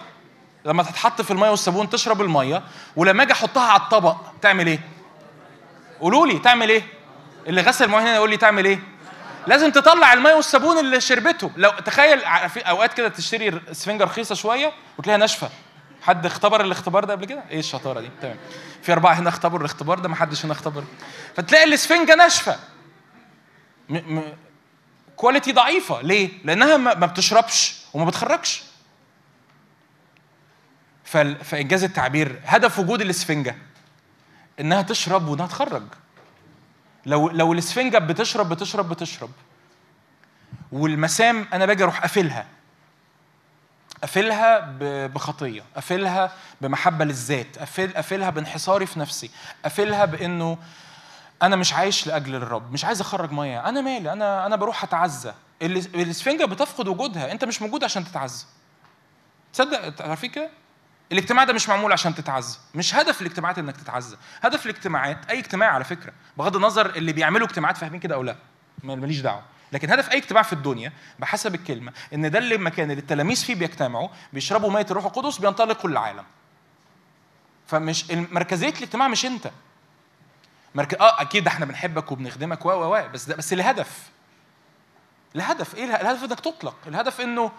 [0.64, 2.62] لما تتحط في المية والصابون تشرب المية
[2.96, 4.80] ولما أجي أحطها على الطبق تعمل إيه؟
[6.00, 6.82] قولوا لي تعمل إيه؟
[7.46, 8.78] اللي غسل مواعين هنا يقول لي تعمل إيه؟
[9.46, 14.72] لازم تطلع المية والصابون اللي شربته لو تخيل في أوقات كده تشتري اسفنجه رخيصة شوية
[14.98, 15.50] وتلاقيها ناشفة
[16.02, 18.36] حد اختبر الاختبار ده قبل كده؟ إيه الشطارة دي؟ تمام.
[18.82, 20.84] في أربعة هنا اختبروا الاختبار ده ما حدش هنا اختبر.
[21.36, 22.56] فتلاقي الاسفنجه ناشفة.
[23.88, 23.96] م...
[24.18, 24.22] م...
[25.16, 28.62] كواليتي ضعيفة، ليه؟ لأنها ما بتشربش وما بتخرجش.
[31.42, 33.56] فإنجاز التعبير هدف وجود الإسفنجة
[34.60, 35.82] إنها تشرب وإنها تخرج.
[37.06, 39.30] لو لو الإسفنجة بتشرب بتشرب بتشرب.
[40.72, 42.46] والمسام أنا باجي أروح قافلها.
[44.00, 44.60] قافلها
[45.06, 49.30] بخطية قافلها بمحبة للذات قافل قافلها بانحصاري في نفسي
[49.62, 50.58] قافلها بإنه
[51.42, 53.68] أنا مش عايش لأجل الرب مش عايز أخرج مية.
[53.68, 55.30] أنا مالي أنا أنا بروح أتعزى.
[55.62, 58.44] الإس- الإسفنجة بتفقد وجودها أنت مش موجود عشان تتعزى.
[59.52, 60.50] تصدق عارفين كده؟
[61.12, 65.70] الاجتماع ده مش معمول عشان تتعزى مش هدف الاجتماعات إنك تتعزى هدف الاجتماعات أي اجتماع
[65.70, 68.36] على فكرة بغض النظر اللي بيعملوا اجتماعات فاهمين كده أو لأ.
[68.82, 69.42] ما- ماليش دعوة.
[69.72, 73.54] لكن هدف أي اجتماع في الدنيا بحسب الكلمة إن ده اللي المكان اللي التلاميذ فيه
[73.54, 76.24] بيجتمعوا بيشربوا مية الروح القدس بينطلقوا للعالم
[77.66, 79.50] فمش مركزية الاجتماع مش أنت.
[80.74, 84.02] مركز آه أكيد إحنا بنحبك وبنخدمك و و و بس ده بس لهدف
[85.36, 86.76] الهدف إيه؟ الهدف إنك تطلق.
[86.86, 87.52] الهدف إنه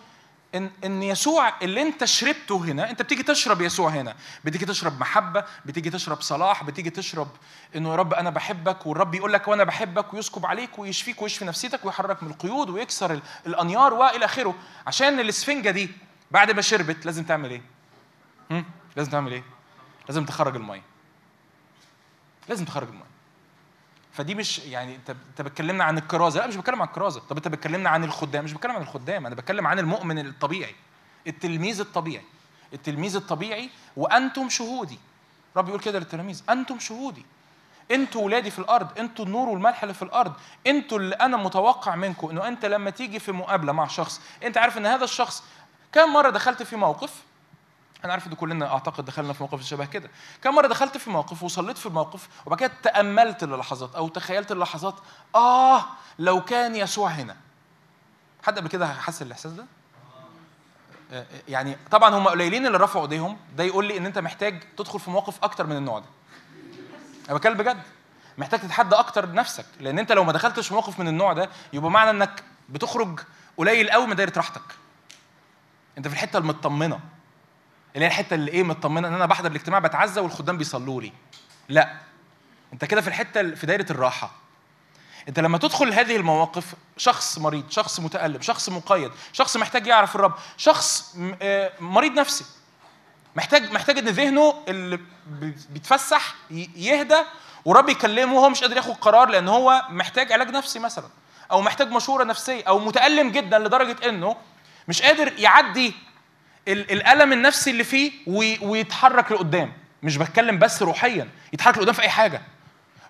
[0.56, 4.15] إن إن يسوع اللي أنت شربته هنا أنت بتيجي تشرب يسوع هنا
[4.45, 7.28] بتيجي تشرب محبة بتيجي تشرب صلاح بتيجي تشرب
[7.76, 11.86] إنه يا رب أنا بحبك والرب يقول لك وأنا بحبك ويسكب عليك ويشفيك ويشفي نفسيتك
[11.86, 14.56] ويحرك من القيود ويكسر ال- الأنيار وإلى آخره
[14.88, 15.90] عشان الإسفنجة دي
[16.32, 17.61] بعد ما شربت لازم تعمل إيه؟
[18.95, 19.44] لازم تعمل إيه؟
[20.07, 20.82] لازم تخرج المية
[22.49, 23.06] لازم تخرج المية
[24.18, 26.39] فدي مش يعني انت انت بتكلمنا عن الكرازة.
[26.39, 27.22] لا مش بتكلم عن الكرازة.
[27.30, 28.44] طب انت بتكلمنا عن الخدام.
[28.44, 29.26] مش بتكلم عن الخدام.
[29.26, 30.76] أنا بتكلم عن المؤمن الطبيعي
[31.27, 32.23] التلميذ الطبيعي.
[32.73, 34.99] التلميذ الطبيعي وأنتم شهودي.
[35.57, 37.26] رب يقول كده للتلاميذ أنتم شهودي.
[37.91, 40.34] أنتوا ولادي في الأرض أنتوا النور والملح اللي في الأرض.
[40.68, 44.77] أنتوا اللي أنا متوقع منكم إنه أنت لما تيجي في مقابلة مع شخص أنت عارف
[44.77, 45.44] إن هذا الشخص
[45.91, 47.14] كم مرة دخلت في موقف
[48.07, 50.09] أنا عارف ان كلنا اعتقد دخلنا في موقف شبه كده.
[50.43, 54.95] كم مرة دخلت في موقف وصليت في الموقف وبعد كده تأملت اللحظات أو تخيلت اللحظات
[55.35, 55.85] آه
[56.19, 57.35] لو كان يسوع هنا.
[58.43, 59.65] حد قبل كده حس الاحساس ده؟
[61.11, 64.99] آه، يعني طبعا هم قليلين اللي رفعوا إيديهم ده يقول لي إن أنت محتاج تدخل
[64.99, 66.05] في مواقف أكتر من النوع ده.
[67.29, 67.81] أنا بتكلم بجد.
[68.38, 72.09] محتاج تتحدى أكتر نفسك لأن أنت لو ما دخلتش موقف من النوع ده يبقى معنى
[72.09, 73.19] إنك بتخرج
[73.57, 74.61] قليل قوي من دايرة راحتك.
[75.97, 76.99] أنت في الحتة المطمنة.
[77.98, 81.11] اللي هي الحتة اللي إيه مطمنة إن أنا بحضر الاجتماع بتعزى والخدام بيصلوا لي.
[81.69, 81.94] لا.
[82.74, 84.32] أنت كده في الحتة ال- في دايرة الراحة.
[85.30, 90.34] أنت لما تدخل هذه المواقف شخص مريض شخص متألم شخص مقيد شخص محتاج يعرف الرب
[90.57, 92.45] شخص آه، مريض نفسي
[93.36, 94.98] محتاج محتاج إن ذهنه اللي
[95.28, 96.36] بي- بيتفسح
[96.76, 97.18] يهدى
[97.65, 101.07] ورب يكلمه وهو مش قادر ياخد قرار لأن هو محتاج علاج نفسي مثلا
[101.52, 104.36] أو محتاج مشورة نفسية أو متألم جدا لدرجة إنه
[104.88, 105.94] مش قادر يعدي
[106.68, 109.73] الألم النفسي اللي فيه وي- ويتحرك لقدام.
[110.03, 111.30] مش بتكلم بس روحيا.
[111.53, 112.41] يتحرك لقدام في أي حاجة.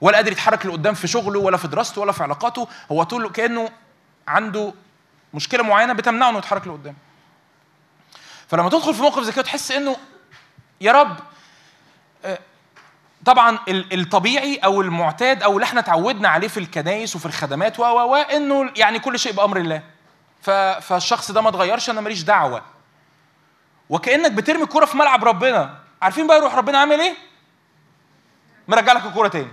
[0.01, 2.67] ولا قادر يتحرك لقدام في شغله ولا في دراسته ولا في علاقاته.
[2.91, 3.69] هو طول كأنه
[4.27, 4.73] عنده
[5.34, 6.95] مشكلة معينة بتمنعه إنه يتحرك لقدام.
[8.47, 9.97] فلما تدخل في موقف زي كده تحس إنه
[10.81, 11.17] يا رب
[12.25, 12.39] آه،
[13.25, 17.84] طبعا ال- الطبيعي أو المعتاد أو اللي إحنا اتعودنا عليه في الكنايس وفي الخدمات و
[17.84, 19.81] و إنه يعني كل شيء بأمر الله.
[20.81, 22.61] فالشخص ده ما اتغيرش أنا ماليش دعوة.
[23.89, 25.84] وكأنك بترمي الكوره في ملعب ربنا.
[26.01, 27.15] عارفين بقى يروح ربنا عامل إيه؟
[28.68, 29.51] مرجع لك الكورة تاني.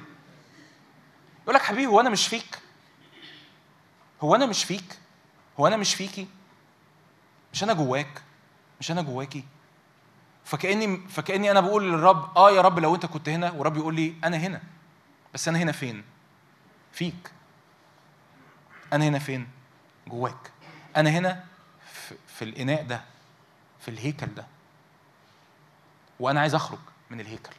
[1.43, 2.59] يقول لك حبيبي هو أنا مش فيك؟
[4.23, 4.99] هو أنا مش فيك؟
[5.61, 6.29] هو أنا مش فيكي؟
[7.53, 8.23] مش أنا جواك؟
[8.81, 9.45] مش أنا جواكي؟
[10.45, 14.15] فكأني فكأني أنا بقول للرب آه يا رب لو أنت كنت هنا ورب يقول لي
[14.25, 14.63] أنا هنا.
[15.35, 16.05] بس أنا هنا فين؟
[16.93, 17.31] فيك.
[18.93, 19.49] أنا هنا فين؟
[20.07, 20.53] جواك.
[20.97, 21.45] أنا هنا
[21.93, 23.01] في, في الإناء ده.
[23.85, 24.47] في الهيكل ده.
[26.21, 26.79] وأنا عايز أخرج
[27.11, 27.53] من الهيكل.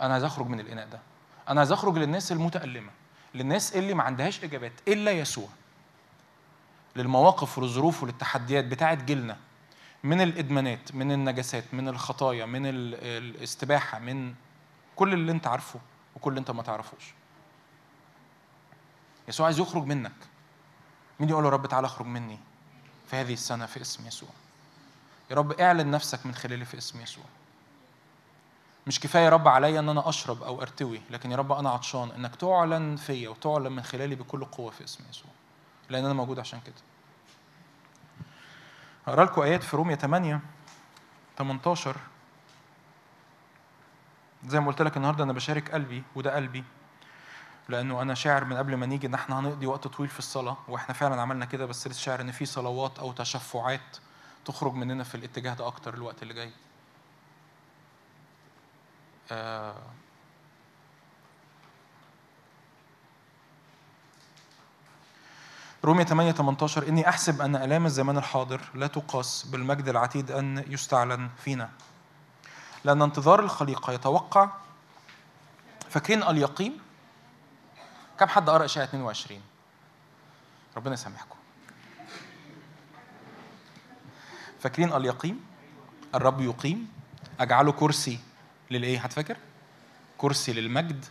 [0.00, 1.00] أنا عايز أخرج من الإناء ده.
[1.48, 2.90] أنا عايز أخرج للناس المتألمة.
[3.34, 5.48] للناس اللي ما عندهاش إجابات إلا يسوع.
[6.96, 9.36] للمواقف وللظروف وللتحديات بتاعت جيلنا.
[10.04, 14.34] من الإدمانات من النجاسات من الخطايا من ال- الاستباحة من
[14.96, 15.80] كل اللي أنت عارفه
[16.16, 17.04] وكل اللي أنت ما تعرفوش.
[19.28, 20.12] يسوع عايز يخرج منك.
[21.20, 22.38] مين يقول له رب تعالى اخرج مني؟
[23.10, 24.28] في هذه السنة في اسم يسوع.
[25.30, 27.24] يا رب اعلن نفسك من خلالي في اسم يسوع.
[28.86, 32.10] مش كفاية يا رب عليا إن أنا أشرب أو أرتوي لكن يا رب أنا عطشان
[32.10, 35.30] إنك تعلن فيا وتعلن من خلالي بكل قوة في اسم يسوع
[35.90, 36.74] لأن أنا موجود عشان كده.
[39.06, 40.40] هقرا لكم آيات في رومية 8
[41.38, 41.96] 18
[44.46, 46.64] زي ما قلت لك النهارده أنا بشارك قلبي وده قلبي
[47.68, 50.94] لأنه أنا شاعر من قبل ما نيجي إن إحنا هنقضي وقت طويل في الصلاة وإحنا
[50.94, 53.96] فعلا عملنا كده بس لسه شاعر إن في صلوات أو تشفعات
[54.48, 56.52] تخرج مننا في الاتجاه ده أكتر الوقت اللي جاي.
[65.84, 71.30] رومية 8 18 إني أحسب أن آلام الزمان الحاضر لا تقاس بالمجد العتيد أن يستعلن
[71.38, 71.70] فينا.
[72.84, 74.50] لأن انتظار الخليقة يتوقع.
[75.90, 76.78] فاكرين اليقين؟
[78.18, 79.42] كم حد قرأ إشاعة 22
[80.76, 81.37] ربنا يسامحكم.
[84.60, 85.40] فاكرين اليقين؟
[86.14, 86.88] الرب يقيم.
[87.40, 88.18] أجعله كرسي
[88.70, 89.36] للإيه؟ هتفكر؟
[90.18, 91.04] كرسي للمجد.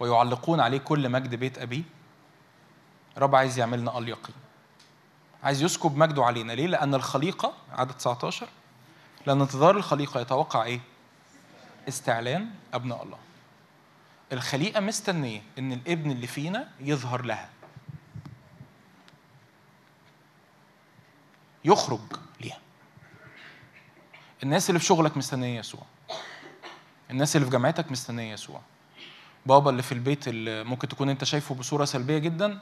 [0.00, 1.82] ويعلقون عليه كل مجد بيت أبيه.
[3.18, 4.34] رب عايز يعملنا اليقين.
[5.42, 6.52] عايز يسكب مجده علينا.
[6.52, 8.48] ليه؟ لأن الخليقة عدد 19
[9.26, 10.80] لأن انتظار الخليقة يتوقع إيه؟
[11.88, 13.18] استعلان أبناء الله.
[14.32, 17.48] الخليقة مستنية إن الابن اللي فينا يظهر لها.
[21.64, 22.00] يخرج
[22.40, 22.58] ليها.
[24.42, 25.82] الناس اللي في شغلك مستنية يسوع.
[27.10, 28.60] الناس اللي في جامعتك مستنية يسوع.
[29.46, 32.58] بابا اللي في البيت اللي ممكن تكون انت شايفه بصورة سلبية جدا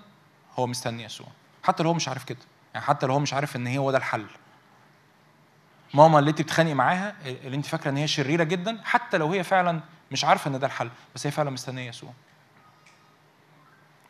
[0.59, 1.27] هو مستني يسوع.
[1.63, 2.39] حتى لو هو مش عارف كده.
[2.75, 4.27] يعني حتى لو هو مش عارف إن هي هو ده الحل.
[5.95, 9.45] ماما اللي انت بتتخانقي معاها اللي انت فاكرة إن هي شريرة جدا حتى لو هي
[9.45, 9.81] فعلا
[10.13, 12.13] مش عارفة إن ده الحل بس هي فعلا مستنية يسوع.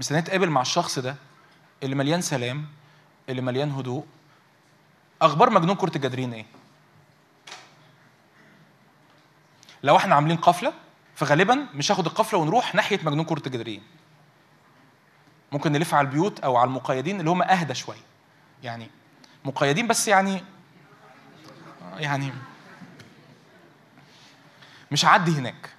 [0.01, 1.16] مستنية تقابل مع الشخص ده
[1.82, 2.66] اللي مليان سلام
[3.28, 4.06] اللي مليان هدوء
[5.23, 6.47] أخبار مجنون كرة الجدرين إيه؟
[9.82, 10.73] لو إحنا عاملين قفلة
[11.15, 13.82] فغالبا مش هاخد القفلة ونروح ناحية مجنون كرة الجدرين.
[15.53, 18.03] ممكن نلف على البيوت أو على المقيدين اللي هم أهدى شوية
[18.62, 18.90] يعني
[19.44, 20.44] مقيدين بس يعني
[21.97, 22.32] يعني
[24.90, 25.70] مش هعدي هناك.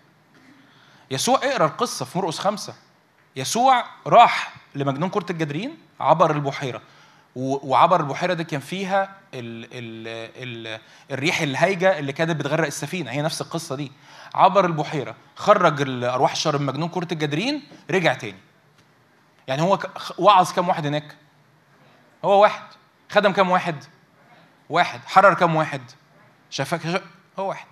[1.11, 2.75] يسوع اقرأ القصة في مرقس خمسة.
[3.35, 6.81] يسوع راح لمجنون كرة الجدرين عبر البحيرة.
[7.35, 9.03] وعبر البحيرة دي كان فيها
[9.33, 10.07] ال ال
[10.67, 10.79] ال
[11.11, 13.11] الريح الهايجة اللي كانت بتغرق السفينة.
[13.11, 13.91] هي نفس القصة دي.
[14.35, 18.37] عبر البحيرة خرج الارواح الشر من مجنون كرة الجدرين رجع تاني.
[19.47, 19.79] يعني هو
[20.17, 21.15] وعظ كام واحد هناك؟
[22.25, 22.63] هو واحد.
[23.09, 23.83] خدم كام واحد؟
[24.69, 24.99] واحد.
[25.05, 25.81] حرر كام واحد؟
[26.49, 27.01] شا-
[27.39, 27.67] هو واحد.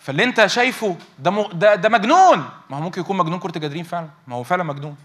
[0.00, 1.42] فاللي انت شايفه ده م...
[1.52, 2.48] ده ده مجنون.
[2.70, 4.08] ما هو ممكن يكون مجنون كرة الجدرين فعلا.
[4.26, 4.96] ما هو فعلا مجنون.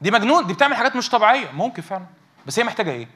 [0.00, 1.50] دي مجنون دي بتعمل حاجات مش طبيعية.
[1.50, 2.06] ممكن فعلا.
[2.46, 3.08] بس هي محتاجة إيه؟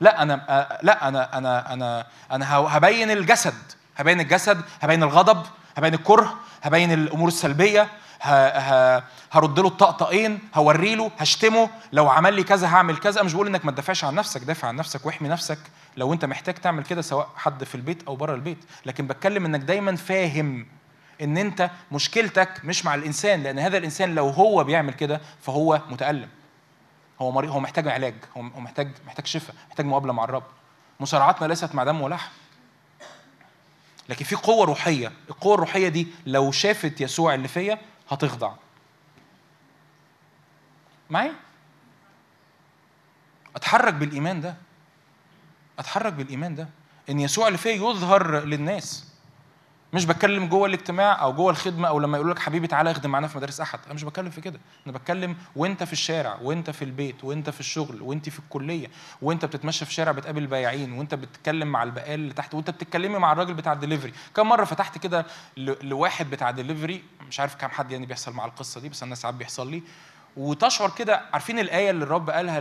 [0.00, 3.54] لا أنا آه، لا أنا أنا أنا أنا هبين الجسد.
[3.96, 5.46] هبين الجسد هبين الغضب
[5.76, 7.88] هبين الكره هبين الأمور السلبية.
[8.20, 13.22] هرد له الطقطقين هوري له هشتمه لو عمل لي كذا هعمل كذا.
[13.22, 15.58] مش بقول إنك ما تدافعش عن نفسك دافع عن نفسك واحمي نفسك.
[15.96, 18.58] لو أنت محتاج تعمل كده سواء حد في البيت أو بره البيت.
[18.86, 20.66] لكن بتكلم إنك دايما فاهم
[21.22, 26.28] إن أنت مشكلتك مش مع الإنسان لأن هذا الإنسان لو هو بيعمل كده فهو متألم.
[27.20, 30.42] هو مريض هو محتاج علاج هو محتاج محتاج شفاء محتاج مقابلة مع الرب.
[31.00, 32.30] مصارعتنا ليست مع دم ولحم.
[34.08, 35.12] لكن في قوة روحية.
[35.30, 37.78] القوة الروحية دي لو شافت يسوع اللي فيا
[38.10, 38.54] هتخضع.
[41.10, 41.34] معايا؟
[43.56, 44.56] أتحرك بالإيمان ده.
[45.78, 46.68] أتحرك بالإيمان ده.
[47.10, 49.07] إن يسوع اللي فيا يظهر للناس.
[49.92, 53.28] مش بتكلم جوه الاجتماع أو جوه الخدمة أو لما يقولوا لك حبيبي تعالى اخدم معانا
[53.28, 53.78] في مدارس أحد.
[53.86, 54.60] أنا مش بتكلم في كده.
[54.86, 58.90] أنا بتكلم وأنت في الشارع وأنت في البيت وأنت في الشغل وأنت في الكلية
[59.22, 63.32] وأنت بتتمشى في الشارع بتقابل البياعين وأنت بتتكلم مع البقال اللي تحت وأنت بتتكلمي مع
[63.32, 68.06] الراجل بتاع الدليفري كم مرة فتحت كده لواحد بتاع دليفري مش عارف كام حد يعني
[68.06, 69.82] بيحصل مع القصة دي بس أنا ساعات بيحصل لي.
[70.36, 72.60] وتشعر كده عارفين الآية اللي الرب قالها.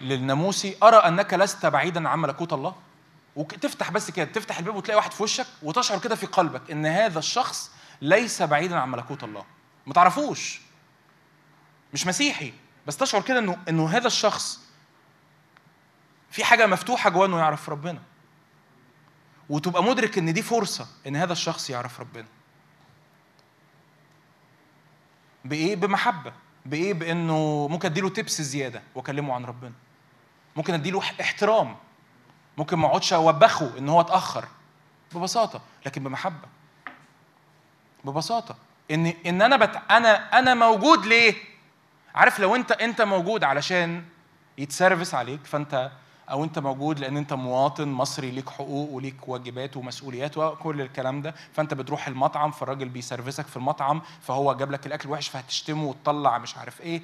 [0.00, 2.74] للناموسي؟ أرى أنك لست بعيدا عن ملكوت الله؟
[3.36, 7.18] وتفتح بس كده تفتح الباب وتلاقي واحد في وشك وتشعر كده في قلبك إن هذا
[7.18, 7.70] الشخص
[8.02, 9.44] ليس بعيدا عن ملكوت الله.
[9.86, 10.60] ما تعرفوش.
[11.92, 12.52] مش مسيحي.
[12.86, 14.60] بس تشعر كده إنه إنه هذا الشخص
[16.30, 18.02] في حاجة مفتوحة جواه إنه يعرف ربنا.
[19.48, 22.26] وتبقى مدرك إن دي فرصة إن هذا الشخص يعرف ربنا.
[25.44, 26.32] بإيه؟ بمحبة.
[26.66, 29.72] بإيه؟ بإنه ممكن أديله تبس زيادة وأكلمه عن ربنا.
[30.56, 31.76] ممكن أديله احترام.
[32.56, 34.44] ممكن ما اقعدش اوبخه ان هو اتاخر.
[35.14, 35.60] ببساطة.
[35.86, 36.48] لكن بمحبة.
[38.04, 38.56] ببساطة.
[38.90, 39.80] ان ان أنا بت...
[39.90, 41.34] أنا أنا موجود ليه؟
[42.14, 44.04] عارف لو انت انت موجود علشان
[44.58, 45.90] يتسرفس عليك فانت
[46.30, 51.34] أو انت موجود لأن انت مواطن مصري ليك حقوق وليك واجبات ومسؤوليات وكل الكلام ده
[51.52, 56.56] فانت بتروح المطعم فالراجل بيسرفسك في المطعم فهو جاب لك الأكل وحش فهتشتمه وتطلع مش
[56.56, 57.02] عارف إيه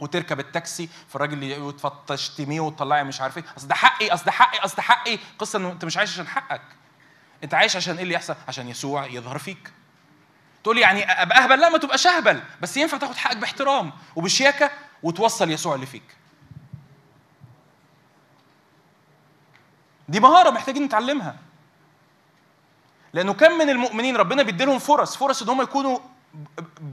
[0.00, 1.74] وتركب التاكسي فالراجل ي-
[2.06, 3.44] تشتميه وتطلعي مش عارف إيه.
[3.56, 5.18] أصل ده حقي أصل ده حقي أصل ده حقي.
[5.38, 6.62] قصة إنه أنت مش عايش عشان حقك.
[7.44, 9.72] أنت عايش عشان إيه اللي يحصل؟ عشان يسوع يظهر فيك.
[10.62, 12.42] تقول لي يعني أبقى أهبل؟ لا ما تبقاش أهبل.
[12.62, 14.70] بس ينفع تاخد حقك باحترام وبشياكة
[15.02, 16.16] وتوصل يسوع اللي فيك.
[20.08, 21.36] دي مهارة محتاجين نتعلمها.
[23.12, 25.98] لأنه كم من المؤمنين ربنا بيديلهم فرص فرص إن هم يكونوا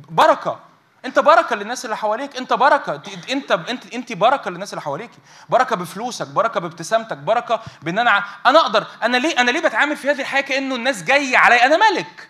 [0.09, 0.59] بركة.
[1.05, 3.01] انت بركة للناس اللي حواليك انت بركة.
[3.31, 5.11] انت انت انت بركة للناس اللي حواليك
[5.49, 10.11] بركة بفلوسك بركة بابتسامتك بركة بإن أنا أنا أقدر أنا ليه أنا ليه بتعامل في
[10.11, 12.29] هذه الحياة كأنه الناس جاية عليا أنا ملك؟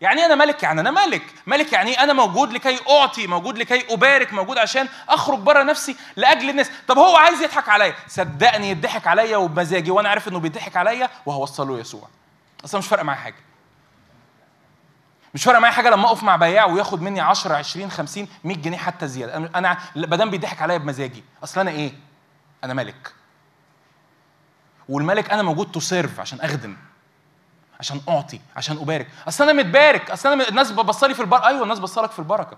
[0.00, 1.22] يعني إيه أنا ملك؟ يعني أنا ملك.
[1.46, 5.96] ملك يعني إيه أنا موجود لكي أعطي موجود لكي أبارك موجود عشان أخرج بره نفسي
[6.16, 6.70] لأجل الناس.
[6.88, 11.78] طب هو عايز يضحك عليا؟ صدقني يضحك عليا وبمزاجي وأنا عارف إنه بيضحك عليا وهوصله
[11.78, 12.08] يسوع.
[12.64, 13.34] أصلا مش فارقه معايا حاجة.
[15.34, 18.76] مش فارقه معايا حاجة لما أقف مع بياع وياخد مني 10 20 50 100 جنيه
[18.76, 19.36] حتى زيادة.
[19.36, 21.24] أنا أنا ما دام بيضحك عليا بمزاجي.
[21.44, 21.92] أصل أنا إيه؟
[22.64, 23.12] أنا ملك.
[24.88, 26.76] والملك أنا موجود to serve عشان أخدم
[27.80, 29.06] عشان أعطي عشان أبارك.
[29.28, 30.10] أصل أنا متبارك.
[30.10, 32.56] أصل أنا الناس بصلي في البركه أيوه الناس بصلك في البركة.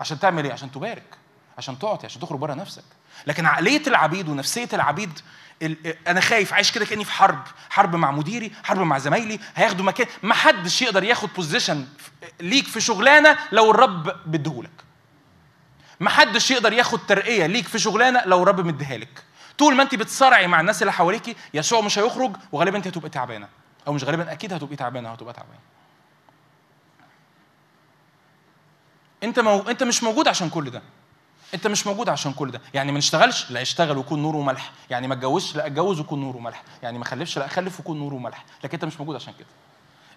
[0.00, 1.16] عشان تعمل إيه؟ عشان تبارك.
[1.60, 2.82] عشان تعطي عشان تخرج بره نفسك.
[3.26, 5.20] لكن عقلية العبيد ونفسية العبيد
[5.62, 9.84] ال- أنا خايف عايش كده كأني في حرب حرب مع مديري حرب مع زمايلي هياخدوا
[9.84, 10.06] مكان.
[10.22, 11.86] ما حدش يقدر ياخد بوزيشن
[12.40, 14.70] ليك في شغلانة لو الرب بيديهولك
[16.00, 19.22] ما حدش يقدر ياخد ترقية ليك في شغلانة لو الرب مديها لك.
[19.58, 23.48] طول ما انت بتصارعي مع الناس اللي حواليكي يسوع مش هيخرج وغالبا انت هتبقي تعبانة.
[23.86, 25.58] أو مش غالبا أكيد هتبقي تعبانة هتبقى تعبانة.
[29.22, 29.58] انت مو...
[29.60, 30.82] انت مش موجود عشان كل ده.
[31.54, 32.60] انت مش موجود عشان كل ده.
[32.74, 34.72] يعني ما نشتغلش؟ لا اشتغل ويكون نور وملح.
[34.90, 36.62] يعني ما اتجوزش؟ لا اتجوز ويكون نور وملح.
[36.82, 38.44] يعني ما خلفش؟ لا اخلف ويكون نور وملح.
[38.64, 39.46] لكن انت مش موجود عشان كده.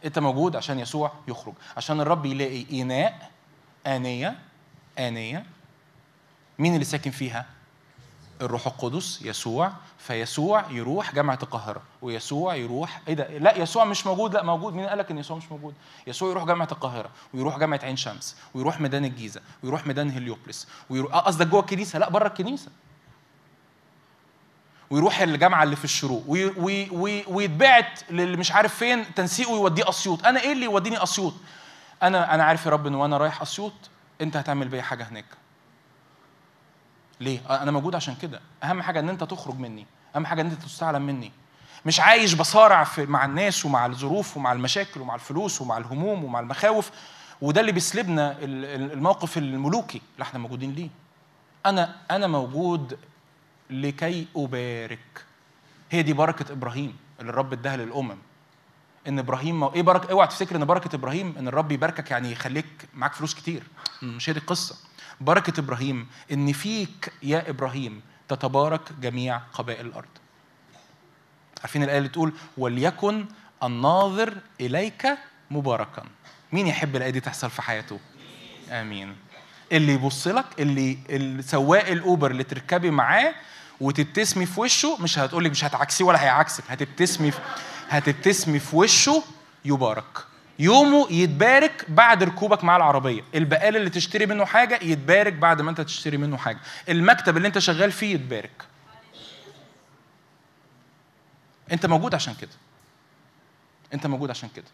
[0.05, 1.53] انت موجود عشان يسوع يخرج.
[1.77, 3.29] عشان الرب يلاقي اناء
[3.87, 4.35] آنية
[4.99, 5.45] آنية.
[6.59, 7.45] مين اللي ساكن فيها؟
[8.43, 9.71] الروح القدس يسوع.
[9.97, 14.73] فيسوع يروح جامعة القاهرة ويسوع يروح إيه ده؟ لا يسوع مش موجود لا موجود.
[14.73, 15.73] مين قال لك إن يسوع مش موجود؟
[16.07, 21.13] يسوع يروح جامعة القاهرة ويروح جامعة عين شمس ويروح ميدان الجيزة ويروح ميدان هليوبلس ويروح
[21.13, 22.71] آه، قصدك جوه الكنيسة؟ لا بره الكنيسة.
[24.89, 29.89] ويروح الجامعة اللي في الشروق وي وي وي ويتبعت للي مش عارف فين تنسيقه يوديه
[29.89, 30.25] أسيوط.
[30.25, 31.33] أنا إيه اللي يوديني أسيوط؟
[32.03, 33.73] أنا أنا عارف يا رب إن وأنا رايح أسيوط
[34.21, 35.25] أنت هتعمل بيا حاجة هناك.
[37.23, 38.41] ليه؟ أنا موجود عشان كده.
[38.63, 39.85] أهم حاجة إن أنت تخرج مني.
[40.15, 41.31] أهم حاجة إن أنت تستعلم مني.
[41.85, 46.39] مش عايش بصارع في مع الناس ومع الظروف ومع المشاكل ومع الفلوس ومع الهموم ومع
[46.39, 46.91] المخاوف.
[47.41, 50.89] وده اللي بيسلبنا ال- ال- الموقف الملوكي اللي إحنا موجودين ليه.
[51.65, 52.97] أنا أنا موجود
[53.69, 55.25] لكي أبارك.
[55.91, 58.17] هي دي بركة إبراهيم اللي الرب اداها للأمم.
[59.07, 59.67] إن إبراهيم مو...
[59.67, 63.63] إيه بركه اوعى تفتكر إن بركة إبراهيم إن الرب يباركك يعني يخليك معاك فلوس كتير.
[64.03, 64.75] مش هي دي القصة.
[65.21, 70.07] بركة إبراهيم إن فيك يا إبراهيم تتبارك جميع قبائل الأرض.
[71.61, 73.25] عارفين الآية اللي تقول وليكن
[73.63, 75.07] الناظر إليك
[75.51, 76.03] مباركا.
[76.51, 77.99] مين يحب الآية دي تحصل في حياته؟
[78.71, 79.15] آمين.
[79.71, 83.33] اللي يبص لك اللي السواق الأوبر اللي تركبي معاه
[83.81, 87.39] وتبتسمي في وشه مش هتقول لك مش هتعكسيه ولا هيعكسك هتبتسمي في
[87.89, 89.23] هتبتسمي في وشه
[89.65, 90.25] يبارك.
[90.59, 93.21] يومه يتبارك بعد ركوبك مع العربية.
[93.35, 96.59] البقال اللي تشتري منه حاجة يتبارك بعد ما انت تشتري منه حاجة.
[96.89, 98.63] المكتب اللي انت شغال فيه يتبارك.
[101.71, 102.51] انت موجود عشان كده.
[103.93, 104.65] انت موجود عشان كده.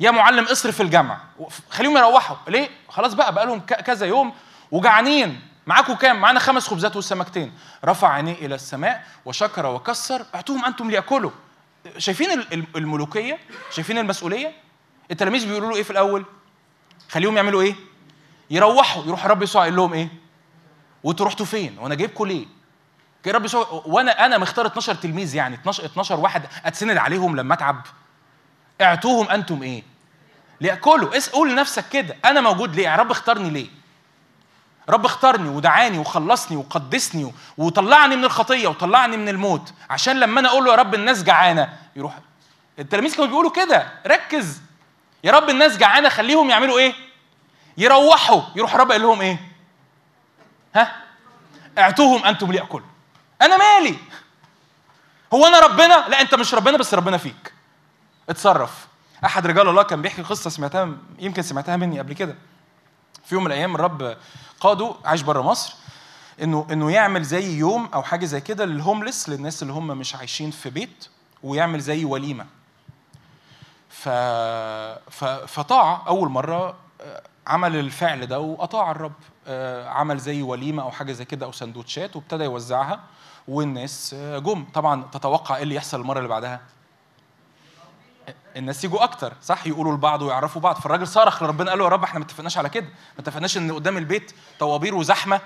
[0.00, 1.24] يا معلم اصرف الجامعة.
[1.70, 2.36] خليهم يروحوا.
[2.48, 4.34] ليه؟ خلاص بقى بقى لهم كذا يوم
[4.70, 5.40] وجعانين.
[5.66, 7.52] معاكم كام؟ معانا خمس خبزات والسمكتين.
[7.84, 10.26] رفع عينيه إلى السماء وشكر وكسر.
[10.34, 11.30] أعطوهم أنتم ليأكلوا.
[11.98, 13.38] شايفين ال- ال- الملوكية؟
[13.70, 14.52] شايفين المسؤولية؟
[15.10, 16.24] التلاميذ بيقولوا له إيه في الأول؟
[17.08, 17.74] خليهم يعملوا إيه؟
[18.50, 19.04] يروحوا.
[19.04, 20.08] يروح الرب يسوع يقول لهم إيه؟
[21.04, 22.46] وانتوا رحتوا فين؟ وأنا جايبكم ليه
[23.24, 27.54] جاي الرب يسوع وأنا أنا مختار 12 تلميذ يعني 12 12 واحد أتسند عليهم لما
[27.54, 27.86] أتعب.
[28.80, 29.82] اعطوهم أنتم إيه؟
[30.60, 31.28] ليأكلوا.
[31.32, 33.66] قول لنفسك كده أنا موجود ليه؟ يا رب اختارني ليه؟
[34.88, 39.72] رب اختارني ودعاني وخلصني وقدسني وطلعني من الخطية وطلعني من الموت.
[39.90, 42.18] عشان لما أنا أقول له يا رب الناس جعانة يروح.
[42.78, 43.88] التلاميذ كانوا بيقولوا كده.
[44.06, 44.60] ركز.
[45.24, 46.94] يا رب الناس جعانة خليهم يعملوا إيه؟
[47.78, 48.42] يروحوا.
[48.56, 49.38] يروح رب قال لهم إيه؟
[50.74, 50.96] ها؟
[51.78, 52.86] اعطوهم أنتم ليأكلوا
[53.42, 53.96] أنا مالي.
[55.34, 57.52] هو أنا ربنا؟ لا أنت مش ربنا بس ربنا فيك.
[58.28, 58.88] اتصرف.
[59.24, 60.88] أحد رجال الله كان بيحكي قصة سمعتها
[61.18, 62.34] يمكن سمعتها مني قبل كده.
[63.24, 64.16] في يوم من الأيام الرب
[64.60, 65.74] قاده عايش بره مصر
[66.42, 70.50] إنه إنه يعمل زي يوم أو حاجة زي كده للهوملس للناس اللي هم مش عايشين
[70.50, 71.08] في بيت
[71.42, 72.46] ويعمل زي وليمة.
[74.02, 74.08] ف...
[75.10, 75.24] ف...
[75.24, 79.12] فطاع أول مرة آه، عمل الفعل ده واطاع الرب
[79.46, 83.00] آه، عمل زي وليمة أو حاجة زي كده أو سندوتشات وابتدى يوزعها
[83.48, 84.64] والناس آه، جم.
[84.74, 86.60] طبعا تتوقع إيه اللي يحصل المرة اللي بعدها؟
[88.56, 90.76] الناس يجوا أكتر صح؟ يقولوا لبعض ويعرفوا بعض.
[90.76, 92.86] فالراجل صرخ لربنا قال له يا رب إحنا ما اتفقناش على كده.
[92.86, 95.40] ما اتفقناش إن قدام البيت طوابير وزحمة.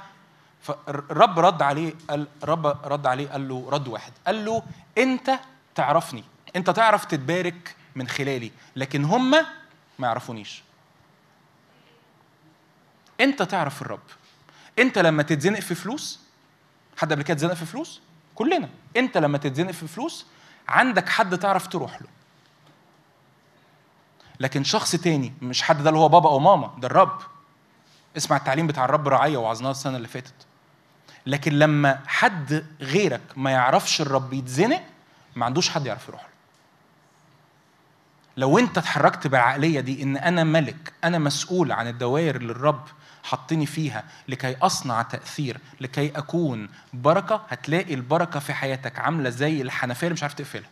[0.63, 4.13] فالرب رد عليه قال الرب رد عليه قال له رد واحد.
[4.27, 4.63] قال له
[4.99, 5.31] أنت
[5.75, 6.25] تعرفني.
[6.57, 9.31] أنت تعرف تتبارك من خلالي لكن هم
[9.99, 10.63] ما يعرفونيش.
[13.21, 14.01] انت تعرف الرب.
[14.79, 16.21] انت لما تتزنق في فلوس
[16.97, 18.01] حد قبل كده اتزنق في فلوس؟
[18.35, 18.69] كلنا.
[18.97, 20.27] انت لما تتزنق في فلوس
[20.69, 22.09] عندك حد تعرف تروح له.
[24.41, 27.23] لكن شخص تاني مش حد ده اللي هو بابا أو ماما ده الرب.
[28.17, 30.35] اسمع التعليم بتاع الرب رعاية وعظناه السنة اللي فاتت.
[31.27, 34.83] لكن لما حد غيرك ما يعرفش الرب يتزنق
[35.37, 36.32] ما عندوش حد يعرف يروح له.
[38.37, 42.85] لو انت اتحركت بالعقلية دي ان أنا ملك أنا مسؤول عن الدوائر اللي الرب
[43.23, 50.07] حطني فيها لكي اصنع تأثير لكي اكون بركة هتلاقي البركة في حياتك عاملة زي الحنفية
[50.07, 50.71] اللي مش عارف تقفلها.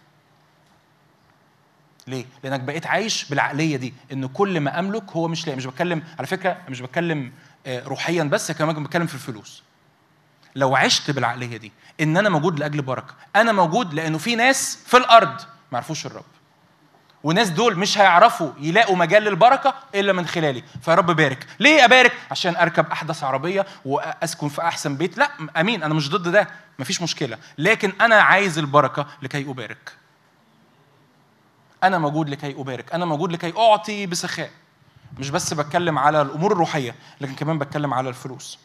[2.07, 5.57] ليه؟ لأنك بقيت عايش بالعقلية دي إن كل ما أملك هو مش لاقي.
[5.57, 7.33] مش بتكلم على فكرة مش بتكلم
[7.67, 9.63] آه، روحيا بس كمان بتكلم في الفلوس.
[10.57, 14.97] لو عشت بالعقلية دي إن أنا موجود لأجل بركة أنا موجود لأنه في ناس في
[14.97, 16.25] الأرض ما يعرفوش الرب.
[17.25, 20.63] وناس دول مش هيعرفوا يلاقوا مجال للبركة إلا من خلالي.
[20.83, 21.47] فيا رب بارك.
[21.59, 25.19] ليه ابارك عشان أركب أحدث عربية وأسكن في أحسن بيت.
[25.19, 25.31] لا
[25.61, 26.49] أمين أنا مش ضد ده.
[26.79, 27.39] مفيش مشكلة.
[27.59, 29.93] لكن أنا عايز البركة لكي أبارك.
[31.85, 32.93] أنا موجود لكي أبارك.
[32.95, 34.51] أنا موجود لكي أعطي بسخاء.
[35.19, 38.59] مش بس بتكلم على الأمور الروحية لكن كمان بتكلم على الفلوس.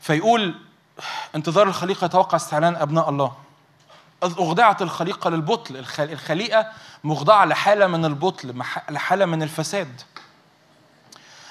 [0.00, 0.54] فيقول
[1.34, 3.43] انتظار الخليقة يتوقع استعلان أبناء الله.
[4.26, 5.76] إذ أخضعت الخليقة للبطل.
[5.76, 6.66] الخ- الخليقة
[7.04, 10.00] مخضعة لحالة من البطل لحالة من الفساد.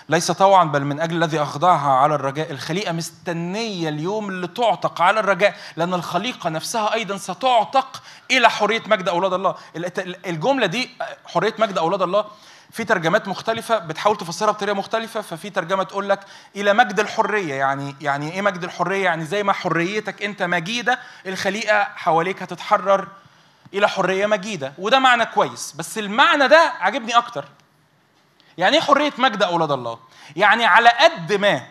[0.09, 2.51] ليس طوعا بل من أجل الذي أخضعها على الرجاء.
[2.51, 9.09] الخليقة مستنية اليوم اللي تعتق على الرجاء لأن الخليقة نفسها أيضا ستعتق إلى حرية مجد
[9.09, 9.55] أولاد الله.
[9.75, 10.89] ال- الجملة دي
[11.25, 12.25] حرية مجد أولاد الله
[12.73, 16.19] في ترجمات مختلفة بتحاول تفسرها بطريقة مختلفة ففي ترجمة تقول لك
[16.55, 17.53] إلى مجد الحرية.
[17.53, 23.07] يعني يعني إيه مجد الحرية؟ يعني زي ما حريتك أنت مجيدة الخليقة حواليك هتتحرر
[23.73, 24.73] إلى حرية مجيدة.
[24.77, 25.71] وده معنى كويس.
[25.77, 27.45] بس المعنى ده عجبني أكتر.
[28.57, 29.99] يعني إيه حرية مجد أولاد الله؟
[30.35, 31.61] يعني على قد ما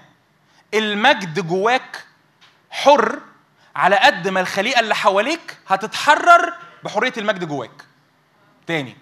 [0.74, 2.04] المجد جواك
[2.70, 3.18] حر
[3.76, 6.54] على قد ما الخليقة اللي حواليك هتتحرر
[6.84, 7.84] بحرية المجد جواك.
[8.66, 8.96] تاني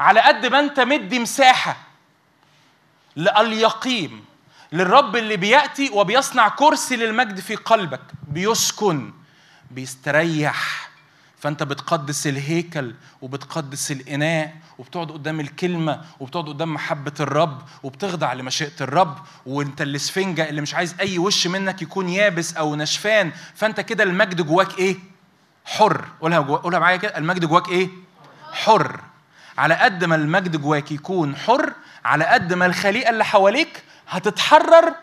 [0.00, 1.76] على قد ما انت مدي مساحة
[3.16, 4.24] لليقيم
[4.72, 9.12] للرب اللي بيأتي وبيصنع كرسي للمجد في قلبك بيسكن
[9.70, 10.90] بيستريح.
[11.38, 19.18] فانت بتقدس الهيكل وبتقدس الإناء وبتقعد قدام الكلمة وبتقعد قدام محبة الرب وبتخضع لمشيئة الرب.
[19.46, 24.46] وانت الاسفنجة اللي مش عايز أي وش منك يكون يابس أو نشفان فانت كده المجد
[24.46, 24.96] جواك إيه؟
[25.64, 26.04] حر.
[26.20, 26.58] قولها جوا...
[26.58, 27.18] قولها معايا كده.
[27.18, 27.88] المجد جواك إيه؟
[28.52, 29.00] حر.
[29.60, 31.72] على قد ما المجد جواك يكون حر
[32.04, 34.94] على قد ما الخليقة اللي حواليك هتتحرر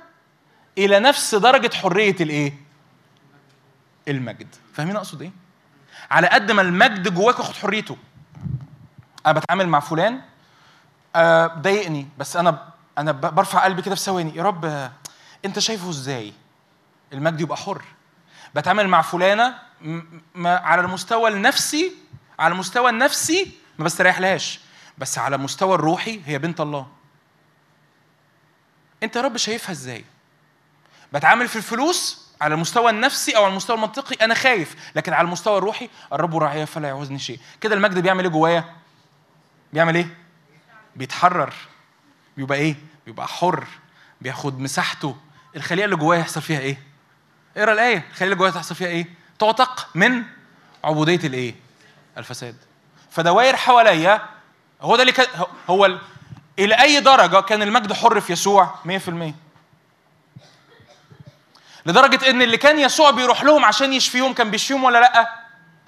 [0.77, 2.53] إلى نفس درجة حرية الإيه؟
[4.07, 4.47] المجد.
[4.73, 5.31] فاهمين أقصد إيه؟
[6.11, 7.97] على قد ما المجد جواك واخد حريته.
[9.25, 10.21] أنا بتعامل مع فلان
[11.15, 14.35] آه، ضايقني بس أنا أنا برفع قلبي كده في ثواني.
[14.35, 14.89] يا رب
[15.45, 16.33] أنت شايفه إزاي؟
[17.13, 17.81] المجد يبقى حر.
[18.55, 20.01] بتعامل مع فلانة م-
[20.35, 21.91] م- على المستوى النفسي
[22.39, 24.59] على المستوى النفسي ما بستريح لهاش
[24.97, 26.87] بس على المستوى الروحي هي بنت الله.
[29.03, 30.05] انت يا رب شايفها إزاي؟
[31.13, 34.75] بتعامل في الفلوس على المستوى النفسي أو على المستوى المنطقي أنا خايف.
[34.95, 37.39] لكن على المستوى الروحي الرب راعي فلا يعوزني شيء.
[37.61, 38.75] كده المجد بيعمل إيه جوايا؟
[39.73, 40.17] بيعمل إيه؟
[40.95, 41.53] بيتحرر.
[42.37, 42.75] بيبقى إيه؟
[43.05, 43.67] بيبقى حر.
[44.21, 45.17] بياخد مساحته.
[45.55, 46.83] الخليقه اللي جوايا يحصل فيها إيه؟
[47.57, 47.97] اقرأ الآية.
[47.97, 49.05] الخليقه اللي جوايا تحصل فيها إيه؟
[49.39, 50.23] تعتق من
[50.83, 51.55] عبودية الإيه؟
[52.17, 52.55] الفساد.
[53.17, 54.21] فدوائر حواليا
[54.81, 55.25] هو ده اللي كان
[55.69, 55.99] هو ال...
[56.59, 58.89] إلى أي درجة كان المجد حر في يسوع؟ 100%
[61.85, 65.29] لدرجة إن اللي كان يسوع بيروح لهم عشان يشفيهم كان بيشفيهم ولا لأ؟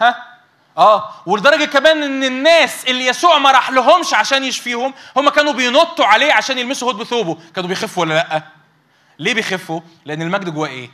[0.02, 0.40] ها؟
[0.78, 1.14] آه.
[1.26, 6.34] ولدرجة كمان إن الناس اللي يسوع ما راح لهمش عشان يشفيهم هم كانوا بينطوا عليه
[6.34, 8.44] عشان يلمسوا هود بثوبه كانوا بيخفوا ولا لأ؟
[9.20, 10.90] ليه بيخفوا؟ لأن المجد جواه إيه؟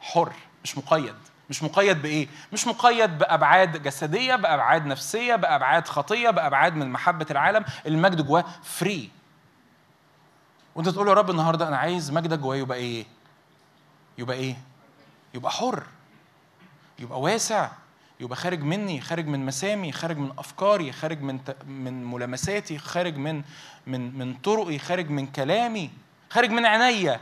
[0.00, 0.32] حر
[0.64, 1.14] مش مقيد.
[1.50, 7.64] مش مقيد بإيه؟ مش مقيد بأبعاد جسدية بأبعاد نفسية بأبعاد خطية بأبعاد من محبة العالم.
[7.86, 9.10] المجد جواه فري
[10.74, 13.04] وأنت تقول يا رب النهارده أنا عايز مجدك جوايا يبقى إيه؟
[14.18, 14.56] يبقى إيه؟
[15.34, 15.82] يبقى حر.
[16.98, 17.68] يبقى واسع.
[18.20, 21.56] يبقى خارج مني خارج من مسامي خارج من أفكاري خارج من ت...
[21.66, 23.42] من ملامساتي خارج من
[23.86, 25.90] من من طرقي خارج من كلامي
[26.30, 27.20] خارج من عينيا.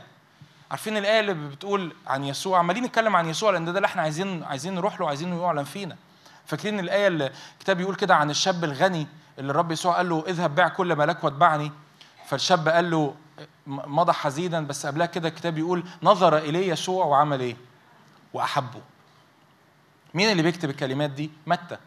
[0.73, 4.43] عارفين الآية اللي بتقول عن يسوع؟ عمالين نتكلم عن يسوع لأن ده اللي إحنا عايزين
[4.43, 5.97] عايزين نروح له عايزين يعلن فينا.
[6.45, 9.07] فاكرين الآية اللي الكتاب بيقول كده عن الشاب الغني
[9.39, 11.71] اللي الرب يسوع قال له اذهب بيع كل ما لك واتبعني؟
[12.25, 13.15] فالشاب قال له
[13.67, 17.55] مضى حزينا بس قبلها كده الكتاب يقول نظر إليه يسوع وعمل إيه؟
[18.33, 18.81] وأحبه.
[20.13, 21.77] مين اللي بيكتب الكلمات دي؟ متى؟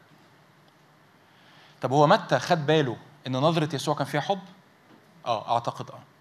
[1.83, 2.97] طب هو متى خد باله
[3.27, 4.41] إن نظرة يسوع كان فيها حب؟
[5.27, 6.16] آه أعتقد آه.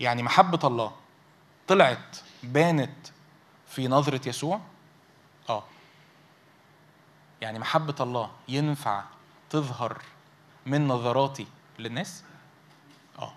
[0.00, 0.92] يعني محبة الله
[1.68, 3.06] طلعت بانت
[3.68, 4.60] في نظرة يسوع؟
[5.48, 5.64] آه.
[7.40, 9.02] يعني محبة الله ينفع
[9.50, 10.02] تظهر
[10.66, 11.46] من نظراتي
[11.78, 12.22] للناس؟
[13.18, 13.32] آه.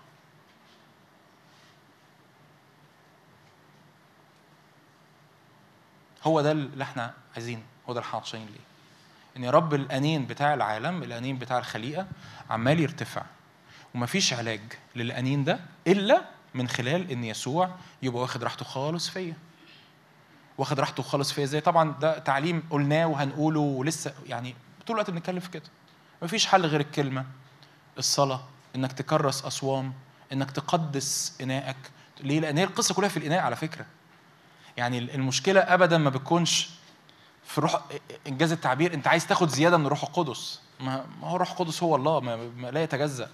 [6.24, 8.60] هو ده اللي إحنا عايزينه هو ده اللي إحنا عطشانين ليه.
[9.36, 12.06] إن يا رب الأنين بتاع العالم الأنين بتاع الخليقة
[12.50, 13.22] عمال يرتفع.
[13.94, 14.60] ومفيش علاج
[14.96, 16.24] للأنين ده إلا
[16.54, 17.70] من خلال إن يسوع
[18.02, 19.34] يبقى واخد راحته خالص فيا.
[20.58, 24.54] واخد راحته خالص فيا إزاي؟ طبعا ده تعليم قلناه وهنقوله ولسه يعني
[24.86, 25.62] طول الوقت بنتكلم في كده.
[26.22, 27.24] مفيش حل غير الكلمة
[27.98, 28.42] الصلاة
[28.76, 29.92] إنك تكرس أصوام
[30.32, 31.76] إنك تقدس انائك
[32.20, 33.86] ليه؟ لأن هي القصة كلها في الإناء على فكرة.
[34.76, 36.70] يعني المشكلة ابدا ما بتكونش
[37.44, 37.80] في روح
[38.26, 40.60] إنجاز التعبير أنت عايز تاخد زيادة من روح القدس.
[40.80, 43.30] ما هو روح القدس هو الله ما لا يتجزأ.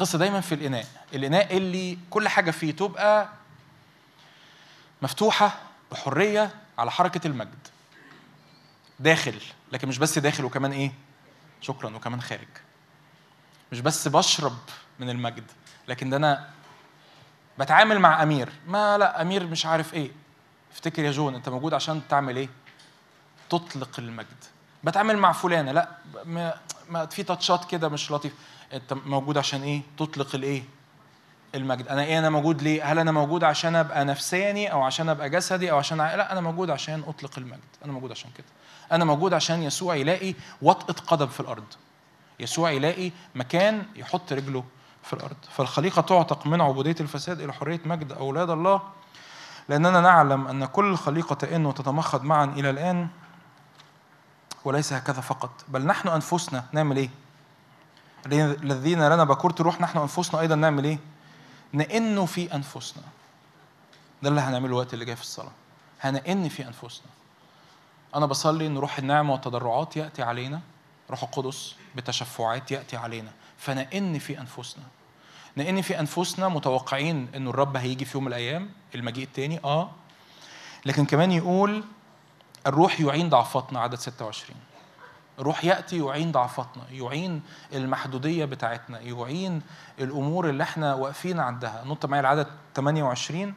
[0.00, 0.86] القصة دايما في الإناء.
[1.14, 3.28] الإناء اللي كل حاجة فيه تبقى
[5.02, 5.60] مفتوحة
[5.92, 7.68] بحرية على حركة المجد.
[9.00, 9.40] داخل
[9.72, 10.92] لكن مش بس داخل وكمان إيه؟
[11.60, 12.48] شكرا وكمان خارج.
[13.72, 14.56] مش بس بشرب
[14.98, 15.44] من المجد
[15.88, 16.50] لكن ده أنا
[17.58, 18.52] بتعامل مع أمير.
[18.66, 20.10] ما لا أمير مش عارف إيه.
[20.72, 22.48] افتكر يا جون أنت موجود عشان تعمل إيه؟
[23.50, 24.44] تطلق المجد.
[24.84, 25.88] بتعامل مع فلانة لا
[26.24, 28.32] ما, في تاتشات كده مش لطيف.
[28.72, 30.62] انت موجود عشان إيه؟ تطلق الايه؟
[31.54, 31.88] المجد.
[31.88, 35.70] أنا إيه أنا موجود ليه؟ هل أنا موجود عشان ابقى نفساني أو عشان ابقى جسدي
[35.70, 37.60] أو عشان لا أنا موجود عشان اطلق المجد.
[37.84, 38.46] أنا موجود عشان كده.
[38.92, 41.64] أنا موجود عشان يسوع يلاقي وطئه قدم في الأرض.
[42.40, 44.64] يسوع يلاقي مكان يحط رجله
[45.02, 45.36] في الأرض.
[45.50, 48.82] فالخليقة تعتق من عبودية الفساد إلى حرية مجد أولاد الله.
[49.68, 53.08] لأننا نعلم أن كل الخليقه تئن وتتمخض معا إلى الآن
[54.64, 56.64] وليس هكذا فقط بل نحن أنفسنا.
[56.72, 57.10] نعمل إيه؟
[58.26, 60.98] الذين لنا بكورة الروح نحن أنفسنا أيضا نعمل إيه؟
[61.74, 63.02] نئن في أنفسنا.
[64.22, 65.52] ده اللي هنعمله الوقت اللي جاي في الصلاة.
[66.00, 67.06] هنئن في أنفسنا.
[68.14, 70.60] أنا بصلي إن روح النعمة والتضرعات يأتي علينا
[71.10, 73.30] روح القدس بتشفعات يأتي علينا.
[73.58, 74.84] فنئن في أنفسنا.
[75.56, 79.90] نئن في أنفسنا متوقعين ان الرب هيجي في يوم من الأيام المجيء التاني آه.
[80.86, 81.84] لكن كمان يقول
[82.66, 84.56] الروح يعين ضعفاتنا عدد 26
[85.40, 87.42] الروح يأتي يعين ضعفاتنا يعين
[87.72, 89.62] المحدودية بتاعتنا يعين
[90.00, 91.82] الأمور اللي إحنا واقفين عندها.
[91.86, 93.54] نط معايا العدد 28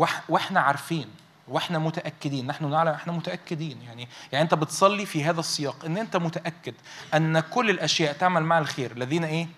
[0.00, 1.08] وإح- وإحنا عارفين
[1.48, 3.82] وإحنا متأكدين نحن نعلم إحنا متأكدين.
[3.82, 6.74] يعني يعني انت بتصلي في هذا السياق ان انت متأكد
[7.14, 8.90] ان كل الأشياء تعمل مع الخير.
[8.92, 9.48] الذين إيه؟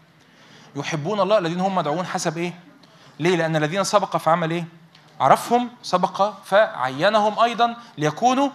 [0.76, 2.54] يحبون الله الذين هم مدعوون حسب إيه؟
[3.20, 4.64] ليه؟ لأن الذين سبق فعمل إيه؟
[5.20, 8.48] عرفهم سبق فعينهم أيضا ليكونوا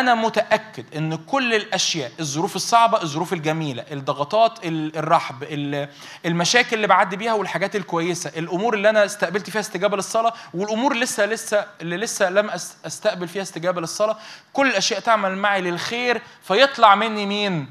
[0.00, 5.88] أنا متأكد إن كل الأشياء الظروف الصعبة الظروف الجميلة الضغطات ال- الرحب ال-
[6.26, 11.04] المشاكل اللي بعدي بيها والحاجات الكويسة الأمور اللي أنا استقبلت فيها استجابة للصلاة والأمور اللي
[11.04, 14.16] لسه لسه اللي لسه لم أس- أستقبل فيها استجابة للصلاة
[14.52, 17.68] كل الأشياء تعمل معي للخير فيطلع مني مين؟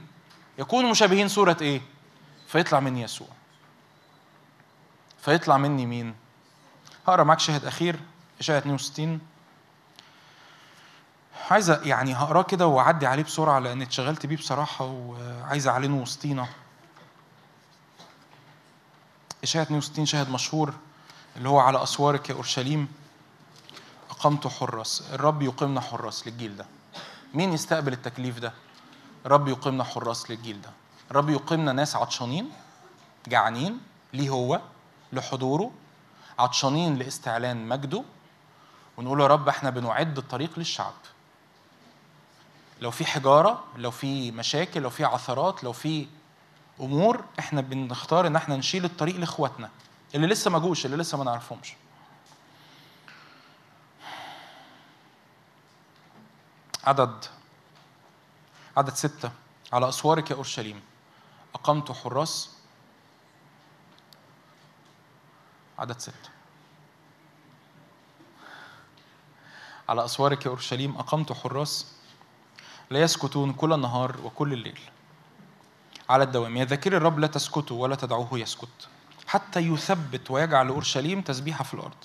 [0.60, 1.82] يكونوا مشابهين صورة إيه؟
[2.48, 3.28] فيطلع مني يسوع.
[5.22, 6.16] فيطلع مني مين؟
[7.08, 7.96] هقرأ معاك شاهد أخير
[8.40, 9.20] اشعياء 62
[11.52, 16.48] عايز يعني هقراه كده وأعدي عليه بسرعة لأن اتشغلت بيه بصراحة وعايز اعلنه وسطينا
[19.44, 20.74] اشعياء 62 شاهد مشهور
[21.38, 22.88] اللي هو على أسوارك يا أورشليم.
[24.10, 26.66] أقمت حراس الرب يقيمنا حراس للجيل ده.
[27.34, 28.54] مين يستقبل التكليف ده؟
[29.26, 30.70] الرب يقيمنا حراس للجيل ده.
[31.12, 32.50] الرب يقيمنا ناس عطشانين
[33.28, 33.80] جعانين
[34.14, 34.62] ليه هو؟
[35.14, 35.72] لحضوره.
[36.40, 38.04] عطشانين لاستعلان مجده.
[38.98, 40.94] ونقول يا رب إحنا بنعد الطريق للشعب.
[42.82, 46.08] لو في حجارة لو في مشاكل لو في عثرات لو في
[46.80, 49.70] أمور إحنا بنختار إن إحنا نشيل الطريق لإخواتنا
[50.16, 51.74] اللي لسه ما جوش اللي لسه ما نعرفهمش.
[56.84, 57.26] عدد
[58.78, 59.32] عدد ستة.
[59.74, 60.82] على أسوارك يا أورشليم.
[61.56, 62.50] أقمت حراس.
[65.80, 66.30] عدد ستة.
[69.90, 70.98] على أسوارك يا أورشليم.
[70.98, 71.88] أقمت حراس.
[72.94, 74.80] لا يسكتون كل النهار وكل الليل.
[76.10, 78.88] على الدوام يا ذاكري الرب لا تسكتوا ولا تدعوه يسكت.
[79.28, 82.02] حتى يثبت ويجعل أورشليم تسبيحة في الأرض.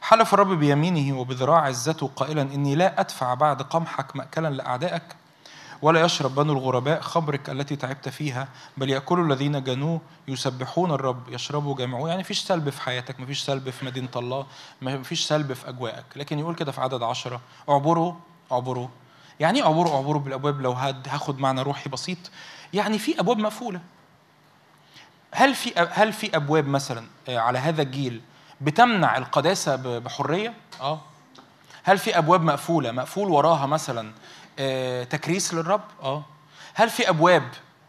[0.00, 5.16] حلف الرب بيمينه وبذراع عزته قائلا إني لا أدفع بعد قمحك مأكلا لأعدائك
[5.82, 11.74] ولا يشرب بنو الغرباء خمرك التي تعبت فيها بل يأكل الذين جنوه يسبحون الرب يشربوا
[11.74, 12.08] جميعه.
[12.08, 14.46] يعني مفيش سلب في حياتك مفيش سلب في مدينة الله
[14.82, 16.04] مفيش سلب في أجواءك.
[16.16, 18.14] لكن يقول كده في عدد عشرة اعبروا
[18.52, 18.88] اعبروا.
[19.40, 22.18] يعني إيه اعبروا اعبروا بالأبواب لو هاخد معنى روحي بسيط
[22.72, 23.80] يعني في أبواب مقفولة
[25.32, 28.20] هل في هل في أبواب مثلا آه، على هذا الجيل
[28.60, 31.00] بتمنع القداسة بحرية؟ آه.
[31.84, 34.12] هل في أبواب مقفولة مقفول وراها مثلا
[34.58, 36.22] آه، تكريس للرب؟ آه.
[36.74, 37.48] هل في أبواب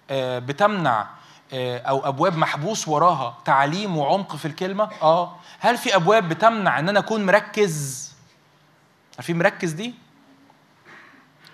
[0.09, 1.07] آه، بتمنع
[1.53, 5.35] أو أبواب محبوس وراها تعليم وعمق في الكلمة؟ آه.
[5.59, 8.07] هل في أبواب بتمنع إن أنا أكون مركز؟
[9.17, 9.93] عارفين مركز دي؟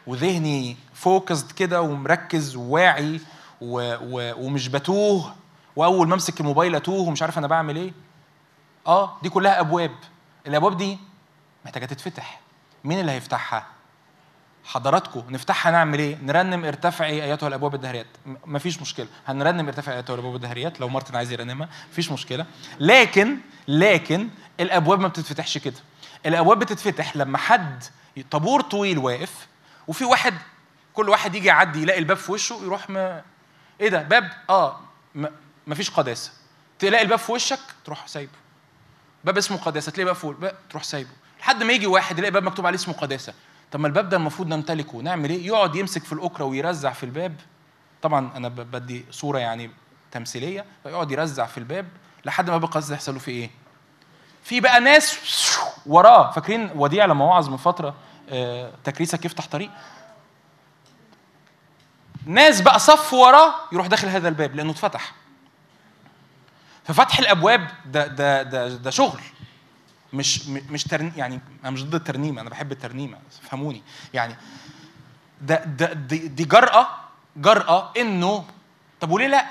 [0.08, 3.20] وذهني فوكسد كده ومركز وواعي
[3.62, 3.96] و...
[4.02, 4.46] و...
[4.46, 5.36] ومش بتوه.
[5.76, 7.94] وأول ما أمسك الموبايل أتوه ومش عارف أنا بعمل إيه.
[8.88, 9.92] آه دي كلها أبواب.
[10.48, 10.98] الأبواب دي
[11.66, 12.40] محتاجة تتفتح.
[12.84, 13.66] مين اللي هيفتحها؟
[14.66, 18.08] حضراتكم نفتحها نعمل إيه؟ نرنم ارتفعي أيتها الأبواب الدهريات.
[18.46, 19.08] مفيش مشكلة.
[19.28, 20.80] هنرنم ارتفعي أيتها الأبواب الدهريات.
[20.80, 22.46] لو مارتن عايز يرنمها مفيش مشكلة.
[22.80, 25.80] لكن لكن الأبواب ما بتتفتحش كده.
[26.26, 27.84] الأبواب بتتفتح لما حد
[28.32, 29.48] طابور طويل واقف
[29.88, 30.34] وفي واحد
[30.94, 33.24] كل واحد يجي يعدي يلاقي الباب في وشه يروح ما
[33.82, 34.80] إيه ده؟ باب آه
[35.68, 36.32] مفيش قداسة.
[36.80, 38.32] تلاقي الباب في وشك تروح سايبه.
[39.24, 41.10] باب اسمه قداسة تلاقي باب فوق باب تروح سايبه.
[41.40, 43.34] لحد ما يجي واحد يلاقي باب مكتوب عليه اسمه قداسة.
[43.72, 47.36] طب ما الباب ده المفروض نمتلكه نعمل إيه؟ يقعد يمسك في الأكرة ويرزع في الباب.
[48.02, 49.72] طبعا أنا بدي صورة يعني
[50.12, 50.66] تمثيلية.
[50.84, 51.88] فيقعد يرزع في الباب
[52.26, 53.50] لحد ما القداسه يحصل له فيه إيه؟
[54.44, 55.20] في بقى ناس
[55.86, 56.32] وراه.
[56.32, 57.96] فاكرين وديع لما وعظ من فترة؟
[58.84, 59.72] تكريسك يفتح طريق
[62.26, 65.14] ناس بقى صف وراه يروح داخل هذا الباب لأنه اتفتح
[66.84, 69.20] ففتح الأبواب ده ده ده ده شغل
[70.14, 73.84] مش مش ترن يعني أنا مش ضد الترنيمة أنا بحب الترنيمة فهموني
[74.14, 74.36] يعني
[75.42, 76.88] ده ده دي, دي جرأة
[77.38, 78.46] جرأة إنه
[79.02, 79.46] طب وليه لأ؟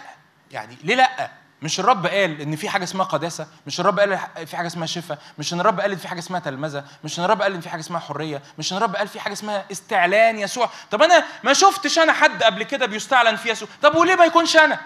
[0.50, 1.30] يعني ليه لأ؟
[1.62, 5.18] مش الرب قال إن في حاجة اسمها قداسة، مش الرب قال في حاجة اسمها شفاء،
[5.38, 7.80] مش إن الرب قال في حاجة اسمها تلمذة، مش إن الرب قال إن في حاجة
[7.80, 11.98] اسمها حرية، مش إن الرب قال في حاجة اسمها استعلان يسوع، طب أنا ما شفتش
[11.98, 14.80] أنا حد قبل كده بيستعلن في يسوع، طب وليه ما يكونش أنا؟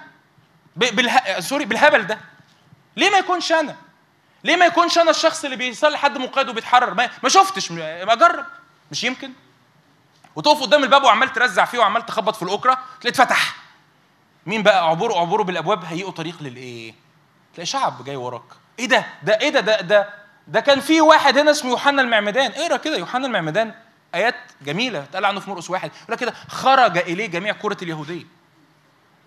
[0.77, 1.40] بالها...
[1.40, 2.19] سوري بالهبل ده
[2.97, 3.77] ليه ما يكونش أنا؟
[4.44, 8.44] ليه ما يكونش أنا الشخص اللي بيصلي حد مقيد وبيتحرر؟ ما, ما شفتش ما أجرب
[8.90, 9.32] مش يمكن؟
[10.36, 13.57] وتقف قدام الباب وعمال ترزع فيه وعمال تخبط في الأكرة تلاقي اتفتح
[14.47, 16.94] مين بقى عبوروا عبوروا بالابواب هيئوا طريق للايه؟
[17.55, 18.43] تلاقي شعب جاي وراك.
[18.78, 20.09] إيه ده؟ ده إيه ده؟ ده ده
[20.48, 22.52] ده كان في واحد هنا اسمه يوحنا المعمدان.
[22.52, 23.74] اقرا كده؟ يوحنا المعمدان
[24.14, 25.02] آيات جميلة.
[25.02, 25.90] اتقال عنه في مرقس واحد.
[26.05, 28.24] يقول كده خرج إليه جميع كرة اليهودية.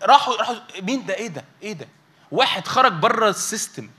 [0.04, 1.88] راحوا راحوا مين ده؟ إيه ده؟ إيه ده؟
[2.32, 3.90] واحد خرج بره السيستم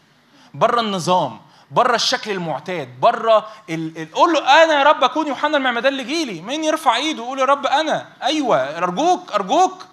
[0.55, 1.41] بره النظام
[1.71, 3.99] بره الشكل المعتاد بره ال...
[3.99, 4.13] ال...
[4.13, 6.41] قول له أنا يا رب أكون يوحنا المعمدان لجيلي.
[6.41, 8.09] مين يرفع إيده؟ ويقول يا رب أنا.
[8.23, 9.87] أيوه أرجوك أرجوك.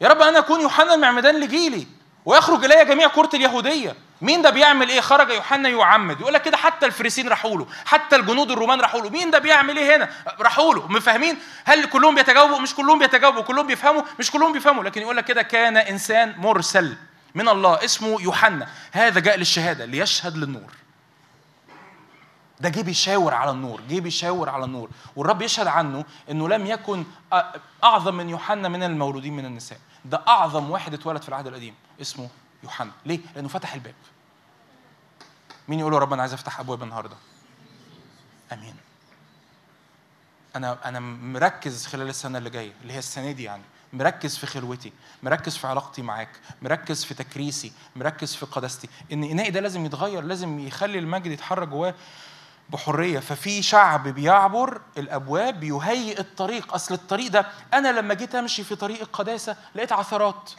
[0.00, 1.86] يا رب أنا اكون يوحنا المعمدان لجيلي
[2.24, 3.96] ويخرج إلي جميع كرة اليهودية.
[4.22, 6.20] مين ده بيعمل إيه؟ خرج يوحنا يعمد.
[6.20, 9.10] يقول لك كده حتى الفريسين راحوا له حتى الجنود الرومان راحوا له.
[9.10, 10.10] مين ده بيعمل إيه هنا؟
[10.40, 10.88] راحوا له.
[10.88, 13.42] مفهمين؟ هل كلهم بيتجاوبوا؟ مش كلهم بيتجاوبوا.
[13.42, 14.84] كلهم بيفهموا؟ مش كلهم بيفهموا.
[14.84, 16.96] لكن يقول لك كده كان إنسان مرسل
[17.34, 18.66] من الله اسمه يوحنا.
[18.92, 20.70] هذا جاء للشهادة ليشهد للنور.
[22.60, 24.90] ده جه بيشاور على النور جه بيشاور على النور.
[25.16, 27.04] والرب يشهد عنه إنه لم يكن
[27.84, 29.78] أعظم من يوحنا من المولودين من النساء.
[30.04, 32.28] ده أعظم واحد اتولد في العهد القديم اسمه
[32.62, 32.90] يوحنا.
[33.06, 33.94] ليه؟ لأنه فتح الباب.
[35.68, 37.16] مين يقول يا رب أنا عايز أفتح أبواب النهارده؟
[38.52, 38.74] آمين.
[40.56, 43.62] أنا أنا مركز خلال السنة اللي جاية اللي هي السنة دي يعني.
[43.92, 44.92] مركز في خلوتي
[45.22, 46.28] مركز في علاقتي معاك
[46.62, 51.68] مركز في تكريسي مركز في قداستي إن انائي ده لازم يتغير لازم يخلي المجد يتحرك
[51.68, 51.94] جواه.
[52.72, 56.74] بحرية ففي شعب بيعبر الأبواب بيهيئ الطريق.
[56.74, 60.50] أصل الطريق ده أنا لما جيت أمشي في طريق القداسة لقيت عثرات.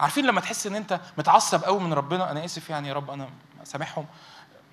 [0.00, 3.28] عارفين لما تحس إن أنت متعصب قوي من ربنا؟ أنا آسف يعني يا رب أنا
[3.64, 4.06] سامحهم.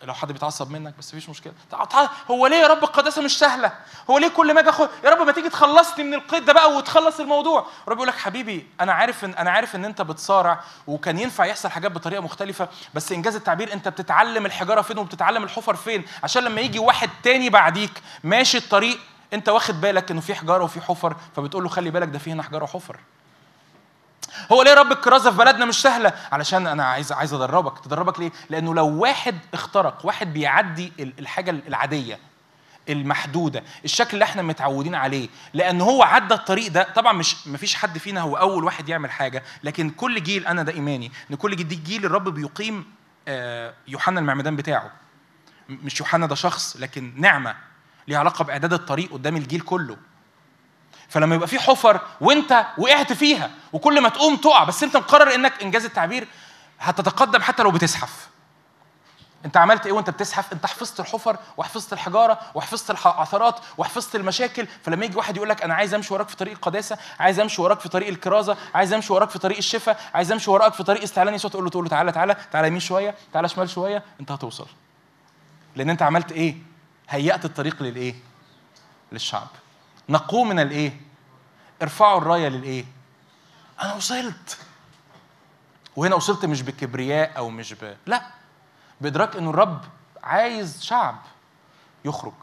[0.06, 1.53] لو حد بيتعصب منك بس مفيش مشكلة.
[2.32, 3.72] هو ليه يا رب القداسة مش سهلة؟
[4.10, 6.72] هو ليه كل ما أجي اخد يا رب ما تيجي تخلصني من القيد ده بقى
[6.76, 11.19] وتخلص الموضوع؟ رب يقول لك حبيبي أنا عارف ان أنا عارف إن أنت بتصارع وكان
[11.19, 16.06] ينفع يحصل حاجات بطريقة مختلفة بس إنجاز التعبير أنت بتتعلم الحجارة فين وبتتعلم الحفر فين؟
[16.23, 18.99] عشان لما يجي واحد تاني بعديك ماشي الطريق
[19.34, 22.44] أنت واخد بالك إنه في حجارة وفي حفر فبتقول له خلي بالك ده في هنا
[22.44, 22.99] حجارة وحفر.
[24.52, 27.80] هو ليه رب الكرازة في بلدنا مش سهلة؟ علشان أنا عايز عايز أدربك.
[27.80, 32.20] تدربك ليه؟ لأنه لو واحد اخترق واحد بيعدي ال- الحاجة العادية
[32.90, 37.98] المحدودة الشكل اللي إحنا متعودين عليه لأن هو عدى الطريق ده طبعا مش مفيش حد
[37.98, 41.84] فينا هو أول واحد يعمل حاجة لكن كل جيل أنا ده إيماني إن كل جيل
[41.84, 42.86] جيل الرب بيقيم
[43.28, 44.91] آه، يوحنا المعمدان بتاعه.
[45.70, 47.56] مش يوحنا ده شخص لكن نعمة
[48.07, 49.98] ليها علاقة بإعداد الطريق قدام الجيل كله.
[51.10, 55.64] فلما يبقى في حفر وانت وقعت فيها وكل ما تقوم تقع بس انت مقرر انك
[55.64, 56.27] انجاز التعبير
[56.80, 58.27] هتتقدم حتى لو بتزحف.
[59.45, 64.68] انت عملت إيه وانت بتزحف؟ انت حفظت الحفر وحفظت الحجارة وحفظت العثرات وحفظت المشاكل.
[64.84, 67.80] فلما يجي واحد يقول لك أنا عايز أمشي وراك في طريق القداسة عايز أمشي وراك
[67.80, 71.34] في طريق الكرازة عايز أمشي وراك في طريق الشفاء عايز أمشي وراك في طريق استعلان
[71.34, 74.68] يسوع تقول له تقول له تعالى تعالى تعالى يمين شوية تعالى شمال شوية انت هتوصل.
[75.76, 76.56] لأن انت عملت إيه؟
[77.10, 78.15] هيأت الطريق للإيه؟
[79.11, 79.48] للشعب.
[80.10, 81.02] نقوه من الإيه؟
[81.82, 82.86] ارفعوا الراية للإيه؟
[83.82, 84.57] أنا وصلت.
[85.95, 88.22] وهنا وصلت مش بكبرياء أو مش ب لا.
[89.02, 89.82] بإدراك انه الرب
[90.23, 91.18] عايز شعب
[92.06, 92.34] يخرج.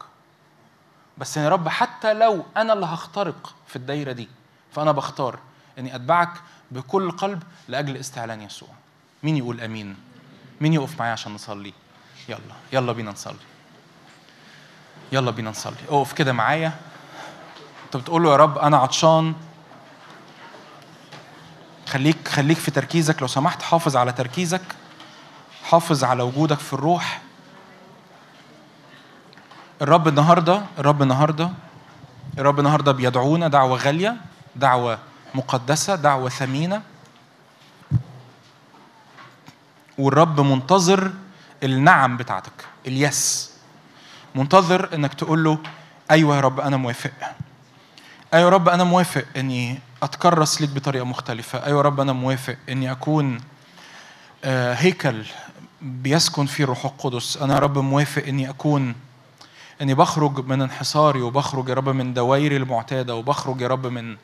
[1.17, 4.29] بس يا رب حتى لو أنا اللي هخترق في الدايرة دي
[4.71, 5.39] فأنا بختار
[5.79, 6.33] إني أتبعك
[6.71, 8.69] بكل قلب لأجل استعلان يسوع.
[9.23, 9.97] مين يقول آمين؟
[10.61, 11.73] مين يقف معايا عشان نصلي؟
[12.29, 12.39] يلا
[12.73, 13.35] يلا بينا نصلي.
[15.11, 15.75] يلا بينا نصلي.
[15.89, 16.73] اقف كده معايا.
[17.95, 19.33] انت بتقول له يا رب أنا عطشان.
[21.87, 23.21] خليك خليك في تركيزك.
[23.21, 24.61] لو سمحت حافظ على تركيزك.
[25.63, 27.21] حافظ على وجودك في الروح.
[29.81, 31.49] الرب النهارده الرب النهارده
[32.37, 34.15] الرب النهارده بيدعونا دعوة غالية
[34.55, 34.99] دعوة
[35.35, 36.81] مقدسة دعوة ثمينة.
[39.97, 41.11] والرب منتظر
[41.63, 43.53] النعم بتاعتك اليس.
[44.35, 45.57] منتظر انك تقول له
[46.11, 47.11] أيوه يا رب أنا موافق.
[48.33, 51.65] أيوه يا رب أنا موافق إني أتكرس ليك بطريقة مختلفة.
[51.65, 53.41] أيوه يا رب أنا موافق إني أكون
[54.43, 55.25] آه، هيكل
[55.81, 57.37] بيسكن فيه الروح القدس.
[57.37, 58.95] أنا يا رب موافق إني أكون
[59.81, 64.15] إني بخرج من انحصاري وبخرج يا رب من دوائري المعتادة وبخرج يا رب من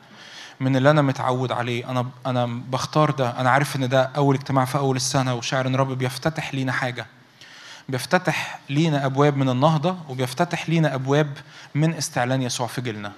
[0.60, 1.90] من اللي أنا متعود عليه.
[1.90, 3.40] أنا أنا بختار ده.
[3.40, 7.06] أنا عارف إن ده أول اجتماع في أول السنة وشاعر إن رب بيفتتح لينا حاجة.
[7.88, 11.38] بيفتتح لينا أبواب من النهضة وبيفتتح لينا أبواب
[11.74, 13.12] من استعلان يسوع في جيلنا.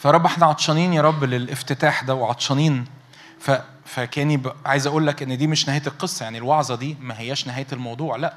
[0.00, 2.84] فرب إحنا عطشانين يا رب للافتتاح ده وعطشانين.
[3.40, 3.50] ف
[3.86, 4.52] فكأني ب...
[4.66, 8.16] عايز أقول لك إن دي مش نهاية القصة يعني الوعظة دي ما هياش نهاية الموضوع
[8.16, 8.34] لأ.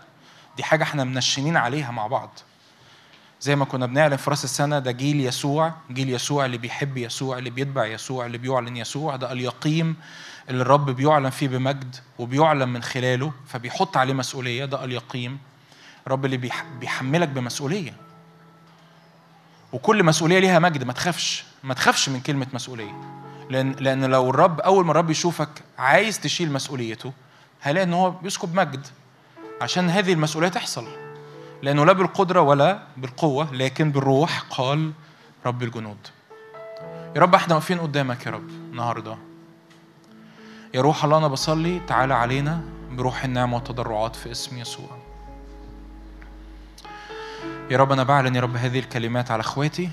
[0.57, 2.40] دي حاجة إحنا منشنين عليها مع بعض.
[3.41, 7.38] زي ما كنا بنعلن في رأس السنة ده جيل يسوع جيل يسوع اللي بيحب يسوع
[7.38, 9.95] اللي بيتبع يسوع اللي بيعلن يسوع ده اليقيم
[10.49, 15.40] اللي الرب بيعلن فيه بمجد وبيعلن من خلاله فبيحط عليه مسؤولية ده اليقيم
[16.07, 16.64] الرب اللي بيح...
[16.80, 17.94] بيحملك بمسؤولية.
[19.73, 21.44] وكل مسؤولية ليها مجد ما تخافش.
[21.64, 23.02] ما تخافش من كلمة مسؤولية.
[23.49, 27.14] لأن لأن لو الرب أول ما الرب يشوفك عايز تشيل مسؤوليته
[27.64, 28.88] هيلاقي إن هو بيسكب مجد
[29.61, 30.88] عشان هذه المسؤولية تحصل.
[31.61, 34.91] لأنه لا بالقدرة ولا بالقوة لكن بالروح قال
[35.45, 35.98] رب الجنود.
[37.15, 39.18] يا رب إحنا واقفين قدامك يا رب النهارده.
[40.73, 42.61] يا روح الله أنا بصلي تعالى علينا
[42.91, 44.98] بروح النعمة والتضرعات في اسم يسوع.
[47.72, 49.90] يا رب أنا بعلن يا رب هذه الكلمات على إخواتي.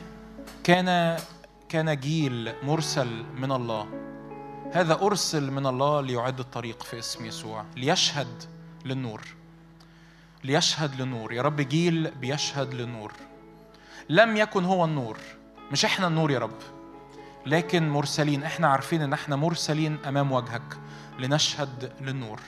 [0.65, 1.17] كان
[1.71, 3.87] كان جيل مرسل من الله.
[4.73, 8.43] هذا أرسل من الله ليعد الطريق في اسم يسوع ليشهد
[8.85, 9.21] للنور.
[10.45, 11.33] ليشهد للنور.
[11.33, 13.13] يا رب جيل بيشهد للنور.
[14.09, 15.19] لم يكن هو النور.
[15.73, 16.59] مش إحنا النور يا رب.
[17.47, 18.43] لكن مرسلين.
[18.43, 20.79] إحنا عارفين إن إحنا مرسلين أمام وجهك
[21.19, 22.41] لنشهد للنور.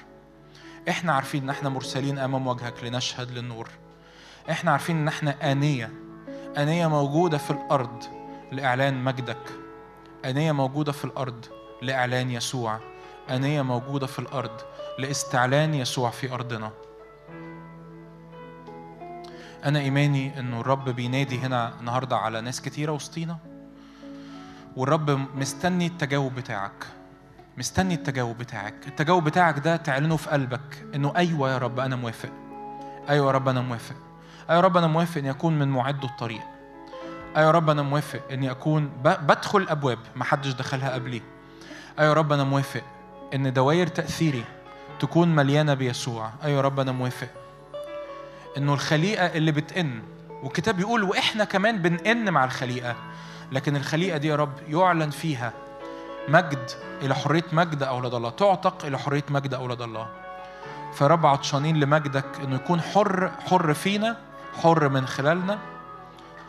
[0.88, 3.68] إحنا عارفين إن إحنا مرسلين أمام وجهك لنشهد للنور.
[4.50, 5.92] إحنا عارفين إن إحنا آنية.
[6.56, 8.21] آنية موجودة في الأرض.
[8.52, 9.52] لإعلان مجدك.
[10.24, 11.44] آنية موجودة في الأرض
[11.82, 12.80] لإعلان يسوع.
[13.30, 14.60] آنية موجودة في الأرض
[14.98, 16.70] لاستعلان يسوع في أرضنا.
[19.64, 23.38] أنا إيماني إنه الرب بينادي هنا النهاردة على ناس كتيرة وسطينا.
[24.76, 26.86] والرب مستني التجاوب بتاعك.
[27.58, 28.74] مستني التجاوب بتاعك.
[28.86, 32.32] التجاوب بتاعك ده تعلنه في قلبك إنه أيوة يا رب أنا موافق.
[33.08, 33.96] أيوة يا رب أنا موافق.
[34.50, 36.51] أيوة يا رب أنا موافق إني أكون من معد الطريق.
[37.36, 41.22] أيوة رب أنا موافق إني أكون بدخل أبواب محدش دخلها قبلي.
[41.98, 42.82] أيوة رب أنا موافق
[43.34, 44.44] إن دوائر تأثيري
[45.00, 46.30] تكون مليانة بيسوع.
[46.44, 47.28] أيوة رب أنا موافق
[48.56, 50.02] إنه الخليقة اللي بتئن
[50.42, 52.96] والكتاب بيقول وإحنا كمان بنئن مع الخليقة.
[53.52, 55.52] لكن الخليقة دي يا رب يعلن فيها
[56.28, 56.70] مجد
[57.02, 60.08] إلى حرية مجد أولاد الله تعتق إلى حرية مجد أولاد الله.
[60.94, 64.16] فرب عطشانين لمجدك إنه يكون حر حر فينا
[64.62, 65.58] حر من خلالنا.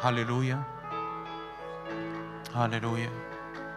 [0.04, 0.73] هللويا.
[2.56, 3.10] هللويا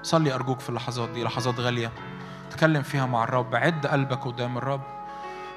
[0.02, 1.92] صلي أرجوك في اللحظات دي لحظات غالية.
[2.50, 3.54] تكلم فيها مع الرب.
[3.54, 4.82] عد قلبك قدام الرب.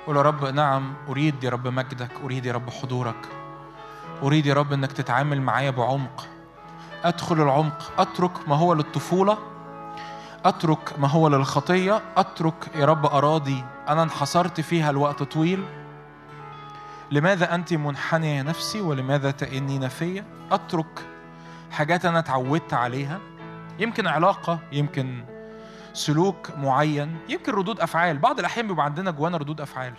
[0.07, 3.27] قول يا رب نعم أريد يا رب مجدك أريد يا رب حضورك.
[4.23, 6.27] أريد يا رب إنك تتعامل معايا بعمق.
[7.03, 9.37] أدخل العمق أترك ما هو للطفولة
[10.45, 15.63] أترك ما هو للخطية أترك يا رب أراضي أنا انحصرت فيها الوقت طويل.
[17.11, 21.05] لماذا أنت منحنية يا نفسي ولماذا تئنين فيا؟ أترك
[21.71, 23.19] حاجات أنا اتعودت عليها.
[23.79, 25.23] يمكن علاقة يمكن
[25.93, 28.17] سلوك معين يمكن ردود أفعال.
[28.17, 29.93] بعض الأحيان بيبقى عندنا جوانا ردود أفعال.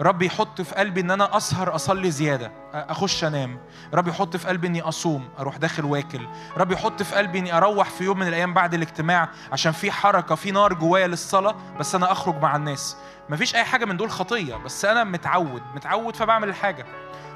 [0.00, 3.58] رب يحط في قلبي إن أنا أسهر أصلي زيادة أخش أنام.
[3.94, 6.20] رب يحط في قلبي إني أصوم أروح داخل واكل.
[6.56, 10.34] رب يحط في قلبي إني أروح في يوم من الأيام بعد الاجتماع عشان في حركة
[10.34, 12.96] في نار جوايا للصلاة بس أنا أخرج مع الناس.
[13.28, 16.86] مفيش أي حاجة من دول خطية بس أنا متعود متعود فبعمل الحاجة.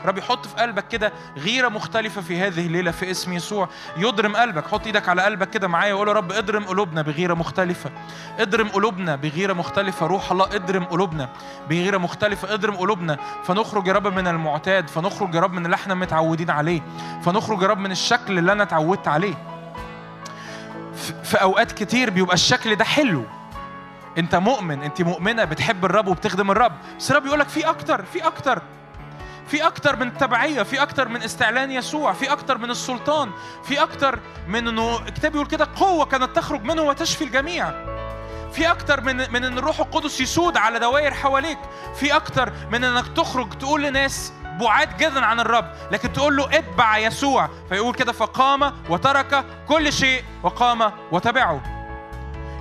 [0.05, 3.69] رب يحط في قلبك كده غيرة مختلفة في هذه الليلة في اسم يسوع.
[3.97, 7.91] يضرم قلبك حط إيدك على قلبك كده معايا وقول يا رب اضرم قلوبنا بغيرة مختلفة.
[8.39, 11.29] اضرم قلوبنا بغيرة مختلفة روح الله اضرم قلوبنا
[11.69, 13.19] بغيرة مختلفة اضرم قلوبنا.
[13.45, 16.81] فنخرج يا رب من المعتاد فنخرج يا رب من اللي إحنا متعودين عليه.
[17.25, 19.35] فنخرج يا رب من الشكل اللي أنا اتعودت عليه.
[21.25, 23.25] في- اوقات كتير بيبقى الشكل ده حلو.
[24.19, 26.73] انت مؤمن انت مؤمنة بتحب الرب وبتخدم الرب.
[26.99, 28.63] بس الرب يقول لك في أكتر في أكتر.
[29.49, 33.31] في أكتر من التبعية في أكتر من استعلان يسوع في أكتر من السلطان
[33.65, 34.19] في أكتر
[34.49, 37.71] من أنه الكتاب يقول كده قوة كانت تخرج منه وتشفي الجميع.
[38.53, 41.59] في أكتر من من أن الروح القدس يسود على دوائر حواليك.
[41.95, 46.99] في أكتر من أنك تخرج تقول لناس بعاد جدا عن الرب لكن تقول له اتبع
[46.99, 47.49] يسوع.
[47.69, 51.78] فيقول كده فقام وترك كل شيء وقام وتبعه.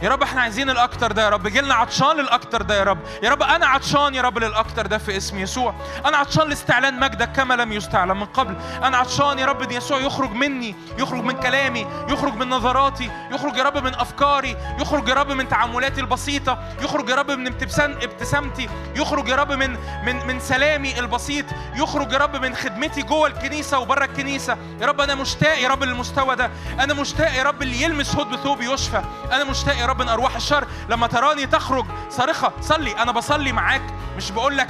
[0.01, 3.29] يا رب إحنا عايزين الاكتر ده يا رب جيلنا عطشان للاكتر ده يا رب يا
[3.29, 7.53] رب أنا عطشان يا رب للاكتر ده في اسم يسوع أنا عطشان لاستعلان مجدك كما
[7.53, 11.87] لم يستعلن من قبل أنا عطشان يا رب ان يسوع يخرج مني يخرج من كلامي
[12.09, 17.09] يخرج من نظراتي يخرج يا رب من افكاري يخرج يا رب من تعاملاتي البسيطه يخرج
[17.09, 21.45] يا رب من ابتسام ابتسامتي يخرج يا رب من من من سلامي البسيط
[21.75, 25.83] يخرج يا رب من خدمتي جوه الكنيسه وبره الكنيسه يا رب أنا مشتاق يا رب
[25.83, 29.01] للمستوى ده أنا مشتاق يا رب اللي يلمس هد بثوبي يشفى
[29.31, 30.67] أنا مشتاق رب من أرواح الشر.
[30.89, 33.81] لما تراني تخرج صارخة صلي أنا بصلي معاك.
[34.17, 34.69] مش بقول لك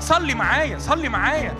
[0.00, 1.54] صلي معايا صلي معايا.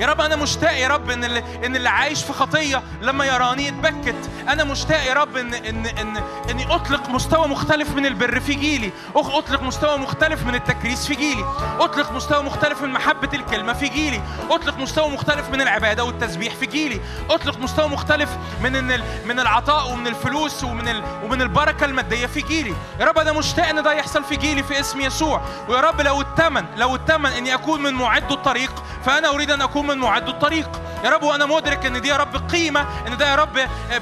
[0.00, 3.66] يا رب أنا مشتاق يا رب إن اللي إن اللي عايش في خطية لما يراني
[3.66, 4.14] يتبكت.
[4.48, 6.16] أنا مشتاق يا رب ان ان ان
[6.50, 8.90] إني أطلق مستوى مختلف من البر في جيلي.
[9.16, 11.44] أخ أطلق مستوى مختلف من التكريس في جيلي.
[11.80, 14.20] أطلق مستوى مختلف من محبة الكلمة في جيلي.
[14.50, 17.00] أطلق مستوى مختلف من العبادة والتسبيح في جيلي.
[17.30, 18.30] أطلق مستوى مختلف
[18.62, 22.74] من ال- من العطاء ومن الفلوس ومن ال ومن البركة المادية في جيلي.
[23.00, 25.40] يا رب أنا مشتاق إن ده يحصل في جيلي في اسم يسوع.
[25.68, 29.86] ويا رب لو الثمن لو الثمن إني أكون من معد الطريق فأنا أريد أن أكون
[29.86, 30.70] من معد الطريق.
[31.04, 33.58] يا رب وأنا مدرك إن دي يا رب قيمة إن ده يا رب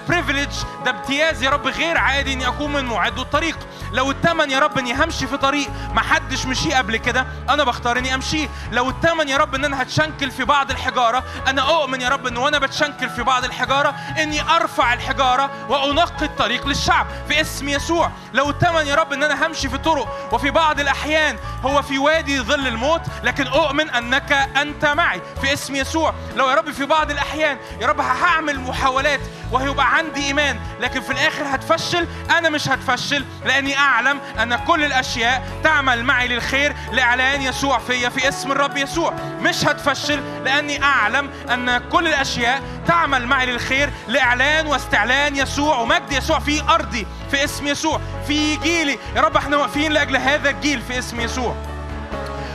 [0.09, 0.49] privilege
[0.85, 3.59] ده امتياز يا رب غير عادي إني أكون من معدي الطريق.
[3.93, 7.99] لو الثمن يا رب إني همشي في طريق ما حدش مشيه قبل كده أنا بختار
[7.99, 8.49] إني أمشيه.
[8.73, 12.37] لو الثمن يا رب إن أنا هتشنكل في بعض الحجارة أنا أؤمن يا رب إن
[12.37, 18.11] وأنا بتشنكل في بعض الحجارة إني أرفع الحجارة وأنقي الطريق للشعب في اسم يسوع.
[18.35, 22.41] لو الثمن يا رب إن أنا همشي في طرق وفي بعض الأحيان هو في وادي
[22.41, 26.15] ظل الموت لكن أؤمن أنك أنت معي في اسم يسوع.
[26.37, 29.21] لو يا رب في بعض الأحيان يا رب هعمل محاولات
[29.53, 32.07] وهيبقى عندي إيمان لكن في الآخر هتفشل
[32.39, 38.29] أنا مش هتفشل لأني أعلم أن كل الأشياء تعمل معي للخير لإعلان يسوع فيا في
[38.29, 39.13] اسم الرب يسوع.
[39.41, 46.39] مش هتفشل لأني أعلم أن كل الأشياء تعمل معي للخير لإعلان واستعلان يسوع ومجد يسوع
[46.39, 48.01] في أرضي في اسم يسوع.
[48.27, 51.57] في جيلي يا رب إحنا واقفين لأجل هذا الجيل في اسم يسوع.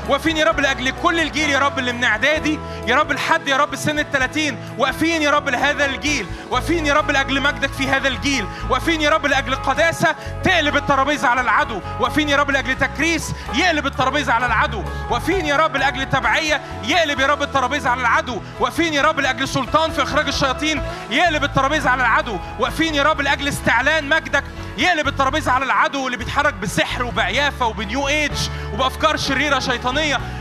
[0.10, 3.58] واقفين يا رب لاجل كل الجيل يا رب اللي من اعدادي يا رب لحد يا
[3.58, 7.88] رب سن ال 30 واقفين يا رب لهذا الجيل واقفين يا رب لاجل مجدك في
[7.88, 12.78] هذا الجيل واقفين يا رب لاجل قداسه تقلب الترابيزه على العدو واقفين يا رب لاجل
[12.78, 18.02] تكريس يقلب الترابيزه على العدو واقفين يا رب لاجل تبعيه يقلب يا رب الترابيزه على
[18.02, 23.04] العدو واقفين يا رب لاجل سلطان في اخراج الشياطين يقلب الترابيزه على العدو واقفين يا
[23.04, 24.44] رب لاجل استعلان مجدك
[24.78, 28.32] يقلب الترابيزه على العدو اللي بيتحرك بسحر وبعيافه وب New Age
[28.74, 29.93] وبافكار شريره شيطانيه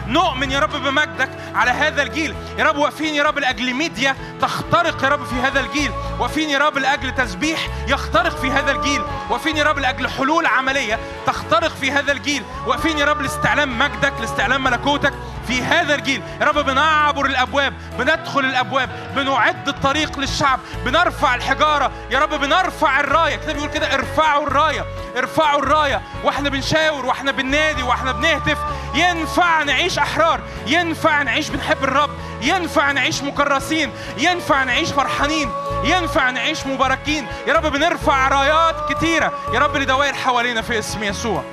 [0.06, 2.34] نؤمن يا رب بمجدك على هذا الجيل.
[2.58, 5.90] يا رب واقفين يا رب لأجل ميديا تخترق يا رب في هذا الجيل.
[6.18, 9.02] واقفين يا رب لأجل تسبيح يخترق في هذا الجيل.
[9.30, 12.42] واقفين يا رب لأجل حلول عملية تخترق في هذا الجيل.
[12.66, 15.12] واقفين يا رب لاستعلام مجدك لاستعلام ملكوتك
[15.46, 16.22] في هذا الجيل.
[16.40, 21.92] يا رب بنعبر الأبواب بندخل الأبواب بنعد الطريق للشعب بنرفع الحجارة.
[22.10, 23.34] يا رب بنرفع الراية.
[23.34, 24.84] الكتاب بيقول كده ارفعوا الراية
[25.16, 26.02] ارفعوا الراية.
[26.24, 28.58] وإحنا بنشاور وإحنا بننادي وإحنا بنهتف.
[28.94, 32.10] ينفع نعيش أحرار ينفع نعيش بنحب الرب
[32.42, 35.50] ينفع نعيش مكرسين ينفع نعيش فرحانين
[35.84, 37.26] ينفع نعيش مباركين.
[37.46, 41.44] يا رب بنرفع رايات كتيرة يا رب لدوائر حوالينا في اسم يسوع.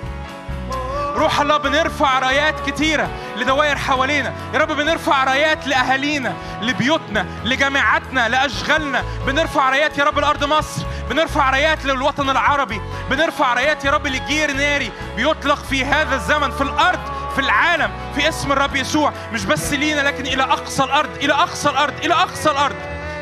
[1.15, 4.33] روح الله بنرفع رايات كتيرة لدوائر حوالينا.
[4.53, 9.03] يا رب بنرفع رايات لأهالينا لبيوتنا لجامعاتنا لأشغالنا.
[9.27, 10.81] بنرفع رايات يا رب لأرض مصر.
[11.09, 12.81] بنرفع رايات للوطن العربي.
[13.09, 14.91] بنرفع رايات يا رب لجير ناري.
[15.15, 16.99] بيطلق في هذا الزمن في الأرض
[17.35, 19.13] في العالم في اسم الرب يسوع.
[19.33, 22.75] مش بس لينا لكن إلى أقصى الأرض إلى أقصى الأرض إلى أقصى الأرض.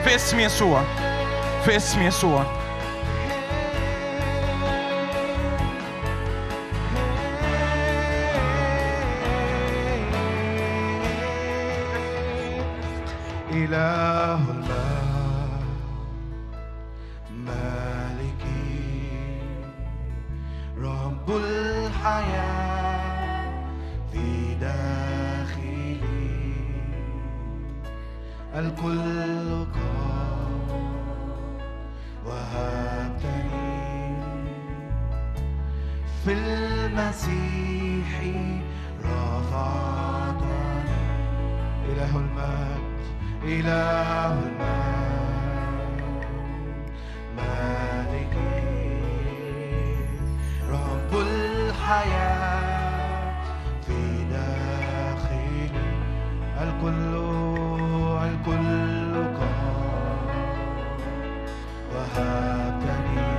[0.04, 0.84] في اسم يسوع
[1.66, 2.67] في اسم يسوع.
[13.68, 15.62] إله الماء
[17.32, 18.80] مالكي
[20.78, 22.64] رب الحياة
[24.12, 26.00] في داخلي.
[28.56, 30.68] الكل قام
[32.26, 33.78] وهبتني
[36.26, 38.10] في المسيح
[39.06, 40.48] رفعتني.
[41.92, 42.87] إله المجد.
[43.44, 44.78] إلهنا
[47.38, 48.36] مالك
[50.72, 52.68] رب الحياة.
[53.86, 54.00] في
[54.32, 55.70] داخلي
[56.62, 57.14] الكل
[58.28, 60.28] الكل قال
[61.94, 63.34] وهبتني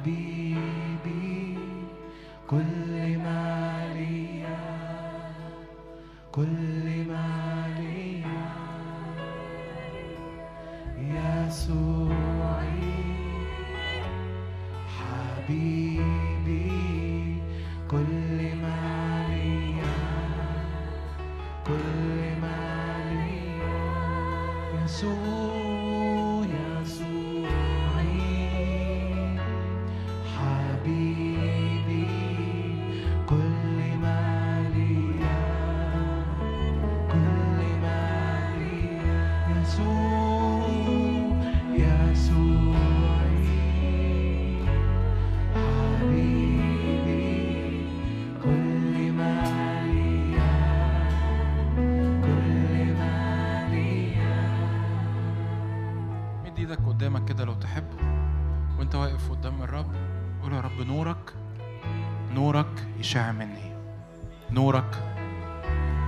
[0.03, 1.59] حبيبي
[2.51, 4.43] كل ما لي
[6.33, 8.23] كل ما لي
[10.99, 11.92] يسوعي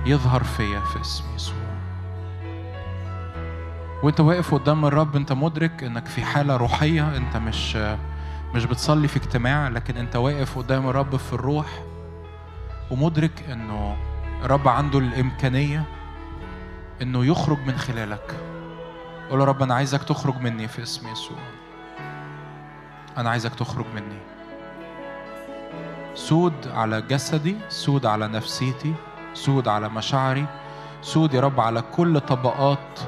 [0.05, 1.55] يظهر فيا في اسم يسوع.
[4.03, 7.75] وانت واقف قدام الرب انت مدرك انك في حالة روحية انت مش
[8.55, 11.83] مش بتصلي في اجتماع لكن انت واقف قدام الرب في الروح
[12.91, 13.97] ومدرك انه
[14.43, 15.83] الرب عنده الإمكانية
[17.01, 18.35] انه يخرج من خلالك.
[19.29, 21.37] قول يا رب أنا عايزك تخرج مني في اسم يسوع.
[23.17, 24.19] أنا عايزك تخرج مني.
[26.15, 28.93] سود على جسدي سود على نفسيتي.
[29.35, 30.45] سود على مشاعري
[31.01, 32.99] سود يا رب على كل طبقات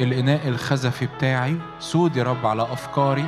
[0.00, 3.26] الإناء الخزفي بتاعي سود يا رب على أفكاري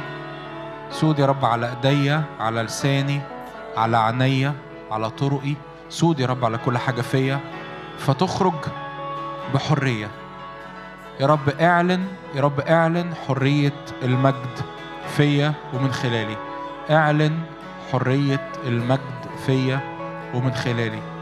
[0.90, 3.20] سود يا رب على إيديا على لساني
[3.76, 4.54] على عينيا
[4.90, 5.54] على طرقي
[5.88, 7.40] سود يا رب على كل حاجة فيا.
[7.98, 8.54] فتخرج
[9.54, 10.08] بحرية.
[11.20, 14.60] يا رب اعلن يا رب اعلن حرية المجد
[15.16, 16.36] فيا ومن خلالي.
[16.90, 17.38] اعلن
[17.92, 19.80] حرية المجد فيا
[20.34, 21.17] ومن خلالي.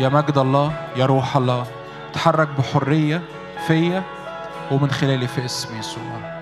[0.00, 1.66] يا مجد الله يا روح الله
[2.12, 3.22] تحرك بحرية
[3.66, 4.02] فيا
[4.70, 6.38] ومن خلالي في اسم يسوع.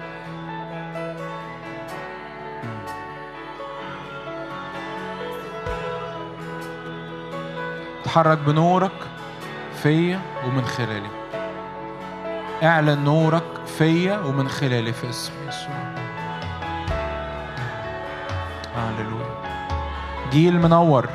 [8.05, 8.93] تحرك بنورك
[9.83, 11.11] فيا ومن خلالي.
[12.63, 15.95] اعلن نورك فيا ومن خلالي في اسم يسوع.
[18.77, 19.37] هللويا.
[20.31, 21.09] جيل منور.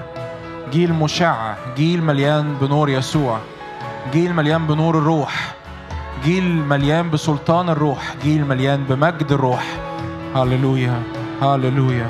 [0.71, 3.39] جيل مشع جيل مليان بنور يسوع
[4.13, 5.55] جيل مليان بنور الروح
[6.23, 9.65] جيل مليان بسلطان الروح جيل مليان بمجد الروح.
[10.35, 11.01] هللويا
[11.41, 12.09] هللويا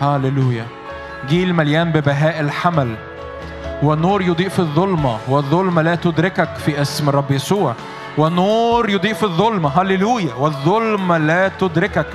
[0.00, 0.66] هللويا.
[1.28, 2.94] جيل مليان ببهاء الحمل
[3.82, 7.74] والنور يضيء في الظلمة والظلمة لا تدركك في اسم الرب يسوع.
[8.18, 10.34] والنور يضيء في الظلمة هللويا.
[10.34, 12.06] والظلمة لا تدركك.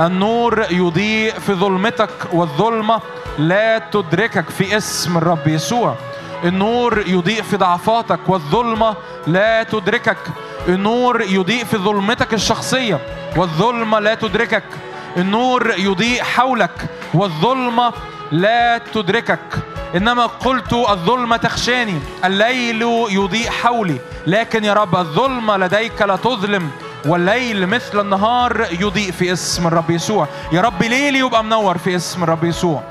[0.00, 3.00] النور يضيء في ظلمتك والظلمة
[3.38, 5.94] لا تدركك في اسم الرب يسوع.
[6.44, 8.96] النور يضيء في ضعفاتك والظلمة
[9.26, 10.18] لا تدركك.
[10.68, 13.00] النور يضيء في ظلمتك الشخصية
[13.36, 14.64] والظلمة لا تدركك.
[15.16, 17.92] النور يضيء حولك والظلمة
[18.32, 19.58] لا تدركك.
[19.96, 26.70] إنما قلت الظلمة تخشاني الليل يضيء حولي لكن يا رب الظلمة لديك لا تظلم.
[27.06, 30.28] والليل مثل النهار يضيء في اسم الرب يسوع.
[30.52, 32.82] يا رب ليلي يبقى منور في اسم الرب يسوع.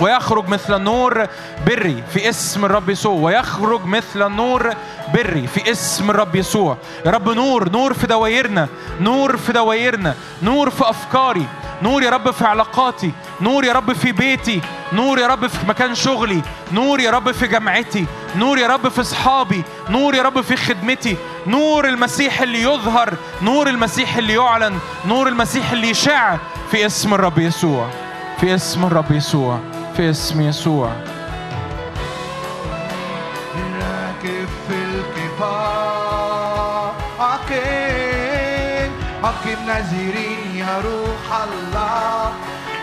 [0.00, 1.26] ويخرج مثل النور
[1.66, 3.12] بري في اسم الرب يسوع.
[3.12, 4.74] ويخرج مثل النور
[5.14, 6.76] بري في اسم الرب يسوع.
[7.06, 8.68] يا رب نور نور في دوايرنا
[9.00, 11.46] نور في دوايرنا نور في أفكاري.
[11.82, 13.12] نور يا رب في علاقاتي.
[13.40, 14.60] نور يا رب في بيتي
[14.92, 18.06] نور يا رب في مكان شغلي نور يا رب في جامعتي
[18.36, 23.68] نور يا رب في أصحابي نور يا رب في خدمتي نور المسيح اللي يظهر نور
[23.68, 26.36] المسيح اللي يعلن نور المسيح اللي يشع
[26.70, 27.88] في اسم الرب يسوع
[28.40, 29.58] في اسم الرب يسوع
[29.96, 30.92] في اسم يسوع.
[33.80, 38.92] راكب في الكفار أقيم
[39.24, 39.58] أقيم
[40.54, 42.32] يا روح الله.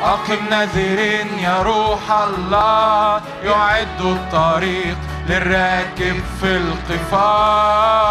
[0.03, 4.97] أقم نذيرين يا روح الله يعد الطريق
[5.29, 8.01] للراكب في القفار.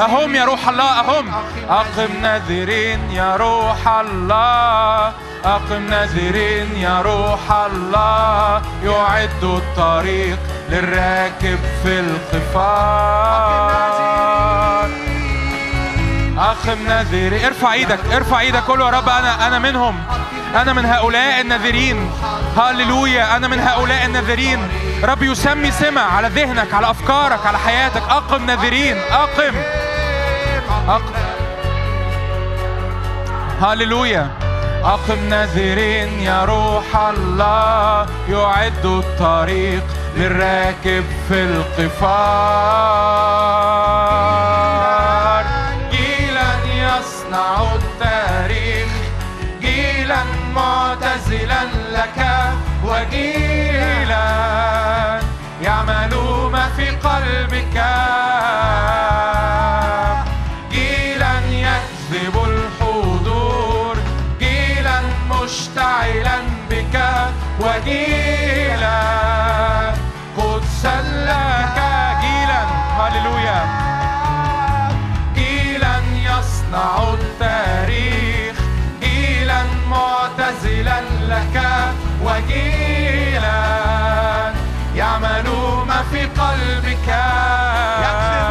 [0.00, 1.32] أهم يا روح الله أهم.
[1.70, 5.12] أقم نذيرين يا روح الله
[5.44, 10.38] أقم نذيرين يا روح الله يعد الطريق
[10.70, 13.44] للراكب في القفار.
[16.38, 20.02] أقم نذيرين ارفع إيدك ارفع إيدك قول يا رب أنا أنا منهم.
[20.56, 22.10] أنا من هؤلاء النذيرين.
[22.56, 24.68] هللويا أنا من هؤلاء النذيرين.
[25.04, 28.02] رب يسمي سمة على ذهنك على أفكارك على حياتك.
[28.10, 29.54] أقم نذيرين أقم.
[30.88, 31.14] أقم
[33.62, 34.30] هللويا
[34.84, 39.82] أقم نذيرين يا روح الله يعد الطريق
[40.16, 42.24] للراكب في القفار
[47.34, 48.88] يصنع التاريخ
[49.60, 50.22] جيلا
[50.54, 52.26] معتزلا لك
[52.84, 54.26] وجيلا
[55.62, 56.14] يعمل
[56.52, 58.03] ما في قلبك.
[87.06, 88.43] قلبك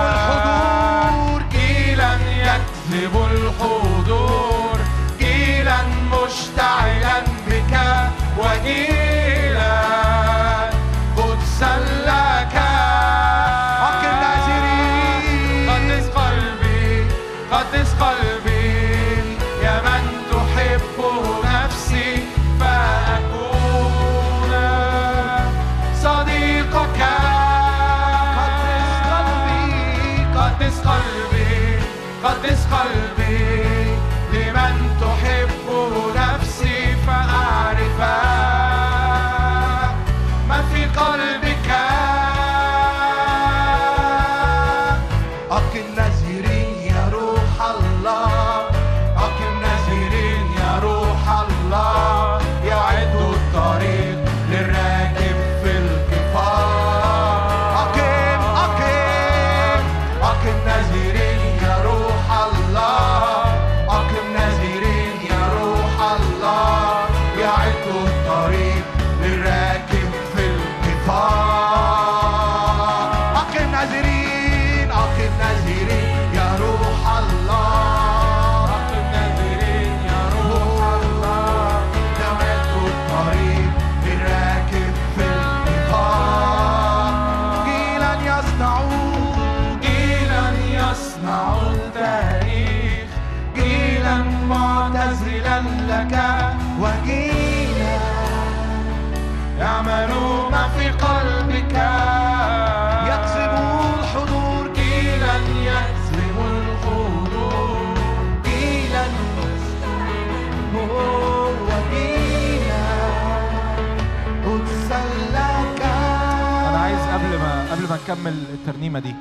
[118.03, 119.15] نكمل الترنيمة دي.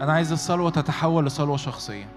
[0.00, 2.08] أنا عايز الصلوة تتحول لصلوة شخصية.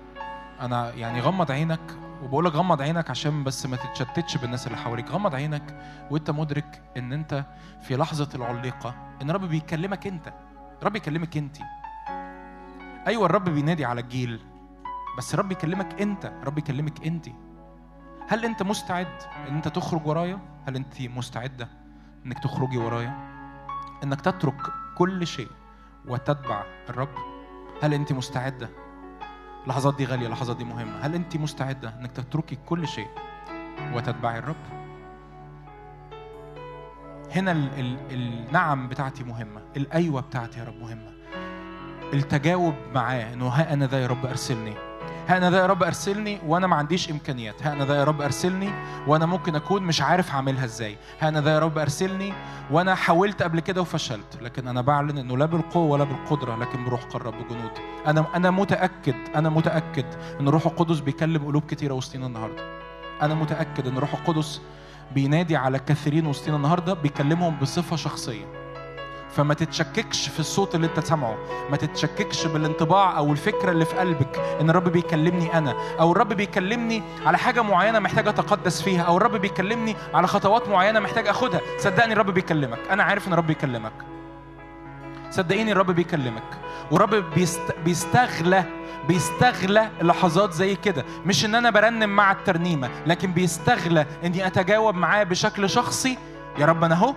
[0.61, 1.79] أنا يعني غمض عينك
[2.23, 5.11] وبقول لك غمض عينك عشان بس ما تتشتتش بالناس اللي حواليك.
[5.11, 5.79] غمض عينك
[6.11, 7.45] وأنت مدرك إن أنت
[7.81, 10.33] في لحظة العليقة إن الرب بيكلمك أنت.
[10.81, 11.57] الرب يكلمك انت
[13.07, 14.39] أيوه الرب بينادي على الجيل
[15.17, 16.25] بس الرب يكلمك أنت.
[16.25, 17.27] الرب يكلمك انت
[18.29, 21.67] هل أنت مستعد إن أنت تخرج ورايا؟ هل انت مستعدة
[22.25, 23.13] إنك تخرجي ورايا؟
[24.03, 24.61] إنك تترك
[24.97, 25.47] كل شيء
[26.07, 27.09] وتتبع الرب؟
[27.83, 28.69] هل أنت مستعدة؟
[29.63, 30.99] اللحظات دي غالية اللحظات دي مهمة.
[30.99, 33.07] هل أنت مستعدة إنك تتركي كل شيء
[33.93, 34.55] وتتبعي الرب؟
[37.35, 41.11] هنا ال ال النعم بتاعتي مهمة الأيوة بتاعتي يا رب مهمة.
[42.13, 44.86] التجاوب معاه إنه ها أنا ذا يا رب أرسلني.
[45.27, 47.63] ها أنا ذا يا رب أرسلني وأنا ما عنديش إمكانيات.
[47.63, 48.69] ها أنا ذا يا رب أرسلني
[49.07, 50.97] وأنا ممكن أكون مش عارف اعملها إزاي.
[51.19, 52.33] ها أنا ذا يا رب أرسلني
[52.71, 57.03] وأنا حاولت قبل كده وفشلت لكن أنا بعلن إنه لا بالقوة ولا بالقدرة لكن بروح
[57.03, 57.71] قرب بجنود.
[58.07, 60.05] أنا أنا متأكد أنا متأكد
[60.39, 62.63] إن الروح القدس بيكلم قلوب كتيرة وسطينا النهارده.
[63.21, 64.61] أنا متأكد إن الروح القدس
[65.15, 68.45] بينادي على كثيرين وسطينا النهارده بيكلمهم بصفة شخصية.
[69.31, 71.37] فما تتشككش في الصوت اللي انت سامعه.
[71.69, 77.03] ما تتشككش بالانطباع أو الفكرة اللي في قلبك ان الرب بيكلمني أنا أو الرب بيكلمني
[77.25, 81.61] على حاجة معينة محتاج اتقدس فيها أو الرب بيكلمني على خطوات معينة محتاج اخدها.
[81.77, 82.79] صدقني الرب بيكلمك.
[82.91, 83.93] أنا عارف ان الرب بيكلمك.
[85.31, 86.43] صدقيني الرب بيكلمك.
[86.91, 87.75] والرب بيست...
[87.85, 88.63] بيستنى
[89.07, 91.05] بيستنى لحظات زي كده.
[91.25, 96.17] مش ان أنا برنم مع الترنيمة لكن بيستنى اني اتجاوب معاه بشكل شخصي.
[96.57, 97.15] يا رب أنا اهو.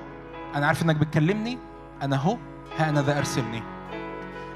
[0.54, 1.58] أنا عارف انك بتكلمني.
[2.02, 2.36] أنا اهو
[2.78, 3.62] ها أنا ذا أرسلني.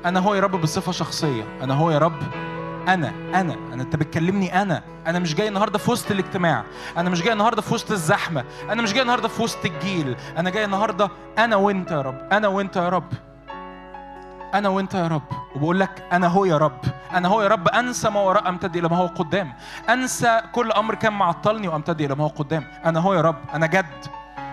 [0.05, 1.45] أنا اهو يا رب بصفة شخصية.
[1.63, 2.23] أنا اهو يا رب.
[2.89, 4.83] أنا أنا أنا أنت بتكلمني أنا.
[5.07, 6.65] أنا مش جاي النهارده في وسط الاجتماع.
[6.97, 8.45] أنا مش جاي النهارده في وسط الزحمة.
[8.71, 10.17] أنا مش جاي النهارده في وسط الجيل.
[10.37, 11.09] أنا جاي النهارده
[11.39, 12.33] أنا وأنت يا رب.
[12.33, 13.13] أنا وأنت يا رب.
[14.55, 15.23] أنا وأنت يا رب.
[15.57, 16.81] وبقول لك أنا هو يا رب.
[17.13, 17.69] أنا هو يا رب.
[17.69, 19.53] أنسى ما وراء أمتد إلى ما هو قدام.
[19.89, 22.65] أنسى كل أمر كان معطلني وأمتد إلى ما هو قدام.
[22.85, 23.37] أنا هو يا رب.
[23.55, 24.07] أنا جد.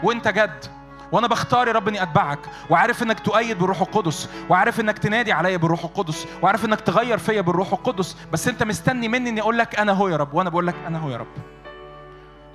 [0.03, 0.65] وأنت جد.
[1.11, 5.57] وأنا بختار يا رب اني اتبعك وعارف انك تؤيد بالروح القدس وعارف انك تنادي عليا
[5.57, 9.79] بالروح القدس وعارف انك تغير فيا بالروح القدس بس انت مستني مني اني أقول لك
[9.79, 11.27] أنا هو يا رب وأنا بقول لك أنا هو يا رب.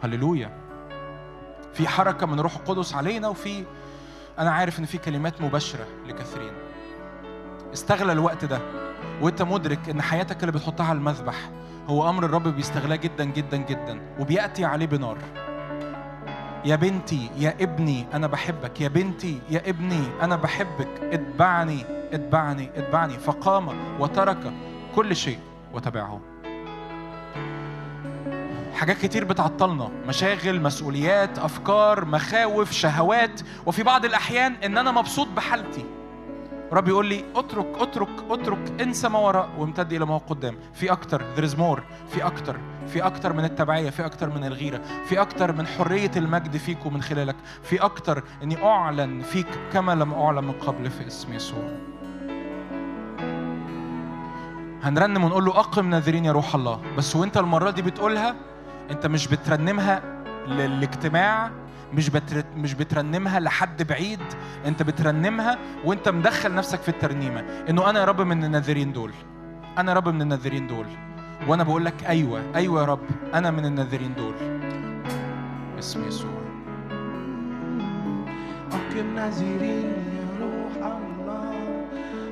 [0.05, 0.51] هللويا.
[1.75, 3.65] في حركة من روح القدس علينا وفي
[4.39, 6.53] أنا عارف إن في كلمات مباشرة لكثيرين
[7.73, 8.61] استغلى الوقت ده
[9.23, 11.51] وأنت مدرك إن حياتك اللي بتحطها على المذبح
[11.89, 15.19] هو أمر الرب بيستغلاه جدا جدا جدا وبيأتي عليه بنار.
[16.67, 18.81] يا بنتي يا ابني أنا بحبك.
[18.81, 20.89] يا بنتي يا ابني أنا بحبك.
[21.03, 23.19] اتبعني اتبعني اتبعني.
[23.19, 23.69] فقام
[24.01, 24.53] وترك
[24.95, 25.39] كل شيء
[25.73, 26.21] وتبعه.
[28.75, 29.89] حاجات كتير بتعطلنا.
[30.09, 33.41] مشاغل مسؤوليات أفكار مخاوف شهوات.
[33.67, 35.85] وفي بعض الأحيان إن أنا مبسوط بحالتي.
[36.73, 39.49] رب يقول لي اترك اترك اترك انسى ما وراء.
[39.59, 40.57] وامتد إلى ما هو قدام.
[40.75, 41.81] في أكتر there is more.
[42.09, 46.57] في أكتر في أكتر من التبعية في أكتر من الغيرة في أكتر من حرية المجد
[46.57, 51.33] فيك ومن خلالك في أكتر أني أعلن فيك كما لم أعلن من قبل في اسم
[51.33, 51.73] يسوع.
[54.83, 56.81] هنرنم ونقول له أقم ناذرين يا روح الله.
[56.99, 58.35] بس وأنت المرة دي بتقولها
[58.91, 60.03] أنت مش بترنمها
[60.47, 61.51] للاجتماع
[61.93, 62.45] مش بتر...
[62.57, 64.21] مش بترنمها لحد بعيد
[64.67, 67.41] انت بترنمها وانت مدخل نفسك في الترنيمة.
[67.41, 69.13] انه أنا يا رب من الناذرين دول.
[69.79, 70.87] أنا رب من الناذرين دول.
[71.49, 73.01] وأنا بقول لك أيوه أيوه يا رب
[73.35, 74.35] أنا من الناذرين دول.
[75.79, 76.31] اسم يسوع.
[78.73, 81.53] أقم نازرين يا روح الله.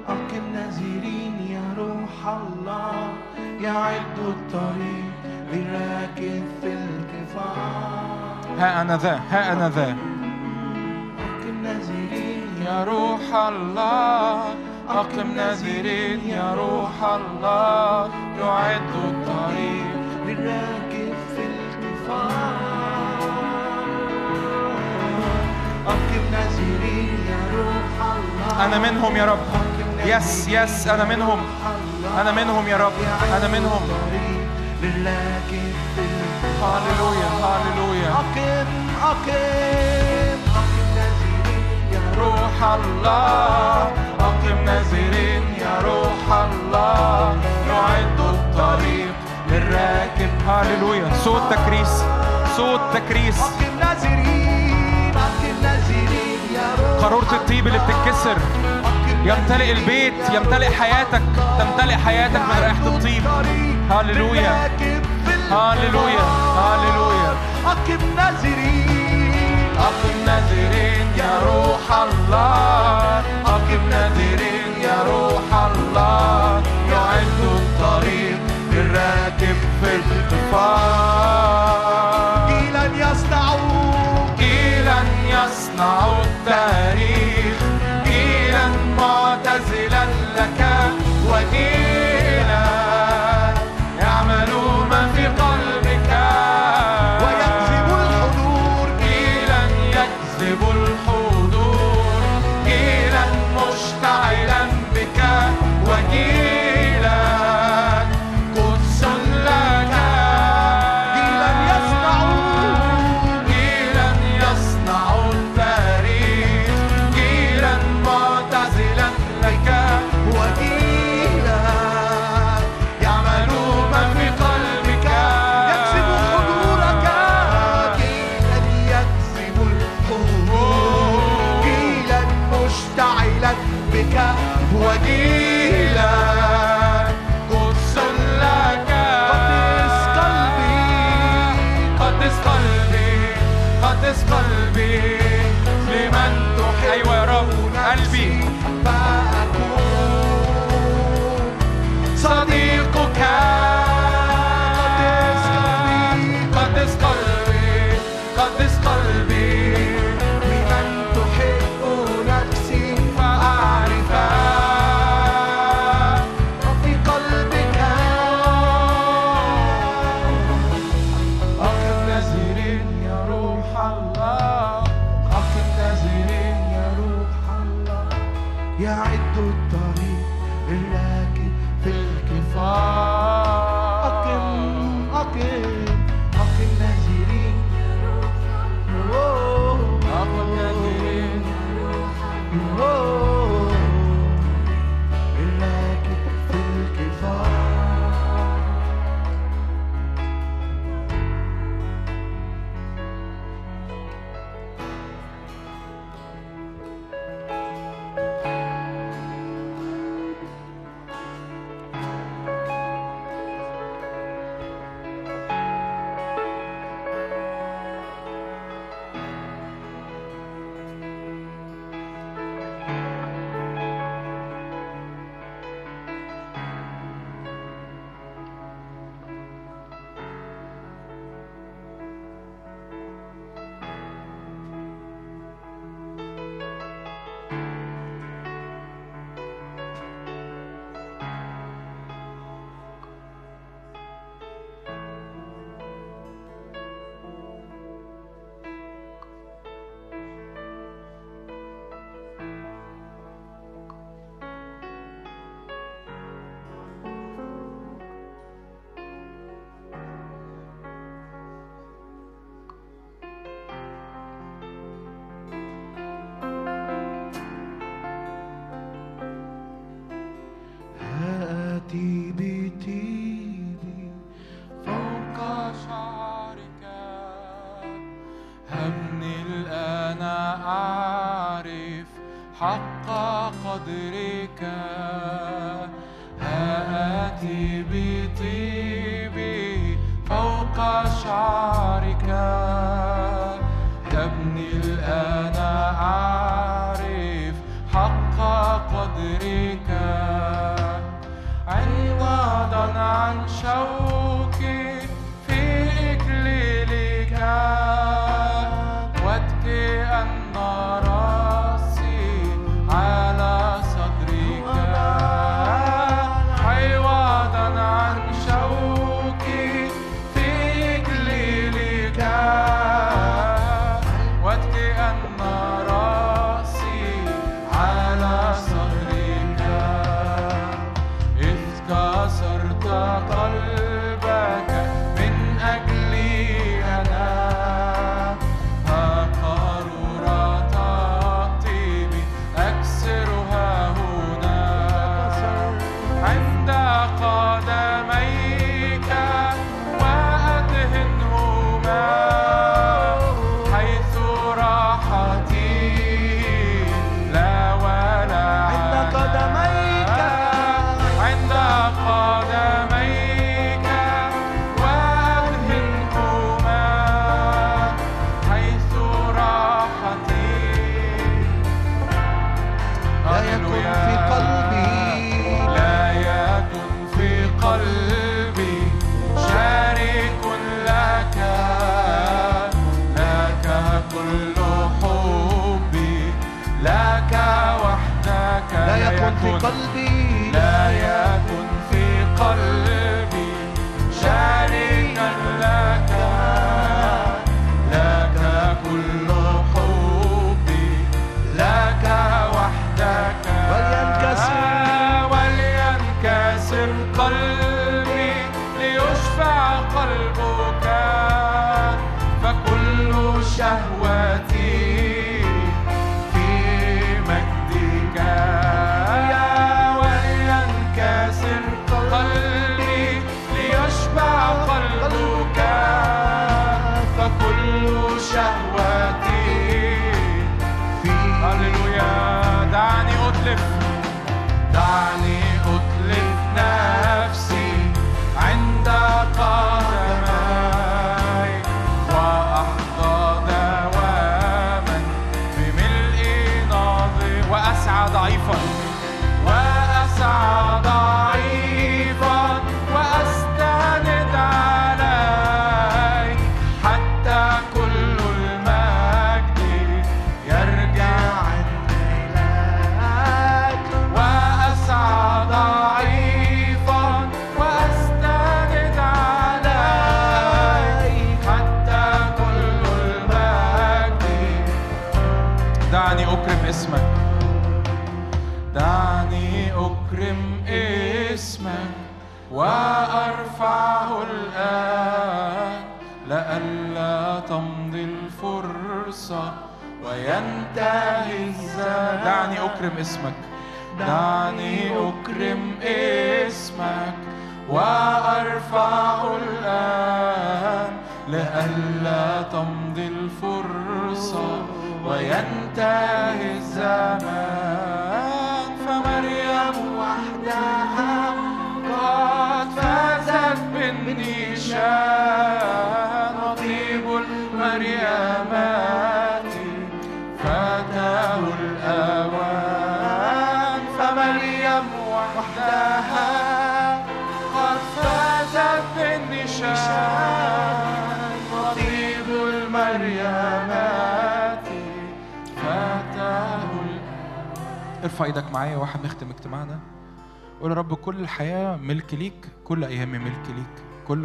[0.09, 3.13] أقم نازرين يا روح الله.
[3.61, 5.15] يعد الطريق
[5.53, 8.14] للراكب في الكفار
[8.59, 9.97] ها أنا ذا ها أنا ذا.
[11.19, 14.55] أقم نازرين يا روح الله.
[14.89, 18.11] أقم ناذرين يا روح الله.
[18.41, 19.87] يعد الطريق
[20.27, 22.55] للراكب في الكفار
[25.87, 28.67] أقم نازرين يا روح الله.
[28.67, 29.39] أنا منهم يا رب.
[30.07, 31.41] يس يس أنا منهم.
[32.21, 32.93] أنا منهم يا رب.
[33.37, 33.83] أنا منهم.
[33.83, 34.45] الطريق
[34.83, 35.75] للراكب
[38.15, 38.71] أقم
[39.03, 40.39] أقم.
[40.55, 43.93] أقم نازرين يا روح الله.
[44.21, 47.37] أقم ناذرين يا روح الله.
[47.69, 49.15] يعد الطريق
[49.51, 50.31] للراكب.
[50.49, 52.05] هاليلويا صوت تكريس.
[52.57, 53.39] صوت تكريس.
[53.41, 58.37] أقم نازرين أقم نازرين يا روح قارورة الطيب اللي بتتكسر.
[59.25, 61.23] يمتلئ البيت يمتلئ حياتك
[61.59, 63.25] تمتلئ حياتك من رائحة الطيب.
[63.91, 64.71] هاليلويا
[65.51, 66.25] هاليلويا
[66.59, 67.24] هاليلويا
[67.67, 69.33] أقم نازرين
[69.79, 73.23] أقم ناذرين يا روح الله.
[73.47, 76.63] أقم ناذرين يا روح الله.
[76.91, 78.41] يعد الطريق
[78.73, 79.91] للراكب في
[80.75, 81.85] الكفار
[82.49, 86.84] جيلا يصنعون جيلا يصنع التاريخ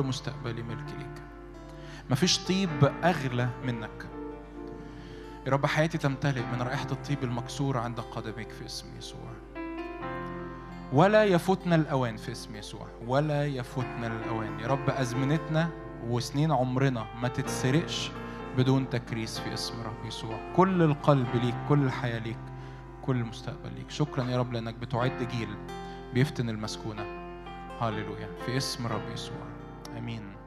[0.09, 1.23] مستقبلي ملك ليك
[2.09, 4.09] مفيش طيب أغلى منك.
[5.45, 9.31] يا رب حياتي تمتلئ من رائحة الطيب المكسور عند قدميك في اسم يسوع.
[10.93, 12.87] ولا يفوتنا الأوان في اسم يسوع.
[13.07, 14.59] ولا يفوتنا الأوان.
[14.59, 15.69] يا رب أزمنتنا
[16.07, 18.11] وسنين عمرنا ما تتسرقش
[18.57, 20.53] بدون تكريس في اسم رب يسوع.
[20.55, 22.39] كل القلب ليك كل الحياة ليك
[23.01, 23.89] كل المستقبل ليك.
[23.89, 25.57] شكرا يا رب لأنك بتعد جيل
[26.13, 27.03] بيفتن المسكونة.
[27.79, 29.48] هاللويا في اسم رب يسوع.
[29.95, 30.38] I mean,